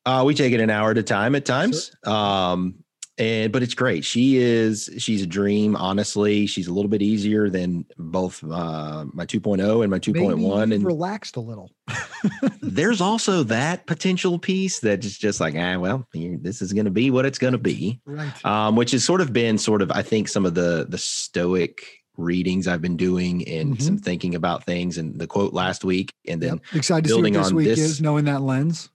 Uh, 0.05 0.23
we 0.27 0.35
take 0.35 0.53
it 0.53 0.61
an 0.61 0.71
hour 0.71 0.91
at 0.93 0.99
a 0.99 1.03
time 1.03 1.35
at 1.35 1.45
times. 1.45 1.91
Um, 2.05 2.77
and 3.19 3.53
but 3.53 3.63
it's 3.63 3.75
great. 3.75 4.05
She 4.05 4.37
is 4.39 4.91
she's 4.99 5.23
a 5.23 5.27
dream. 5.27 5.75
Honestly, 5.77 6.47
she's 6.47 6.67
a 6.67 6.73
little 6.73 6.89
bit 6.91 7.03
easier 7.03 7.49
than 7.49 7.87
both 7.97 8.43
uh, 8.45 9.05
my 9.13 9.25
2.0 9.27 9.83
and 9.83 9.91
my 9.91 9.99
2.1. 9.99 10.37
Maybe 10.69 10.75
And 10.77 10.85
relaxed 10.85 11.37
a 11.37 11.41
little. 11.41 11.71
there's 12.61 13.01
also 13.01 13.43
that 13.45 13.87
potential 13.87 14.39
piece 14.39 14.81
that 14.81 15.05
is 15.05 15.17
just 15.17 15.41
like, 15.41 15.55
ah, 15.57 15.79
well, 15.79 16.07
this 16.13 16.61
is 16.61 16.73
going 16.73 16.85
to 16.87 16.91
be 16.91 17.11
what 17.11 17.25
it's 17.27 17.39
going 17.39 17.53
to 17.53 17.59
be. 17.59 18.01
Right. 18.05 18.45
Um, 18.45 18.75
which 18.77 18.91
has 18.93 19.05
sort 19.05 19.21
of 19.21 19.33
been 19.33 19.59
sort 19.59 19.83
of 19.83 19.91
I 19.93 20.03
think 20.03 20.29
some 20.29 20.45
of 20.47 20.55
the 20.55 20.87
the 20.89 20.99
stoic 20.99 21.83
readings 22.17 22.67
I've 22.67 22.81
been 22.81 22.97
doing 22.97 23.47
and 23.47 23.77
Mhm. 23.77 23.83
some 23.83 23.99
thinking 23.99 24.35
about 24.35 24.65
things 24.65 24.97
and 24.97 25.19
the 25.19 25.27
quote 25.27 25.53
last 25.53 25.85
week 25.85 26.11
and 26.27 26.43
then 26.43 26.55
Yep. 26.55 26.77
Excited 26.77 27.05
to 27.05 27.09
see 27.11 27.15
what 27.15 27.19
building 27.19 27.33
this 27.35 27.47
on 27.49 27.55
week 27.55 27.67
this- 27.67 27.79
is, 27.79 28.01
knowing 28.01 28.25
that 28.25 28.41
lens. 28.43 28.89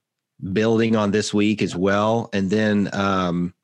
building 0.52 0.96
on 0.96 1.12
this 1.12 1.32
week 1.32 1.62
as 1.62 1.76
well. 1.76 2.28
And 2.32 2.50
then 2.50 2.90
um 2.92 3.54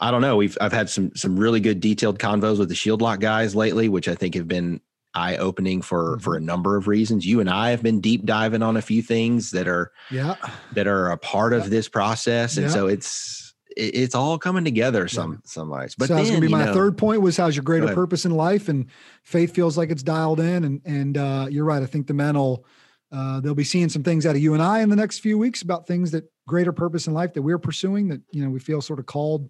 I 0.00 0.10
don't 0.10 0.20
know. 0.22 0.36
We've 0.36 0.56
I've 0.60 0.72
had 0.72 0.88
some 0.90 1.14
some 1.14 1.38
really 1.38 1.60
good 1.60 1.80
detailed 1.80 2.18
convos 2.18 2.58
with 2.58 2.68
the 2.68 2.74
Shield 2.74 3.00
Lock 3.02 3.20
guys 3.20 3.54
lately, 3.54 3.88
which 3.88 4.08
I 4.08 4.14
think 4.14 4.34
have 4.34 4.48
been 4.48 4.80
eye 5.14 5.36
opening 5.36 5.80
for 5.82 6.18
for 6.18 6.36
a 6.36 6.40
number 6.40 6.76
of 6.76 6.88
reasons. 6.88 7.24
You 7.24 7.40
and 7.40 7.48
I 7.48 7.70
have 7.70 7.82
been 7.82 8.00
deep 8.00 8.24
diving 8.24 8.62
on 8.62 8.76
a 8.76 8.82
few 8.82 9.02
things 9.02 9.52
that 9.52 9.68
are 9.68 9.92
Yeah. 10.10 10.34
that 10.72 10.86
are 10.88 11.10
a 11.10 11.16
part 11.16 11.52
of 11.52 11.70
this 11.70 11.88
process, 11.88 12.56
and 12.56 12.66
Yeah. 12.66 12.72
so 12.72 12.86
it's 12.88 13.54
it, 13.76 13.94
it's 13.94 14.14
all 14.14 14.38
coming 14.38 14.64
together 14.64 15.06
some 15.06 15.40
some 15.44 15.70
nights. 15.70 15.94
But 15.94 16.08
so 16.08 16.16
that's 16.16 16.28
gonna 16.28 16.40
be 16.40 16.48
my 16.48 16.64
know, 16.66 16.74
third 16.74 16.98
point 16.98 17.22
was 17.22 17.36
how's 17.36 17.54
your 17.54 17.62
greater 17.62 17.94
purpose 17.94 18.24
in 18.24 18.32
life 18.32 18.68
and 18.68 18.86
faith 19.22 19.54
feels 19.54 19.78
like 19.78 19.90
it's 19.90 20.02
dialed 20.02 20.40
in 20.40 20.64
and 20.64 20.80
and 20.84 21.16
uh, 21.16 21.46
you're 21.48 21.64
right. 21.64 21.82
I 21.82 21.86
think 21.86 22.08
the 22.08 22.14
men 22.14 22.34
will 22.36 22.66
uh, 23.12 23.38
they'll 23.38 23.54
be 23.54 23.62
seeing 23.62 23.88
some 23.88 24.02
things 24.02 24.26
out 24.26 24.34
of 24.34 24.42
you 24.42 24.54
and 24.54 24.62
I 24.62 24.80
in 24.80 24.88
the 24.88 24.96
next 24.96 25.20
few 25.20 25.38
weeks 25.38 25.62
about 25.62 25.86
things 25.86 26.10
that 26.10 26.24
greater 26.48 26.72
purpose 26.72 27.06
in 27.06 27.14
life 27.14 27.32
that 27.34 27.42
we're 27.42 27.58
pursuing 27.60 28.08
that 28.08 28.20
you 28.32 28.42
know 28.44 28.50
we 28.50 28.58
feel 28.58 28.80
sort 28.80 28.98
of 28.98 29.06
called 29.06 29.48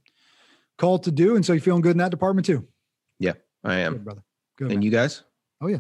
called 0.78 1.04
to 1.04 1.10
do. 1.10 1.36
And 1.36 1.44
so 1.44 1.52
you're 1.52 1.60
feeling 1.62 1.82
good 1.82 1.92
in 1.92 1.98
that 1.98 2.10
department 2.10 2.46
too. 2.46 2.66
Yeah, 3.18 3.32
I 3.62 3.76
am. 3.76 3.94
Good, 3.94 4.04
brother. 4.04 4.22
Good. 4.56 4.64
and 4.66 4.74
man. 4.76 4.82
you 4.82 4.90
guys? 4.90 5.22
oh 5.60 5.68
yeah. 5.68 5.78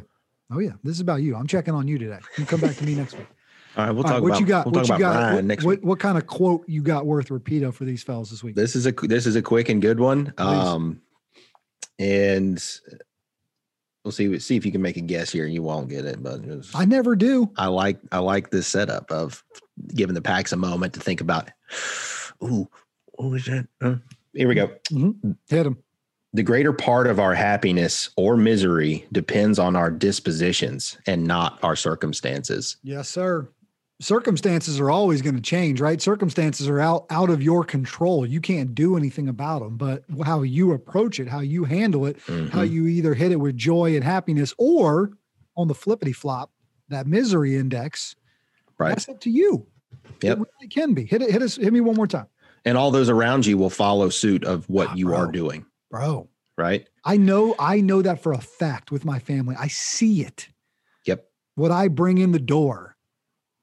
Oh 0.50 0.58
yeah. 0.58 0.72
This 0.82 0.94
is 0.94 1.00
about 1.00 1.22
you. 1.22 1.36
I'm 1.36 1.46
checking 1.46 1.74
on 1.74 1.88
you 1.88 1.98
today. 1.98 2.18
You 2.38 2.44
come 2.44 2.60
back 2.60 2.76
to 2.76 2.84
me 2.84 2.94
next 2.96 3.14
week. 3.16 3.26
All 3.76 3.84
right, 3.86 3.90
we'll 3.92 4.04
All 4.04 4.10
right, 4.10 4.14
talk 4.16 4.22
what 4.22 4.28
about 4.28 4.40
you 4.40 4.46
got? 4.46 4.66
we'll 4.66 4.72
what 4.74 4.86
talk 4.86 4.98
you 5.00 5.04
about 5.04 5.20
got? 5.20 5.34
What, 5.34 5.44
next 5.44 5.64
what, 5.64 5.70
week. 5.78 5.84
what 5.84 5.98
kind 5.98 6.16
of 6.16 6.26
quote 6.28 6.64
you 6.68 6.80
got 6.80 7.06
worth 7.06 7.28
repeato 7.28 7.74
for 7.74 7.84
these 7.84 8.02
fellas 8.04 8.30
this 8.30 8.44
week? 8.44 8.54
This 8.54 8.76
is 8.76 8.86
a 8.86 8.92
this 8.92 9.26
is 9.26 9.34
a 9.36 9.42
quick 9.42 9.68
and 9.68 9.82
good 9.82 9.98
one. 9.98 10.32
Um, 10.38 11.00
and 11.98 12.62
we'll 14.04 14.12
see 14.12 14.38
see 14.38 14.56
if 14.56 14.64
you 14.64 14.70
can 14.72 14.82
make 14.82 14.96
a 14.96 15.00
guess 15.00 15.30
here. 15.30 15.46
You 15.46 15.62
won't 15.62 15.88
get 15.88 16.04
it, 16.04 16.22
but 16.22 16.40
it 16.40 16.46
was- 16.56 16.70
I 16.74 16.84
never 16.84 17.16
do. 17.16 17.50
I 17.56 17.66
like 17.66 17.98
I 18.12 18.18
like 18.18 18.50
this 18.50 18.66
setup 18.68 19.10
of 19.10 19.42
giving 19.94 20.14
the 20.14 20.22
packs 20.22 20.52
a 20.52 20.56
moment 20.56 20.94
to 20.94 21.00
think 21.00 21.20
about. 21.20 21.50
Ooh, 22.44 22.68
what 23.14 23.30
was 23.30 23.44
that? 23.46 23.66
Uh, 23.80 23.96
here 24.34 24.48
we 24.48 24.54
go. 24.54 24.70
Mhm. 24.90 25.36
Hit 25.48 25.66
him. 25.66 25.78
The 26.32 26.42
greater 26.42 26.72
part 26.72 27.06
of 27.06 27.20
our 27.20 27.34
happiness 27.34 28.10
or 28.16 28.36
misery 28.36 29.06
depends 29.12 29.58
on 29.58 29.76
our 29.76 29.90
dispositions 29.90 30.98
and 31.06 31.24
not 31.24 31.58
our 31.62 31.76
circumstances. 31.76 32.76
Yes, 32.82 33.08
sir. 33.08 33.48
Circumstances 34.00 34.80
are 34.80 34.90
always 34.90 35.22
going 35.22 35.36
to 35.36 35.40
change, 35.40 35.80
right? 35.80 36.02
Circumstances 36.02 36.68
are 36.68 36.80
out 36.80 37.06
out 37.10 37.30
of 37.30 37.40
your 37.40 37.62
control. 37.64 38.26
You 38.26 38.40
can't 38.40 38.74
do 38.74 38.96
anything 38.96 39.28
about 39.28 39.60
them, 39.60 39.76
but 39.76 40.02
how 40.24 40.42
you 40.42 40.72
approach 40.72 41.20
it, 41.20 41.28
how 41.28 41.38
you 41.40 41.62
handle 41.64 42.04
it, 42.06 42.18
how 42.26 42.64
Mhm. 42.64 42.70
you 42.70 42.86
either 42.88 43.14
hit 43.14 43.30
it 43.30 43.36
with 43.36 43.56
joy 43.56 43.94
and 43.94 44.02
happiness 44.02 44.52
or 44.58 45.12
on 45.56 45.68
the 45.68 45.74
flippity 45.74 46.12
flop, 46.12 46.50
that 46.88 47.06
misery 47.06 47.54
index, 47.54 48.16
Right. 48.76 48.88
that's 48.88 49.08
up 49.08 49.20
to 49.20 49.30
you. 49.30 49.68
Yep. 50.22 50.38
It 50.38 50.40
really 50.40 50.68
can 50.68 50.92
be. 50.94 51.04
Hit 51.04 51.22
it, 51.22 51.30
hit 51.30 51.40
us, 51.42 51.54
hit 51.56 51.72
me 51.72 51.80
one 51.80 51.94
more 51.94 52.08
time. 52.08 52.26
And 52.64 52.78
all 52.78 52.90
those 52.90 53.08
around 53.10 53.46
you 53.46 53.58
will 53.58 53.70
follow 53.70 54.08
suit 54.08 54.44
of 54.44 54.68
what 54.68 54.88
Ah, 54.90 54.94
you 54.94 55.14
are 55.14 55.30
doing. 55.30 55.66
Bro. 55.90 56.28
Right. 56.56 56.88
I 57.04 57.16
know, 57.16 57.54
I 57.58 57.80
know 57.80 58.00
that 58.02 58.22
for 58.22 58.32
a 58.32 58.40
fact 58.40 58.90
with 58.90 59.04
my 59.04 59.18
family. 59.18 59.56
I 59.58 59.68
see 59.68 60.22
it. 60.22 60.48
Yep. 61.04 61.26
What 61.56 61.70
I 61.70 61.88
bring 61.88 62.18
in 62.18 62.32
the 62.32 62.38
door 62.38 62.96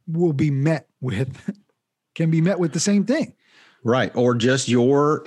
will 0.07 0.33
be 0.33 0.51
met 0.51 0.87
with, 0.99 1.51
can 2.15 2.29
be 2.29 2.41
met 2.41 2.59
with 2.59 2.73
the 2.73 2.79
same 2.79 3.05
thing. 3.05 3.33
Right. 3.83 4.15
Or 4.15 4.35
just 4.35 4.67
your 4.67 5.25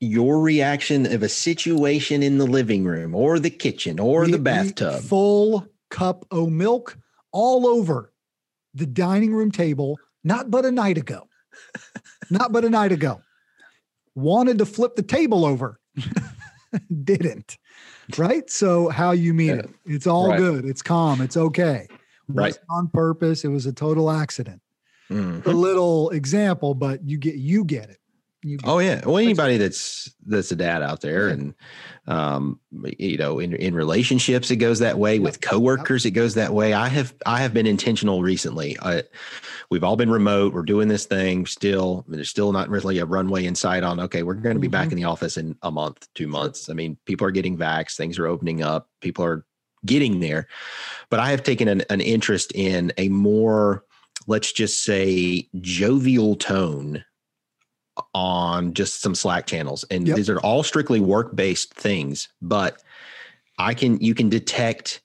your 0.00 0.40
reaction 0.40 1.06
of 1.06 1.22
a 1.22 1.28
situation 1.28 2.24
in 2.24 2.36
the 2.38 2.46
living 2.46 2.84
room 2.84 3.14
or 3.14 3.38
the 3.38 3.50
kitchen 3.50 4.00
or 4.00 4.26
the 4.26 4.32
we 4.32 4.38
bathtub. 4.42 5.00
Full 5.02 5.64
cup 5.90 6.24
of 6.32 6.50
milk 6.50 6.98
all 7.30 7.68
over 7.68 8.12
the 8.74 8.86
dining 8.86 9.32
room 9.32 9.52
table, 9.52 9.98
not 10.24 10.50
but 10.50 10.64
a 10.64 10.72
night 10.72 10.98
ago. 10.98 11.28
not 12.32 12.52
but 12.52 12.64
a 12.64 12.70
night 12.70 12.92
ago. 12.92 13.20
Wanted 14.14 14.58
to 14.58 14.66
flip 14.66 14.96
the 14.96 15.02
table 15.02 15.44
over. 15.44 15.78
Didn't. 17.04 17.58
Right? 18.16 18.48
So 18.50 18.88
how 18.88 19.12
you 19.12 19.34
mean 19.34 19.58
it. 19.58 19.70
It's 19.86 20.06
all 20.06 20.28
Right. 20.28 20.38
good. 20.38 20.64
It's 20.64 20.82
calm. 20.82 21.20
It's 21.20 21.36
okay. 21.36 21.86
Right. 22.28 22.56
On 22.70 22.88
purpose. 22.88 23.44
It 23.44 23.48
was 23.48 23.66
a 23.66 23.72
total 23.72 24.10
accident. 24.10 24.60
Mhm. 25.10 25.44
A 25.46 25.50
little 25.50 26.10
example, 26.10 26.74
but 26.74 27.06
you 27.06 27.18
get 27.18 27.34
you 27.36 27.64
get 27.64 27.90
it. 27.90 27.98
You 28.44 28.58
Oh 28.64 28.80
yeah. 28.80 29.02
Well, 29.06 29.18
anybody 29.18 29.56
that's 29.56 30.12
that's 30.26 30.50
a 30.50 30.56
dad 30.56 30.82
out 30.82 31.00
there, 31.00 31.28
and 31.28 31.54
um, 32.08 32.58
you 32.98 33.16
know, 33.16 33.38
in 33.38 33.54
in 33.54 33.74
relationships, 33.74 34.50
it 34.50 34.56
goes 34.56 34.80
that 34.80 34.98
way. 34.98 35.20
With 35.20 35.40
coworkers, 35.40 36.04
it 36.04 36.10
goes 36.10 36.34
that 36.34 36.52
way. 36.52 36.72
I 36.72 36.88
have 36.88 37.14
I 37.24 37.40
have 37.40 37.54
been 37.54 37.68
intentional 37.68 38.20
recently. 38.22 38.76
I, 38.82 39.04
we've 39.70 39.84
all 39.84 39.94
been 39.96 40.10
remote. 40.10 40.54
We're 40.54 40.64
doing 40.64 40.88
this 40.88 41.06
thing 41.06 41.46
still. 41.46 42.04
There's 42.08 42.28
still 42.30 42.52
not 42.52 42.68
really 42.68 42.98
a 42.98 43.06
runway 43.06 43.44
in 43.46 43.54
sight 43.54 43.84
on. 43.84 44.00
Okay, 44.00 44.24
we're 44.24 44.34
going 44.34 44.56
to 44.56 44.60
be 44.60 44.66
back 44.68 44.88
Mhm. 44.88 44.92
in 44.92 44.96
the 44.98 45.04
office 45.04 45.36
in 45.36 45.56
a 45.62 45.70
month, 45.70 46.08
two 46.14 46.26
months. 46.26 46.68
I 46.68 46.72
mean, 46.72 46.96
people 47.06 47.26
are 47.26 47.30
getting 47.32 47.56
vaxxed. 47.56 47.96
Things 47.96 48.18
are 48.18 48.26
opening 48.26 48.60
up. 48.62 48.88
People 49.00 49.24
are 49.24 49.46
getting 49.86 50.18
there. 50.18 50.48
But 51.10 51.20
I 51.20 51.30
have 51.30 51.44
taken 51.44 51.68
an, 51.68 51.82
an 51.90 52.00
interest 52.00 52.50
in 52.56 52.92
a 52.98 53.08
more, 53.08 53.84
let's 54.26 54.52
just 54.52 54.84
say, 54.84 55.48
jovial 55.60 56.34
tone 56.34 57.04
on 58.14 58.74
just 58.74 59.00
some 59.00 59.14
Slack 59.14 59.46
channels. 59.46 59.84
And 59.90 60.06
Yep. 60.06 60.16
these 60.16 60.28
are 60.30 60.40
all 60.40 60.62
strictly 60.62 61.00
work 61.00 61.34
based 61.34 61.72
things, 61.74 62.28
but 62.42 62.82
I 63.58 63.74
can, 63.74 63.98
you 64.00 64.14
can 64.14 64.28
detect 64.28 65.00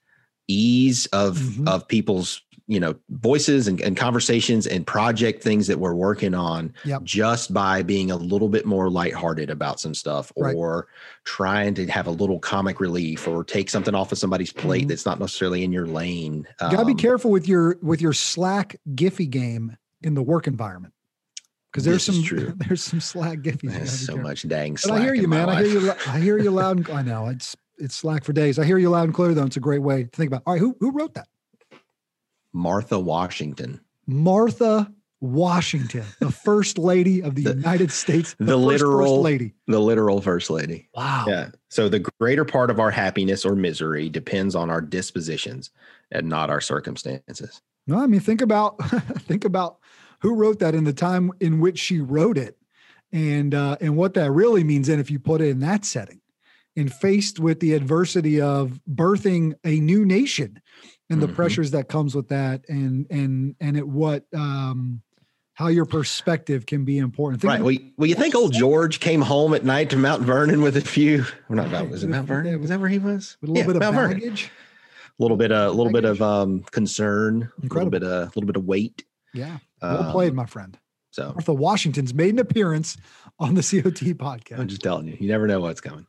ease 0.48 1.06
of, 1.08 1.38
Mhm. 1.38 1.68
of 1.68 1.88
people's, 1.88 2.42
you 2.70 2.80
know, 2.82 2.96
voices 3.10 3.68
and, 3.68 3.80
and 3.82 3.96
conversations 3.96 4.68
and 4.68 4.86
project 4.86 5.42
things 5.42 5.68
that 5.68 5.80
we're 5.80 5.94
working 5.94 6.34
on 6.34 6.74
Yep. 6.84 7.04
just 7.04 7.54
by 7.54 7.82
being 7.82 8.12
a 8.12 8.18
little 8.18 8.50
bit 8.50 8.66
more 8.66 8.90
lighthearted 8.90 9.50
about 9.50 9.80
some 9.80 9.94
stuff 9.94 10.32
Right. 10.38 10.54
or 10.56 10.88
trying 11.24 11.76
to 11.76 11.86
have 11.88 12.08
a 12.08 12.12
little 12.12 12.40
comic 12.40 12.80
relief 12.82 13.26
or 13.28 13.44
take 13.46 13.70
something 13.70 13.96
off 13.96 14.12
of 14.12 14.18
somebody's 14.18 14.52
plate 14.52 14.86
Mhm. 14.86 14.90
that's 14.90 15.06
not 15.06 15.18
necessarily 15.20 15.64
in 15.64 15.72
your 15.72 15.88
lane. 15.88 16.46
You 16.62 16.72
gotta 16.72 16.86
be 16.86 16.92
Um, 16.92 16.98
careful 16.98 17.32
with 17.32 17.48
your 17.48 17.78
with 17.82 18.02
your 18.02 18.14
Slack 18.14 18.76
Giphy 18.96 19.30
game 19.30 19.78
in 20.02 20.14
the 20.14 20.24
work 20.24 20.46
environment 20.48 20.94
because 21.78 21.86
there's 21.86 22.08
This 22.08 22.16
some 22.16 22.24
true. 22.24 22.54
there's 22.58 22.84
some 22.84 23.00
Slack 23.00 23.40
Giphies. 23.40 23.72
There's 23.72 24.06
so 24.08 24.18
much 24.18 24.48
dang 24.48 24.74
But 24.74 24.82
slack 24.82 25.00
I 25.00 25.04
hear 25.04 25.14
you, 25.14 25.28
man. 25.28 25.48
I 25.48 25.64
hear 25.64 25.80
you. 25.80 25.94
I 26.08 26.20
hear 26.20 26.40
you 26.40 26.50
loud 26.50 26.78
and 26.90 26.90
I 26.90 27.04
know 27.04 27.28
it's 27.28 27.56
it's 27.78 27.94
Slack 27.94 28.24
for 28.24 28.34
days. 28.34 28.58
I 28.58 28.66
hear 28.66 28.80
you 28.80 28.90
loud 28.90 29.04
and 29.04 29.14
clear 29.14 29.36
though. 29.36 29.44
It's 29.46 29.58
a 29.58 29.60
great 29.60 29.84
way 29.84 30.06
to 30.06 30.10
think 30.10 30.30
about. 30.30 30.42
All 30.48 30.54
right, 30.54 30.60
who 30.60 30.76
who 30.80 30.90
wrote 30.90 31.14
that? 31.14 31.28
Martha 32.52 32.98
Washington. 32.98 33.80
Martha 34.08 34.92
Washington, 35.22 36.04
the 36.20 36.32
first 36.32 36.80
lady 36.80 37.22
of 37.22 37.36
the, 37.36 37.44
The- 37.44 37.54
United 37.54 37.92
States. 37.92 38.34
the 38.40 38.46
first 38.48 38.58
literal- 38.58 39.18
first 39.18 39.24
lady. 39.24 39.54
the 39.68 39.80
literal 39.80 40.20
first 40.22 40.50
lady. 40.50 40.90
Wow. 40.96 41.26
Yeah. 41.28 41.50
So 41.70 41.90
the 41.90 42.10
greater 42.20 42.46
part 42.46 42.72
of 42.72 42.80
our 42.80 42.90
happiness 42.90 43.46
or 43.46 43.56
misery 43.56 44.10
depends 44.10 44.56
on 44.56 44.72
our 44.72 44.82
dispositions 44.82 45.70
and 46.12 46.28
not 46.28 46.50
our 46.50 46.62
circumstances. 46.62 47.62
No, 47.86 48.00
I 48.00 48.08
mean 48.08 48.20
think 48.20 48.42
about 48.42 48.84
think 49.28 49.46
about 49.46 49.78
who 50.20 50.36
wrote 50.36 50.60
that 50.60 50.76
in 50.76 50.84
the 50.84 50.94
time 50.94 51.32
in 51.40 51.60
which 51.60 51.80
she 51.80 52.00
wrote 52.00 52.38
it, 52.38 52.58
and 53.12 53.54
uh, 53.54 53.78
and 53.82 53.96
what 53.98 54.14
that 54.16 54.32
really 54.32 54.64
means. 54.64 54.90
And 54.90 55.00
if 55.00 55.10
you 55.12 55.20
put 55.20 55.42
it 55.42 55.50
in 55.50 55.60
that 55.62 55.86
setting, 55.86 56.22
and 56.76 56.92
faced 56.94 57.40
with 57.40 57.60
the 57.60 57.74
adversity 57.74 58.40
of 58.42 58.80
birthing 58.90 59.54
a 59.64 59.80
new 59.80 60.06
nation, 60.06 60.62
and 61.10 61.22
the 61.22 61.28
Mhm. 61.28 61.36
pressures 61.36 61.72
that 61.72 61.88
comes 61.90 62.16
with 62.16 62.28
that, 62.30 62.62
and 62.70 63.06
and 63.10 63.56
and 63.60 63.78
it 63.78 63.88
what 63.88 64.26
um, 64.36 65.02
how 65.54 65.68
your 65.70 65.86
perspective 65.86 66.66
can 66.68 66.86
be 66.86 67.00
important. 67.00 67.42
Think 67.42 67.50
right. 67.50 67.56
about- 67.56 67.64
Well, 67.66 67.72
you- 67.74 67.92
well, 67.98 68.08
you 68.08 68.14
think 68.16 68.36
old 68.36 68.54
George 68.54 69.00
came 69.00 69.22
home 69.22 69.56
at 69.56 69.66
night 69.66 69.90
to 69.90 69.98
Mount 69.98 70.22
Vernon 70.22 70.62
with 70.62 70.78
a 70.78 70.82
few? 70.82 71.26
Or 71.50 71.56
not 71.56 71.72
Mount, 71.72 71.86
Right, 71.86 71.90
was 71.92 72.04
it 72.04 72.10
Mount 72.12 72.28
Vernon? 72.28 72.62
Was 72.62 72.70
that 72.70 72.80
where 72.80 72.90
he 72.90 73.00
was? 73.00 73.38
with 73.42 73.50
a 73.50 73.54
little 73.54 73.58
Yeah, 73.64 73.68
bit 73.74 73.76
of 73.78 73.82
Mount 73.82 73.96
Vernon. 73.96 74.20
baggage. 74.20 74.52
A 75.20 75.24
little 75.24 75.36
bit, 75.38 75.50
a 75.52 75.72
little 75.72 75.92
bit 75.92 76.06
of 76.06 76.22
um, 76.22 76.60
concern, 76.70 77.50
a 77.64 77.74
little 77.74 77.90
bit, 77.90 78.04
a 78.04 78.26
little 78.36 78.46
bit 78.46 78.56
of 78.56 78.66
weight. 78.66 79.04
Yeah, 79.34 79.58
well 79.82 80.04
Um, 80.06 80.12
played, 80.12 80.34
my 80.34 80.46
friend. 80.46 80.78
So 81.12 81.30
Martha 81.30 81.54
Washington's 81.54 82.14
made 82.14 82.34
an 82.34 82.40
appearance 82.40 82.98
on 83.40 83.56
the 83.56 83.62
COT 83.84 84.18
podcast. 84.18 84.60
I'm 84.60 84.68
just 84.68 84.82
telling 84.84 85.08
you, 85.08 85.18
you 85.20 85.28
never 85.28 85.48
know 85.48 85.60
what's 85.62 85.82
coming. 85.82 86.06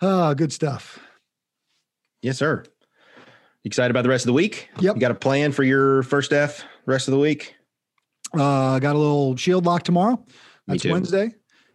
Ah, 0.00 0.34
good 0.34 0.52
stuff. 0.52 0.98
Yes, 2.22 2.38
sir. 2.38 2.64
You 3.64 3.68
excited 3.68 3.90
about 3.90 4.02
the 4.02 4.08
rest 4.08 4.24
of 4.24 4.28
the 4.28 4.32
week? 4.32 4.68
Yep. 4.80 4.96
You 4.96 5.00
got 5.00 5.10
a 5.10 5.16
plan 5.16 5.52
for 5.52 5.62
your 5.62 6.02
first 6.02 6.32
F 6.32 6.64
rest 6.86 7.08
of 7.08 7.12
the 7.12 7.18
week? 7.18 7.54
Uh, 8.34 8.78
got 8.78 8.96
a 8.96 8.98
little 8.98 9.36
shield 9.36 9.66
lock 9.66 9.82
tomorrow. 9.84 10.24
That's. 10.66 10.84
Wednesday. 10.84 11.34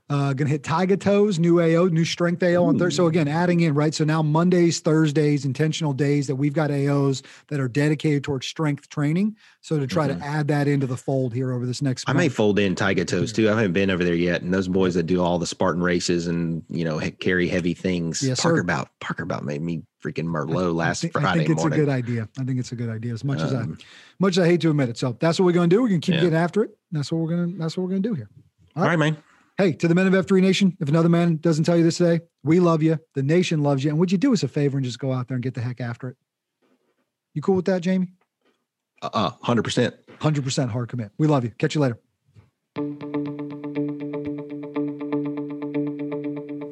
Uh, 0.10 0.32
gonna 0.32 0.50
hit 0.50 0.64
Tiger 0.64 0.96
Toes, 0.96 1.38
new 1.38 1.60
AO, 1.60 1.88
new 1.88 2.06
strength 2.06 2.42
AO 2.42 2.64
on 2.64 2.80
Thursday. 2.80 2.96
So 2.96 3.08
again, 3.08 3.28
adding 3.28 3.60
in 3.60 3.74
right. 3.74 3.94
So 3.94 4.06
now 4.06 4.22
Mondays, 4.22 4.80
Thursdays, 4.80 5.44
intentional 5.44 5.92
days 5.92 6.28
that 6.28 6.38
we've 6.38 6.54
got 6.54 6.70
AOs 6.70 7.24
that 7.50 7.60
are 7.60 7.68
dedicated 7.68 8.24
towards 8.24 8.48
strength 8.48 8.88
training. 8.88 9.36
So 9.60 9.78
to 9.78 9.86
try 9.86 10.08
to 10.08 10.14
add 10.24 10.48
that 10.48 10.70
into 10.70 10.88
the 10.88 10.96
fold 10.96 11.34
here 11.34 11.52
over 11.52 11.66
this 11.66 11.82
next 11.82 12.06
I 12.08 12.14
month. 12.14 12.24
may 12.24 12.30
fold 12.30 12.58
in 12.58 12.74
Tiger 12.74 13.04
Toes 13.04 13.34
too. 13.34 13.48
I 13.50 13.56
haven't 13.56 13.74
been 13.74 13.90
over 13.90 14.02
there 14.06 14.14
yet. 14.16 14.42
And 14.44 14.54
those 14.54 14.70
boys 14.70 14.94
that 14.94 15.04
do 15.04 15.22
all 15.22 15.40
the 15.40 15.46
Spartan 15.48 15.84
races 15.84 16.28
and 16.28 16.64
you 16.70 16.86
know 16.86 17.02
carry 17.20 17.50
heavy 17.50 17.74
things. 17.74 18.24
Yes, 18.24 18.40
Parker 18.42 18.60
sir. 18.60 18.64
Bout 18.64 18.88
Parker 19.02 19.26
Bout 19.26 19.44
made 19.44 19.62
me 19.62 19.84
freaking 20.02 20.20
I- 20.20 20.46
Merlot 20.46 20.64
I 20.64 20.68
last 20.68 21.02
think, 21.02 21.18
I 21.18 21.22
Friday 21.22 21.40
think 21.40 21.50
it's 21.50 21.60
morning. 21.60 21.82
a 21.82 21.84
good 21.84 21.92
idea. 21.92 22.30
I 22.40 22.46
think 22.46 22.60
it's 22.60 22.72
a 22.72 22.76
good 22.76 22.90
idea. 22.90 23.12
As 23.14 23.26
much 23.26 23.42
as 23.42 23.54
I, 23.54 23.60
Um, 23.64 23.78
much 24.20 24.38
as 24.38 24.46
I 24.46 24.48
hate 24.48 24.62
to 24.62 24.70
admit 24.70 24.88
it. 24.88 24.98
So 24.98 25.18
that's 25.20 25.38
what 25.38 25.48
we're 25.48 25.52
gonna 25.52 25.68
do. 25.68 25.82
We're 25.82 25.90
gonna 25.90 26.00
keep 26.00 26.16
Yeah. 26.16 26.22
getting 26.22 26.38
after 26.38 26.64
it. 26.64 26.78
That's 26.94 27.12
what 27.12 27.18
we're 27.20 27.30
gonna. 27.30 27.52
That's 27.58 27.76
what 27.76 27.84
we're 27.84 27.90
gonna 27.90 28.00
do 28.00 28.14
here. 28.14 28.30
all 28.78 28.84
right, 28.86 28.98
man. 28.98 29.18
Hey, 29.58 29.74
to 29.74 29.88
the 29.88 29.96
men 29.96 30.06
of 30.06 30.14
F3 30.28 30.40
Nation, 30.40 30.78
if 30.80 30.88
another 30.88 31.10
man 31.10 31.38
doesn't 31.38 31.64
tell 31.64 31.76
you 31.76 31.84
this 31.84 31.98
today, 31.98 32.24
we 32.44 32.60
love 32.60 32.84
you. 32.84 33.00
The 33.16 33.24
nation 33.24 33.64
loves 33.64 33.84
you. 33.84 33.90
And 33.90 33.98
would 33.98 34.12
you 34.12 34.20
do 34.20 34.32
us 34.32 34.44
a 34.44 34.48
favor 34.48 34.78
and 34.78 34.86
just 34.86 35.00
go 35.00 35.12
out 35.12 35.28
there 35.28 35.34
and 35.36 35.44
get 35.44 35.56
the 35.56 35.62
heck 35.62 35.82
after 35.82 36.10
it? 36.10 36.18
You 37.34 37.42
cool 37.42 37.56
with 37.56 37.66
that, 37.66 37.82
Jamie? 37.82 38.14
Uh, 39.02 39.32
hundred 39.42 39.64
percent. 39.64 39.96
100% 40.20 40.70
hard 40.70 40.90
commit. 40.90 41.12
We 41.18 41.26
love 41.26 41.44
you. 41.44 41.52
Catch 41.58 41.74
you 41.74 41.82
later. 41.82 43.37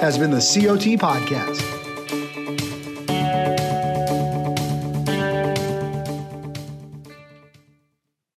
has 0.00 0.16
been 0.16 0.30
the 0.30 0.38
COT 0.38 0.96
Podcast. 0.98 1.77